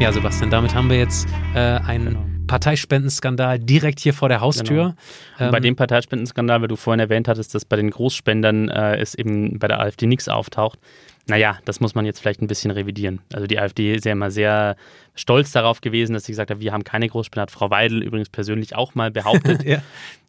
Ja, 0.00 0.12
Sebastian, 0.12 0.50
damit 0.50 0.74
haben 0.74 0.90
wir 0.90 0.98
jetzt 0.98 1.28
äh, 1.54 1.58
einen 1.58 2.44
Parteispendenskandal 2.46 3.58
direkt 3.58 4.00
hier 4.00 4.12
vor 4.12 4.28
der 4.28 4.40
Haustür. 4.40 4.96
Genau. 5.38 5.50
bei 5.50 5.60
dem 5.60 5.76
Parteispendenskandal, 5.76 6.60
weil 6.60 6.68
du 6.68 6.76
vorhin 6.76 7.00
erwähnt 7.00 7.28
hattest, 7.28 7.54
dass 7.54 7.64
bei 7.64 7.76
den 7.76 7.90
Großspendern 7.90 8.68
äh, 8.68 8.96
es 8.96 9.14
eben 9.14 9.58
bei 9.58 9.68
der 9.68 9.80
AfD 9.80 10.06
nichts 10.06 10.28
auftaucht. 10.28 10.78
Naja, 11.26 11.58
das 11.64 11.80
muss 11.80 11.94
man 11.94 12.04
jetzt 12.04 12.20
vielleicht 12.20 12.42
ein 12.42 12.48
bisschen 12.48 12.70
revidieren. 12.70 13.20
Also 13.32 13.46
die 13.46 13.58
AfD 13.58 13.94
ist 13.94 14.04
ja 14.04 14.12
immer 14.12 14.30
sehr 14.30 14.76
stolz 15.14 15.52
darauf 15.52 15.80
gewesen, 15.80 16.12
dass 16.12 16.24
sie 16.24 16.32
gesagt 16.32 16.50
hat, 16.50 16.60
wir 16.60 16.72
haben 16.72 16.84
keine 16.84 17.08
Großspender. 17.08 17.42
Hat 17.42 17.50
Frau 17.50 17.70
Weidel 17.70 18.02
übrigens 18.02 18.28
persönlich 18.28 18.74
auch 18.74 18.94
mal 18.94 19.10
behauptet. 19.10 19.62
ja. 19.64 19.80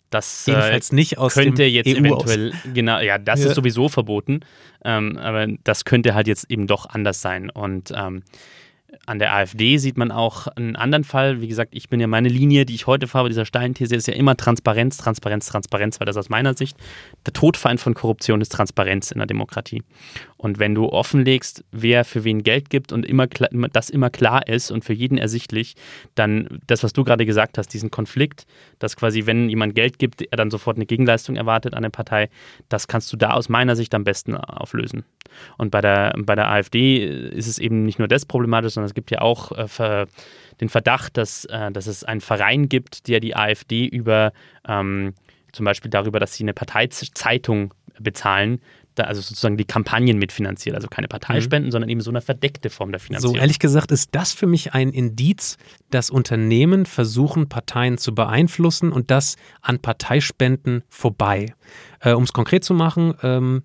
Das 0.10 0.46
Jedenfalls 0.46 0.92
äh, 0.92 0.96
nicht 0.96 1.18
aus 1.18 1.34
könnte 1.34 1.64
jetzt 1.64 1.88
EU 1.88 1.98
eventuell, 1.98 2.52
aus. 2.52 2.74
genau, 2.74 3.00
ja, 3.00 3.18
das 3.18 3.42
ja. 3.42 3.50
ist 3.50 3.56
sowieso 3.56 3.90
verboten. 3.90 4.42
Ähm, 4.86 5.18
aber 5.18 5.48
das 5.64 5.84
könnte 5.84 6.14
halt 6.14 6.28
jetzt 6.28 6.50
eben 6.50 6.68
doch 6.68 6.86
anders 6.88 7.22
sein. 7.22 7.50
Und 7.50 7.92
ähm, 7.94 8.24
an 9.06 9.20
der 9.20 9.34
AfD 9.34 9.78
sieht 9.78 9.98
man 9.98 10.12
auch 10.12 10.48
einen 10.48 10.76
anderen 10.76 11.04
Fall. 11.04 11.42
Wie 11.42 11.48
gesagt, 11.48 11.76
ich 11.76 11.90
bin 11.90 12.00
ja 12.00 12.08
meine 12.08 12.30
Linie, 12.30 12.66
die 12.66 12.76
ich 12.76 12.88
heute 12.88 13.08
fahre, 13.08 13.30
dieser 13.30 13.46
Steinthese 13.46 13.96
ist 13.96 14.08
ja 14.08 14.14
immer 14.14 14.36
Transparenz, 14.38 14.98
Transparenz, 14.98 15.48
Transparenz, 15.48 16.00
weil 16.00 16.06
das 16.06 16.18
aus 16.18 16.30
meiner 16.30 16.56
Sicht 16.56 16.78
der 17.26 17.34
Todfeind 17.34 17.80
von 17.80 17.94
Korruption 17.94 18.42
ist 18.42 18.52
Transparenz 18.52 19.12
in 19.12 19.20
der 19.20 19.28
Demokratie. 19.28 19.84
Und 20.38 20.60
wenn 20.60 20.76
du 20.76 20.90
offenlegst, 20.90 21.64
wer 21.72 22.06
für 22.06 22.24
wen 22.24 22.44
Geld 22.44 22.70
gibt 22.70 22.92
und 22.92 23.06
immer 23.06 23.28
das 23.28 23.90
immer 23.90 24.10
klar 24.10 24.48
ist 24.48 24.70
und 24.70 24.86
für 24.86 24.94
jeden 24.94 25.18
ersichtlich, 25.18 25.76
dann 26.14 26.60
das, 26.68 26.84
was 26.84 26.94
du 26.94 27.04
gerade 27.04 27.26
gesagt 27.26 27.58
hast, 27.58 27.70
diesen 27.70 27.90
Konflikt, 27.90 28.46
dass 28.80 28.96
quasi, 28.96 29.26
wenn 29.26 29.50
jemand 29.50 29.76
Geld 29.76 29.98
gibt, 29.98 30.22
er 30.22 30.38
dann 30.38 30.52
sofort 30.52 30.78
eine 30.78 30.86
Gegenleistung 30.86 31.36
erwartet 31.36 31.74
an 31.74 31.80
eine 31.80 31.90
Partei, 31.90 32.30
das 32.70 32.88
kannst 32.88 33.12
du 33.12 33.18
da 33.18 33.32
aus 33.32 33.50
meiner 33.50 33.76
Sicht 33.76 33.96
am 33.96 34.04
besten 34.04 34.36
auflösen. 34.36 35.04
Und 35.58 35.72
bei 35.72 35.82
der, 35.82 36.14
bei 36.18 36.36
der 36.36 36.50
AfD 36.50 36.98
ist 37.30 37.48
es 37.48 37.58
eben 37.58 37.84
nicht 37.84 38.00
nur 38.00 38.08
das 38.08 38.26
problematisch, 38.26 38.74
sondern 38.74 38.85
es 38.86 38.94
gibt 38.94 39.12
ja 39.12 39.22
auch 39.22 39.52
äh, 39.52 40.06
den 40.62 40.70
Verdacht, 40.70 41.18
dass, 41.18 41.46
äh, 41.46 41.72
dass 41.72 41.88
es 41.88 42.04
einen 42.04 42.22
Verein 42.22 42.70
gibt, 42.70 43.08
der 43.08 43.20
die 43.20 43.36
AfD 43.36 43.86
über 43.86 44.34
ähm, 44.68 45.14
zum 45.52 45.66
Beispiel 45.66 45.90
darüber, 45.90 46.20
dass 46.20 46.36
sie 46.36 46.44
eine 46.44 46.54
Parteizeitung 46.54 47.74
bezahlen, 48.00 48.60
also 48.98 49.22
sozusagen 49.22 49.58
die 49.58 49.66
Kampagnen 49.66 50.18
mitfinanziert. 50.18 50.76
Also 50.76 50.88
keine 50.88 51.08
Parteispenden, 51.08 51.68
mhm. 51.68 51.72
sondern 51.72 51.90
eben 51.90 52.02
so 52.02 52.12
eine 52.12 52.22
verdeckte 52.22 52.70
Form 52.70 52.92
der 52.92 53.00
Finanzierung. 53.00 53.36
So, 53.36 53.42
ehrlich 53.42 53.60
gesagt 53.60 53.92
ist 53.92 54.10
das 54.14 54.32
für 54.34 54.48
mich 54.48 54.74
ein 54.74 54.92
Indiz, 54.92 55.58
dass 55.90 56.10
Unternehmen 56.10 56.86
versuchen, 56.86 57.50
Parteien 57.50 57.98
zu 57.98 58.16
beeinflussen 58.16 58.92
und 58.92 59.12
das 59.12 59.36
an 59.62 59.80
Parteispenden 59.80 60.84
vorbei. 60.88 61.54
Äh, 62.00 62.14
um 62.14 62.24
es 62.24 62.34
konkret 62.34 62.64
zu 62.64 62.74
machen, 62.74 63.16
ähm, 63.22 63.64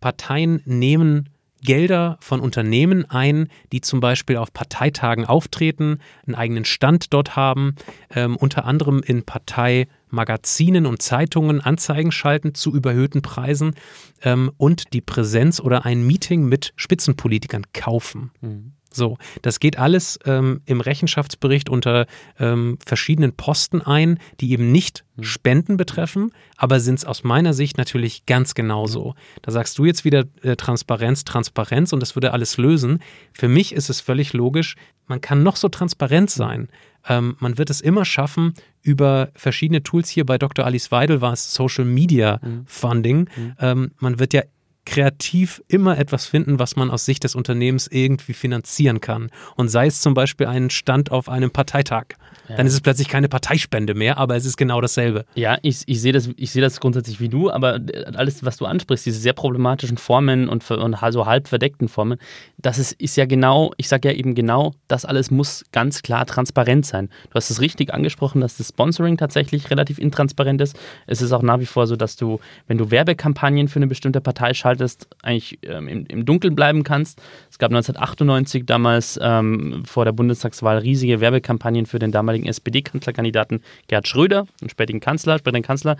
Parteien 0.00 0.60
nehmen 0.64 1.30
Gelder 1.66 2.16
von 2.20 2.40
Unternehmen 2.40 3.04
ein, 3.10 3.48
die 3.72 3.82
zum 3.82 4.00
Beispiel 4.00 4.38
auf 4.38 4.54
Parteitagen 4.54 5.26
auftreten, 5.26 5.98
einen 6.26 6.34
eigenen 6.34 6.64
Stand 6.64 7.12
dort 7.12 7.36
haben, 7.36 7.74
ähm, 8.14 8.36
unter 8.36 8.64
anderem 8.64 9.02
in 9.04 9.24
Parteimagazinen 9.24 10.86
und 10.86 11.02
Zeitungen 11.02 11.60
Anzeigen 11.60 12.12
schalten 12.12 12.54
zu 12.54 12.74
überhöhten 12.74 13.20
Preisen 13.20 13.74
ähm, 14.22 14.50
und 14.56 14.94
die 14.94 15.02
Präsenz 15.02 15.60
oder 15.60 15.84
ein 15.84 16.06
Meeting 16.06 16.46
mit 16.46 16.72
Spitzenpolitikern 16.76 17.64
kaufen. 17.74 18.30
Mhm. 18.40 18.72
So, 18.96 19.18
das 19.42 19.60
geht 19.60 19.78
alles 19.78 20.18
ähm, 20.24 20.62
im 20.64 20.80
Rechenschaftsbericht 20.80 21.68
unter 21.68 22.06
ähm, 22.38 22.78
verschiedenen 22.84 23.34
Posten 23.34 23.82
ein, 23.82 24.18
die 24.40 24.50
eben 24.50 24.72
nicht 24.72 25.04
hm. 25.16 25.24
Spenden 25.24 25.76
betreffen, 25.76 26.32
aber 26.56 26.80
sind 26.80 26.98
es 26.98 27.04
aus 27.04 27.22
meiner 27.22 27.52
Sicht 27.52 27.76
natürlich 27.76 28.26
ganz 28.26 28.54
genauso. 28.54 29.14
Da 29.42 29.52
sagst 29.52 29.78
du 29.78 29.84
jetzt 29.84 30.04
wieder 30.04 30.24
äh, 30.42 30.56
Transparenz, 30.56 31.24
Transparenz 31.24 31.92
und 31.92 32.00
das 32.00 32.16
würde 32.16 32.32
alles 32.32 32.56
lösen. 32.56 33.00
Für 33.32 33.48
mich 33.48 33.74
ist 33.74 33.90
es 33.90 34.00
völlig 34.00 34.32
logisch, 34.32 34.76
man 35.06 35.20
kann 35.20 35.42
noch 35.42 35.56
so 35.56 35.68
transparent 35.68 36.30
sein. 36.30 36.68
Ähm, 37.08 37.36
man 37.38 37.58
wird 37.58 37.70
es 37.70 37.80
immer 37.80 38.04
schaffen, 38.04 38.54
über 38.82 39.28
verschiedene 39.34 39.82
Tools 39.82 40.08
hier 40.08 40.24
bei 40.24 40.38
Dr. 40.38 40.64
Alice 40.64 40.90
Weidel 40.90 41.20
war 41.20 41.32
es 41.32 41.52
Social 41.52 41.84
Media. 41.84 42.40
Funding. 42.66 43.28
Mhm. 43.36 43.56
Ähm, 43.60 43.90
man 43.98 44.18
wird 44.18 44.32
ja 44.32 44.42
kreativ 44.86 45.62
immer 45.68 45.98
etwas 45.98 46.26
finden, 46.26 46.58
was 46.58 46.76
man 46.76 46.90
aus 46.90 47.04
Sicht 47.04 47.24
des 47.24 47.34
Unternehmens 47.34 47.86
irgendwie 47.88 48.32
finanzieren 48.32 49.00
kann. 49.00 49.28
Und 49.56 49.68
sei 49.68 49.88
es 49.88 50.00
zum 50.00 50.14
Beispiel 50.14 50.46
ein 50.46 50.70
Stand 50.70 51.10
auf 51.10 51.28
einem 51.28 51.50
Parteitag. 51.50 52.06
Ja. 52.48 52.56
Dann 52.56 52.66
ist 52.66 52.74
es 52.74 52.80
plötzlich 52.80 53.08
keine 53.08 53.28
Parteispende 53.28 53.94
mehr, 53.94 54.18
aber 54.18 54.36
es 54.36 54.46
ist 54.46 54.56
genau 54.56 54.80
dasselbe. 54.80 55.24
Ja, 55.34 55.58
ich, 55.62 55.82
ich 55.86 56.00
sehe 56.00 56.12
das, 56.12 56.30
seh 56.38 56.60
das 56.60 56.80
grundsätzlich 56.80 57.20
wie 57.20 57.28
du, 57.28 57.50
aber 57.50 57.80
alles, 58.14 58.44
was 58.44 58.56
du 58.56 58.66
ansprichst, 58.66 59.04
diese 59.04 59.18
sehr 59.18 59.32
problematischen 59.32 59.98
Formen 59.98 60.48
und, 60.48 60.68
und 60.70 60.96
so 61.10 61.26
halb 61.26 61.48
verdeckten 61.48 61.88
Formen, 61.88 62.18
das 62.56 62.78
ist, 62.78 62.92
ist 62.92 63.16
ja 63.16 63.26
genau, 63.26 63.72
ich 63.76 63.88
sage 63.88 64.08
ja 64.08 64.14
eben 64.14 64.34
genau, 64.34 64.74
das 64.86 65.04
alles 65.04 65.32
muss 65.32 65.64
ganz 65.72 66.02
klar 66.02 66.24
transparent 66.24 66.86
sein. 66.86 67.08
Du 67.30 67.34
hast 67.34 67.50
es 67.50 67.60
richtig 67.60 67.92
angesprochen, 67.92 68.40
dass 68.40 68.56
das 68.56 68.68
Sponsoring 68.68 69.16
tatsächlich 69.16 69.70
relativ 69.70 69.98
intransparent 69.98 70.60
ist. 70.60 70.78
Es 71.08 71.22
ist 71.22 71.32
auch 71.32 71.42
nach 71.42 71.58
wie 71.58 71.66
vor 71.66 71.88
so, 71.88 71.96
dass 71.96 72.14
du, 72.14 72.38
wenn 72.68 72.78
du 72.78 72.92
Werbekampagnen 72.92 73.66
für 73.66 73.80
eine 73.80 73.88
bestimmte 73.88 74.20
Partei 74.20 74.54
schaltest, 74.54 74.75
eigentlich 75.22 75.58
ähm, 75.62 75.88
im, 75.88 76.06
im 76.06 76.24
Dunkeln 76.24 76.54
bleiben 76.54 76.82
kannst. 76.82 77.20
Es 77.50 77.58
gab 77.58 77.70
1998 77.70 78.66
damals 78.66 79.18
ähm, 79.22 79.82
vor 79.84 80.04
der 80.04 80.12
Bundestagswahl 80.12 80.78
riesige 80.78 81.20
Werbekampagnen 81.20 81.86
für 81.86 81.98
den 81.98 82.12
damaligen 82.12 82.46
SPD-Kanzlerkandidaten 82.46 83.62
Gerhard 83.88 84.08
Schröder, 84.08 84.46
einen 84.60 84.70
spätigen 84.70 85.00
Kanzler, 85.00 85.38
späteren 85.38 85.62
Kanzler, 85.62 85.96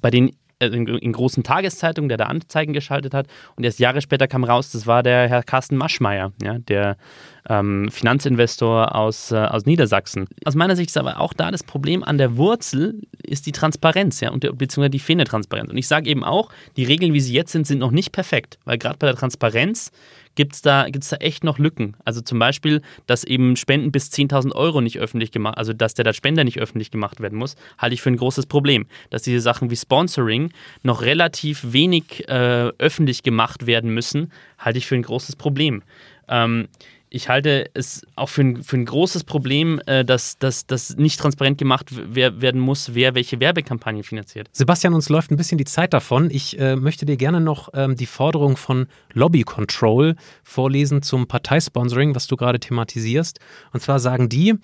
bei 0.00 0.10
den 0.10 0.28
äh, 0.28 0.32
in, 0.72 0.86
in, 0.86 1.12
großen 1.12 1.42
Tageszeitungen, 1.42 2.08
der 2.08 2.18
da 2.18 2.24
Anzeigen 2.24 2.72
geschaltet 2.72 3.14
hat. 3.14 3.26
Und 3.56 3.64
erst 3.64 3.78
Jahre 3.78 4.00
später 4.00 4.28
kam 4.28 4.44
raus, 4.44 4.72
das 4.72 4.86
war 4.86 5.02
der 5.02 5.28
Herr 5.28 5.42
Carsten 5.42 5.76
Maschmeyer, 5.76 6.32
ja, 6.42 6.58
der 6.58 6.96
ähm, 7.48 7.90
Finanzinvestor 7.90 8.94
aus, 8.94 9.30
äh, 9.30 9.36
aus 9.36 9.66
Niedersachsen. 9.66 10.26
Aus 10.44 10.54
meiner 10.54 10.76
Sicht 10.76 10.90
ist 10.90 10.96
aber 10.96 11.20
auch 11.20 11.32
da 11.32 11.50
das 11.50 11.62
Problem 11.62 12.02
an 12.02 12.18
der 12.18 12.36
Wurzel 12.36 13.00
ist 13.22 13.46
die 13.46 13.52
Transparenz, 13.52 14.20
ja, 14.20 14.30
und 14.30 14.42
der, 14.42 14.52
beziehungsweise 14.52 14.90
die 14.90 14.98
fehlende 14.98 15.24
Transparenz. 15.24 15.70
Und 15.70 15.76
ich 15.76 15.88
sage 15.88 16.08
eben 16.08 16.24
auch, 16.24 16.50
die 16.76 16.84
Regeln, 16.84 17.12
wie 17.12 17.20
sie 17.20 17.34
jetzt 17.34 17.52
sind, 17.52 17.66
sind 17.66 17.78
noch 17.78 17.90
nicht 17.90 18.12
perfekt, 18.12 18.58
weil 18.64 18.78
gerade 18.78 18.96
bei 18.98 19.06
der 19.06 19.16
Transparenz 19.16 19.90
gibt 20.34 20.54
es 20.54 20.62
da, 20.62 20.88
gibt's 20.88 21.08
da 21.08 21.16
echt 21.16 21.44
noch 21.44 21.58
Lücken. 21.58 21.96
Also 22.04 22.20
zum 22.20 22.38
Beispiel, 22.38 22.82
dass 23.06 23.24
eben 23.24 23.56
Spenden 23.56 23.92
bis 23.92 24.10
10.000 24.10 24.52
Euro 24.52 24.80
nicht 24.80 24.98
öffentlich 24.98 25.32
gemacht, 25.32 25.58
also 25.58 25.72
dass 25.72 25.94
der 25.94 26.12
Spender 26.12 26.44
nicht 26.44 26.58
öffentlich 26.60 26.90
gemacht 26.90 27.20
werden 27.20 27.38
muss, 27.38 27.56
halte 27.78 27.94
ich 27.94 28.02
für 28.02 28.10
ein 28.10 28.16
großes 28.16 28.46
Problem. 28.46 28.86
Dass 29.10 29.22
diese 29.22 29.40
Sachen 29.40 29.70
wie 29.70 29.76
Sponsoring 29.76 30.50
noch 30.82 31.02
relativ 31.02 31.72
wenig 31.72 32.28
äh, 32.28 32.70
öffentlich 32.78 33.22
gemacht 33.22 33.66
werden 33.66 33.92
müssen, 33.92 34.32
halte 34.58 34.78
ich 34.78 34.86
für 34.86 34.94
ein 34.94 35.02
großes 35.02 35.36
Problem. 35.36 35.82
Ähm, 36.28 36.68
ich 37.14 37.28
halte 37.28 37.70
es 37.74 38.02
auch 38.16 38.28
für 38.28 38.42
ein, 38.42 38.62
für 38.64 38.76
ein 38.76 38.84
großes 38.84 39.22
Problem, 39.22 39.80
äh, 39.86 40.04
dass, 40.04 40.36
dass, 40.38 40.66
dass 40.66 40.96
nicht 40.96 41.20
transparent 41.20 41.58
gemacht 41.58 41.90
werden 42.14 42.60
muss, 42.60 42.94
wer 42.94 43.14
welche 43.14 43.38
Werbekampagne 43.38 44.02
finanziert. 44.02 44.48
Sebastian, 44.52 44.94
uns 44.94 45.08
läuft 45.08 45.30
ein 45.30 45.36
bisschen 45.36 45.56
die 45.56 45.64
Zeit 45.64 45.92
davon. 45.92 46.28
Ich 46.30 46.58
äh, 46.58 46.74
möchte 46.74 47.06
dir 47.06 47.16
gerne 47.16 47.40
noch 47.40 47.68
ähm, 47.72 47.94
die 47.94 48.06
Forderung 48.06 48.56
von 48.56 48.88
Lobby 49.12 49.44
Control 49.44 50.16
vorlesen 50.42 51.02
zum 51.02 51.28
Parteisponsoring, 51.28 52.16
was 52.16 52.26
du 52.26 52.34
gerade 52.36 52.58
thematisierst. 52.58 53.38
Und 53.72 53.80
zwar 53.80 54.00
sagen 54.00 54.28
die, 54.28 54.54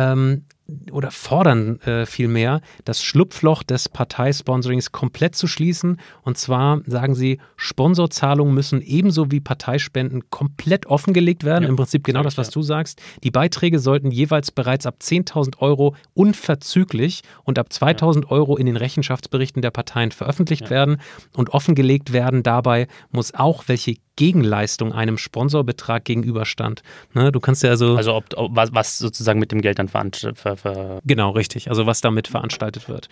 ähm, 0.00 0.44
oder 0.92 1.10
fordern 1.10 1.80
äh, 1.80 2.06
vielmehr, 2.06 2.60
das 2.84 3.02
Schlupfloch 3.02 3.62
des 3.62 3.88
Parteisponsorings 3.88 4.92
komplett 4.92 5.34
zu 5.34 5.46
schließen. 5.46 5.98
Und 6.22 6.38
zwar 6.38 6.80
sagen 6.86 7.14
sie, 7.14 7.40
Sponsorzahlungen 7.56 8.54
müssen 8.54 8.80
ebenso 8.80 9.30
wie 9.30 9.40
Parteispenden 9.40 10.30
komplett 10.30 10.86
offengelegt 10.86 11.44
werden. 11.44 11.64
Ja, 11.64 11.68
Im 11.68 11.76
Prinzip 11.76 12.04
genau 12.04 12.22
das, 12.22 12.38
was 12.38 12.48
ja. 12.48 12.52
du 12.52 12.62
sagst. 12.62 13.00
Die 13.24 13.30
Beiträge 13.30 13.78
sollten 13.78 14.10
jeweils 14.10 14.50
bereits 14.50 14.86
ab 14.86 14.96
10.000 15.00 15.58
Euro 15.58 15.96
unverzüglich 16.14 17.22
und 17.44 17.58
ab 17.58 17.68
2.000 17.70 18.22
ja. 18.22 18.30
Euro 18.30 18.56
in 18.56 18.66
den 18.66 18.76
Rechenschaftsberichten 18.76 19.62
der 19.62 19.70
Parteien 19.70 20.12
veröffentlicht 20.12 20.70
werden 20.70 21.00
und 21.36 21.50
offengelegt 21.50 22.12
werden. 22.12 22.42
Dabei 22.42 22.86
muss 23.10 23.34
auch, 23.34 23.64
welche 23.66 23.96
Gegenleistung 24.20 24.92
einem 24.92 25.16
Sponsorbetrag 25.16 26.04
gegenüberstand. 26.04 26.82
Ne, 27.14 27.32
du 27.32 27.40
kannst 27.40 27.62
ja 27.62 27.70
also. 27.70 27.96
Also, 27.96 28.14
ob, 28.14 28.26
ob, 28.36 28.54
was, 28.54 28.74
was 28.74 28.98
sozusagen 28.98 29.40
mit 29.40 29.50
dem 29.50 29.62
Geld 29.62 29.78
dann 29.78 29.88
ver, 29.90 30.56
ver 30.56 31.00
Genau, 31.04 31.30
richtig. 31.30 31.68
Also, 31.68 31.86
was 31.86 32.00
damit 32.00 32.28
veranstaltet 32.28 32.88
wird. 32.88 33.08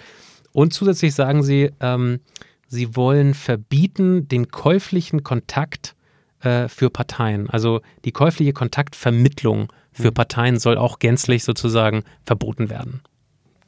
Und 0.53 0.73
zusätzlich 0.73 1.15
sagen 1.15 1.43
sie, 1.43 1.71
ähm, 1.81 2.21
sie 2.67 2.97
wollen 2.97 3.35
verbieten 3.35 4.29
den 4.29 4.49
käuflichen 4.49 5.23
Kontakt 5.23 5.95
äh, 6.41 6.69
für 6.69 6.91
Parteien. 6.91 7.51
Also, 7.51 7.81
die 8.05 8.13
käufliche 8.13 8.53
Kontaktvermittlung 8.53 9.73
für 9.93 10.11
mhm. 10.11 10.15
Parteien 10.15 10.59
soll 10.59 10.79
auch 10.79 10.99
gänzlich 10.99 11.45
sozusagen 11.45 12.05
verboten 12.25 12.71
werden. 12.71 13.03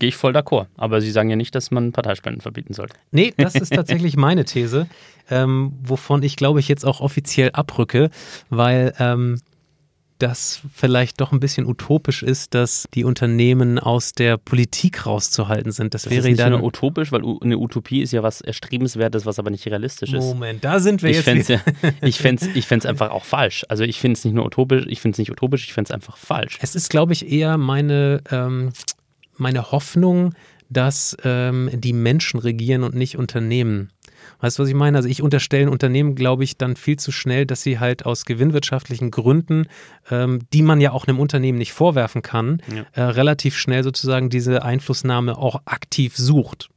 Gehe 0.00 0.08
ich 0.08 0.16
voll 0.16 0.34
d'accord. 0.34 0.66
Aber 0.78 1.02
Sie 1.02 1.10
sagen 1.10 1.28
ja 1.28 1.36
nicht, 1.36 1.54
dass 1.54 1.70
man 1.70 1.92
Parteispenden 1.92 2.40
verbieten 2.40 2.72
sollte. 2.72 2.94
Nee, 3.10 3.34
das 3.36 3.54
ist 3.54 3.72
tatsächlich 3.74 4.16
meine 4.16 4.46
These, 4.46 4.88
ähm, 5.28 5.72
wovon 5.82 6.22
ich 6.22 6.36
glaube 6.36 6.58
ich 6.58 6.68
jetzt 6.68 6.86
auch 6.86 7.00
offiziell 7.00 7.50
abrücke, 7.52 8.10
weil 8.48 8.94
ähm, 8.98 9.40
das 10.22 10.60
vielleicht 10.72 11.20
doch 11.20 11.32
ein 11.32 11.40
bisschen 11.40 11.66
utopisch 11.66 12.22
ist, 12.22 12.54
dass 12.54 12.86
die 12.94 13.04
Unternehmen 13.04 13.78
aus 13.78 14.12
der 14.12 14.36
Politik 14.36 15.06
rauszuhalten 15.06 15.72
sind. 15.72 15.94
Das, 15.94 16.02
das 16.02 16.10
wäre 16.10 16.20
ist 16.20 16.26
nicht 16.26 16.40
dann 16.40 16.52
nur 16.52 16.62
utopisch, 16.62 17.10
weil 17.12 17.22
eine 17.42 17.58
Utopie 17.58 18.02
ist 18.02 18.12
ja 18.12 18.22
was 18.22 18.40
Erstrebenswertes, 18.40 19.26
was 19.26 19.38
aber 19.38 19.50
nicht 19.50 19.66
realistisch 19.66 20.12
ist. 20.12 20.24
Moment, 20.24 20.64
da 20.64 20.78
sind 20.78 21.02
wir 21.02 21.10
ich 21.10 21.16
jetzt. 21.16 21.24
Fänd's 21.24 21.48
ja, 21.48 21.60
ich 22.02 22.18
fände 22.18 22.44
es 22.44 22.56
ich 22.56 22.86
einfach 22.86 23.10
auch 23.10 23.24
falsch. 23.24 23.64
Also 23.68 23.84
ich 23.84 24.00
finde 24.00 24.18
es 24.18 24.24
nicht 24.24 24.34
nur 24.34 24.46
utopisch, 24.46 24.84
ich 24.86 25.00
finde 25.00 25.14
es 25.14 25.18
nicht 25.18 25.30
utopisch, 25.30 25.64
ich 25.64 25.72
finde 25.72 25.88
es 25.88 25.94
einfach 25.94 26.16
falsch. 26.16 26.58
Es 26.60 26.74
ist, 26.74 26.90
glaube 26.90 27.12
ich, 27.12 27.30
eher 27.30 27.58
meine 27.58 28.22
ähm, 28.30 28.72
meine 29.36 29.72
Hoffnung, 29.72 30.34
dass 30.68 31.16
ähm, 31.24 31.70
die 31.72 31.92
Menschen 31.92 32.38
regieren 32.38 32.84
und 32.84 32.94
nicht 32.94 33.18
Unternehmen. 33.18 33.90
Weißt 34.40 34.58
du, 34.58 34.62
was 34.62 34.68
ich 34.68 34.74
meine? 34.74 34.96
Also 34.96 35.08
ich 35.08 35.22
unterstelle 35.22 35.70
Unternehmen, 35.70 36.14
glaube 36.14 36.44
ich, 36.44 36.56
dann 36.56 36.76
viel 36.76 36.98
zu 36.98 37.12
schnell, 37.12 37.46
dass 37.46 37.62
sie 37.62 37.78
halt 37.78 38.06
aus 38.06 38.24
gewinnwirtschaftlichen 38.24 39.10
Gründen, 39.10 39.66
ähm, 40.10 40.40
die 40.52 40.62
man 40.62 40.80
ja 40.80 40.92
auch 40.92 41.06
einem 41.06 41.18
Unternehmen 41.18 41.58
nicht 41.58 41.72
vorwerfen 41.72 42.22
kann, 42.22 42.62
Ja. 42.74 42.84
äh, 42.94 43.02
relativ 43.10 43.56
schnell 43.56 43.82
sozusagen 43.82 44.30
diese 44.30 44.62
Einflussnahme 44.64 45.36
auch 45.38 45.62
aktiv 45.66 46.16
sucht. 46.16 46.68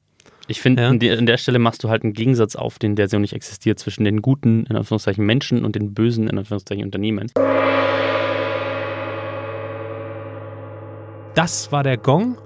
Ich 0.48 0.60
finde, 0.62 0.84
Ja. 0.84 0.90
an, 0.90 1.00
der- 1.00 1.18
an 1.18 1.26
der 1.26 1.38
Stelle 1.38 1.58
machst 1.58 1.84
du 1.86 1.90
halt 1.90 2.04
einen 2.04 2.12
Gegensatz 2.12 2.58
auf, 2.58 2.78
den 2.78 2.98
der 2.98 3.08
so 3.08 3.18
nicht 3.18 3.32
existiert, 3.34 3.80
zwischen 3.80 4.04
den 4.04 4.22
guten, 4.22 4.66
in 4.66 4.76
Anführungszeichen, 4.76 5.26
Menschen 5.26 5.64
und 5.64 5.76
den 5.76 5.94
bösen, 5.94 6.28
in 6.28 6.38
Anführungszeichen, 6.38 6.84
Unternehmen. 6.84 7.32
Das 11.36 11.72
war 11.72 11.84
der 11.84 11.98
Gong. 11.98 12.38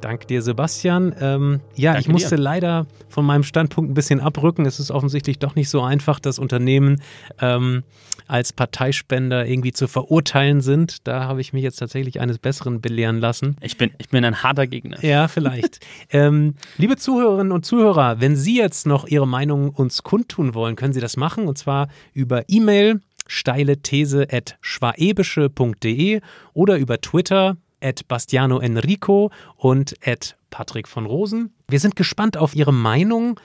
Dank 0.00 0.28
dir, 0.28 0.42
Sebastian. 0.42 1.14
Ähm, 1.20 1.60
ja, 1.74 1.92
Danke 1.92 2.00
ich 2.02 2.12
musste 2.12 2.36
dir. 2.36 2.42
leider 2.42 2.86
von 3.08 3.24
meinem 3.24 3.42
Standpunkt 3.42 3.90
ein 3.90 3.94
bisschen 3.94 4.20
abrücken. 4.20 4.64
Es 4.66 4.78
ist 4.78 4.90
offensichtlich 4.90 5.38
doch 5.38 5.54
nicht 5.54 5.68
so 5.68 5.82
einfach, 5.82 6.20
dass 6.20 6.38
Unternehmen 6.38 7.02
ähm, 7.40 7.82
als 8.26 8.52
Parteispender 8.52 9.46
irgendwie 9.46 9.72
zu 9.72 9.88
verurteilen 9.88 10.60
sind. 10.60 11.06
Da 11.06 11.24
habe 11.24 11.40
ich 11.40 11.52
mich 11.52 11.62
jetzt 11.62 11.76
tatsächlich 11.76 12.20
eines 12.20 12.38
Besseren 12.38 12.80
belehren 12.80 13.18
lassen. 13.18 13.56
Ich 13.60 13.76
bin, 13.76 13.90
ich 13.98 14.08
bin 14.08 14.24
ein 14.24 14.42
harter 14.42 14.66
Gegner. 14.66 15.02
Ja, 15.04 15.28
vielleicht. 15.28 15.80
ähm, 16.10 16.54
liebe 16.76 16.96
Zuhörerinnen 16.96 17.52
und 17.52 17.66
Zuhörer, 17.66 18.20
wenn 18.20 18.36
Sie 18.36 18.56
jetzt 18.56 18.86
noch 18.86 19.06
Ihre 19.06 19.26
Meinung 19.26 19.70
uns 19.70 20.02
kundtun 20.02 20.54
wollen, 20.54 20.76
können 20.76 20.92
Sie 20.92 21.00
das 21.00 21.16
machen 21.16 21.48
und 21.48 21.58
zwar 21.58 21.88
über 22.12 22.44
E-Mail 22.48 23.00
steile 23.26 23.82
These 23.82 24.26
at 24.32 24.56
schwaebische.de 24.60 26.20
oder 26.54 26.78
über 26.78 27.00
Twitter 27.00 27.56
at 27.80 28.06
Bastiano 28.08 28.58
Enrico 28.58 29.30
und 29.56 29.94
at 30.04 30.36
Patrick 30.50 30.88
von 30.88 31.06
Rosen. 31.06 31.52
Wir 31.68 31.80
sind 31.80 31.96
gespannt 31.96 32.36
auf 32.36 32.54
Ihre 32.54 32.72
Meinung. 32.72 33.38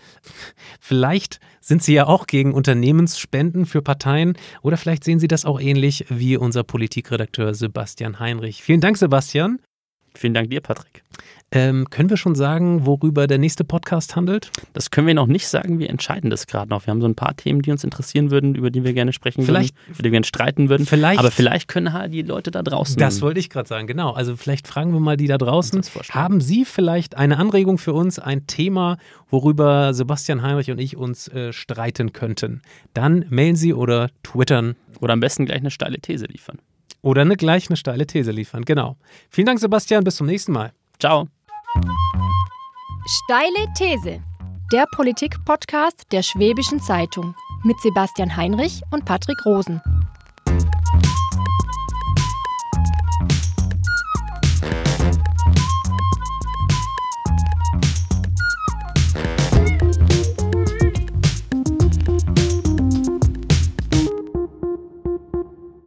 Vielleicht 0.79 1.39
sind 1.59 1.83
Sie 1.83 1.93
ja 1.93 2.07
auch 2.07 2.27
gegen 2.27 2.53
Unternehmensspenden 2.53 3.65
für 3.65 3.81
Parteien 3.81 4.37
oder 4.61 4.77
vielleicht 4.77 5.03
sehen 5.03 5.19
Sie 5.19 5.27
das 5.27 5.45
auch 5.45 5.59
ähnlich 5.59 6.05
wie 6.09 6.37
unser 6.37 6.63
Politikredakteur 6.63 7.53
Sebastian 7.53 8.19
Heinrich. 8.19 8.63
Vielen 8.63 8.81
Dank, 8.81 8.97
Sebastian. 8.97 9.59
Vielen 10.15 10.33
Dank 10.33 10.49
dir, 10.49 10.61
Patrick. 10.61 11.03
Ähm, 11.55 11.87
können 11.91 12.09
wir 12.09 12.17
schon 12.17 12.33
sagen, 12.33 12.85
worüber 12.87 13.27
der 13.27 13.37
nächste 13.37 13.63
Podcast 13.63 14.15
handelt? 14.15 14.49
Das 14.73 14.89
können 14.89 15.05
wir 15.05 15.13
noch 15.13 15.27
nicht 15.27 15.47
sagen, 15.47 15.77
wir 15.77 15.87
entscheiden 15.89 16.31
das 16.31 16.47
gerade 16.47 16.67
noch. 16.69 16.87
Wir 16.87 16.91
haben 16.91 17.01
so 17.01 17.07
ein 17.07 17.13
paar 17.13 17.35
Themen, 17.35 17.61
die 17.61 17.69
uns 17.71 17.83
interessieren 17.83 18.31
würden, 18.31 18.55
über 18.55 18.71
die 18.71 18.83
wir 18.83 18.93
gerne 18.93 19.13
sprechen 19.13 19.43
Vielleicht- 19.43 19.75
würden, 19.75 19.89
über 19.89 19.97
die 19.99 20.03
wir 20.05 20.11
gerne 20.11 20.25
streiten 20.25 20.69
würden. 20.69 20.87
Vielleicht- 20.87 21.19
Aber 21.19 21.29
vielleicht 21.29 21.67
können 21.67 21.93
halt 21.93 22.11
die 22.11 22.23
Leute 22.23 22.49
da 22.49 22.63
draußen. 22.63 22.97
Das 22.97 23.21
wollte 23.21 23.39
ich 23.39 23.51
gerade 23.51 23.67
sagen, 23.69 23.85
genau. 23.85 24.13
Also 24.13 24.35
vielleicht 24.35 24.67
fragen 24.67 24.93
wir 24.93 24.99
mal 24.99 25.15
die 25.15 25.27
da 25.27 25.37
draußen. 25.37 25.83
Haben 26.09 26.41
Sie 26.41 26.65
vielleicht 26.65 27.17
eine 27.17 27.37
Anregung 27.37 27.77
für 27.77 27.93
uns, 27.93 28.17
ein 28.17 28.47
Thema, 28.47 28.97
worüber 29.29 29.93
Sebastian 29.93 30.41
Heinrich 30.41 30.71
und 30.71 30.79
ich 30.79 30.97
uns 30.97 31.27
äh, 31.27 31.53
streiten 31.53 32.13
könnten? 32.13 32.63
Dann 32.95 33.25
mailen 33.29 33.55
Sie 33.55 33.73
oder 33.75 34.09
twittern 34.23 34.75
Oder 35.01 35.13
am 35.13 35.19
besten 35.19 35.45
gleich 35.45 35.59
eine 35.59 35.69
steile 35.71 35.99
These 35.99 36.25
liefern. 36.25 36.57
Oder 37.01 37.21
eine 37.21 37.35
gleich 37.35 37.69
eine 37.69 37.77
steile 37.77 38.07
These 38.07 38.31
liefern. 38.31 38.65
Genau. 38.65 38.95
Vielen 39.29 39.47
Dank, 39.47 39.59
Sebastian. 39.59 40.03
Bis 40.03 40.15
zum 40.15 40.27
nächsten 40.27 40.51
Mal. 40.51 40.71
Ciao. 40.99 41.27
Steile 43.05 43.67
These. 43.77 44.21
Der 44.71 44.85
Politik-Podcast 44.95 46.05
der 46.11 46.23
Schwäbischen 46.23 46.79
Zeitung 46.79 47.35
mit 47.63 47.79
Sebastian 47.81 48.35
Heinrich 48.35 48.81
und 48.91 49.05
Patrick 49.05 49.45
Rosen. 49.45 49.81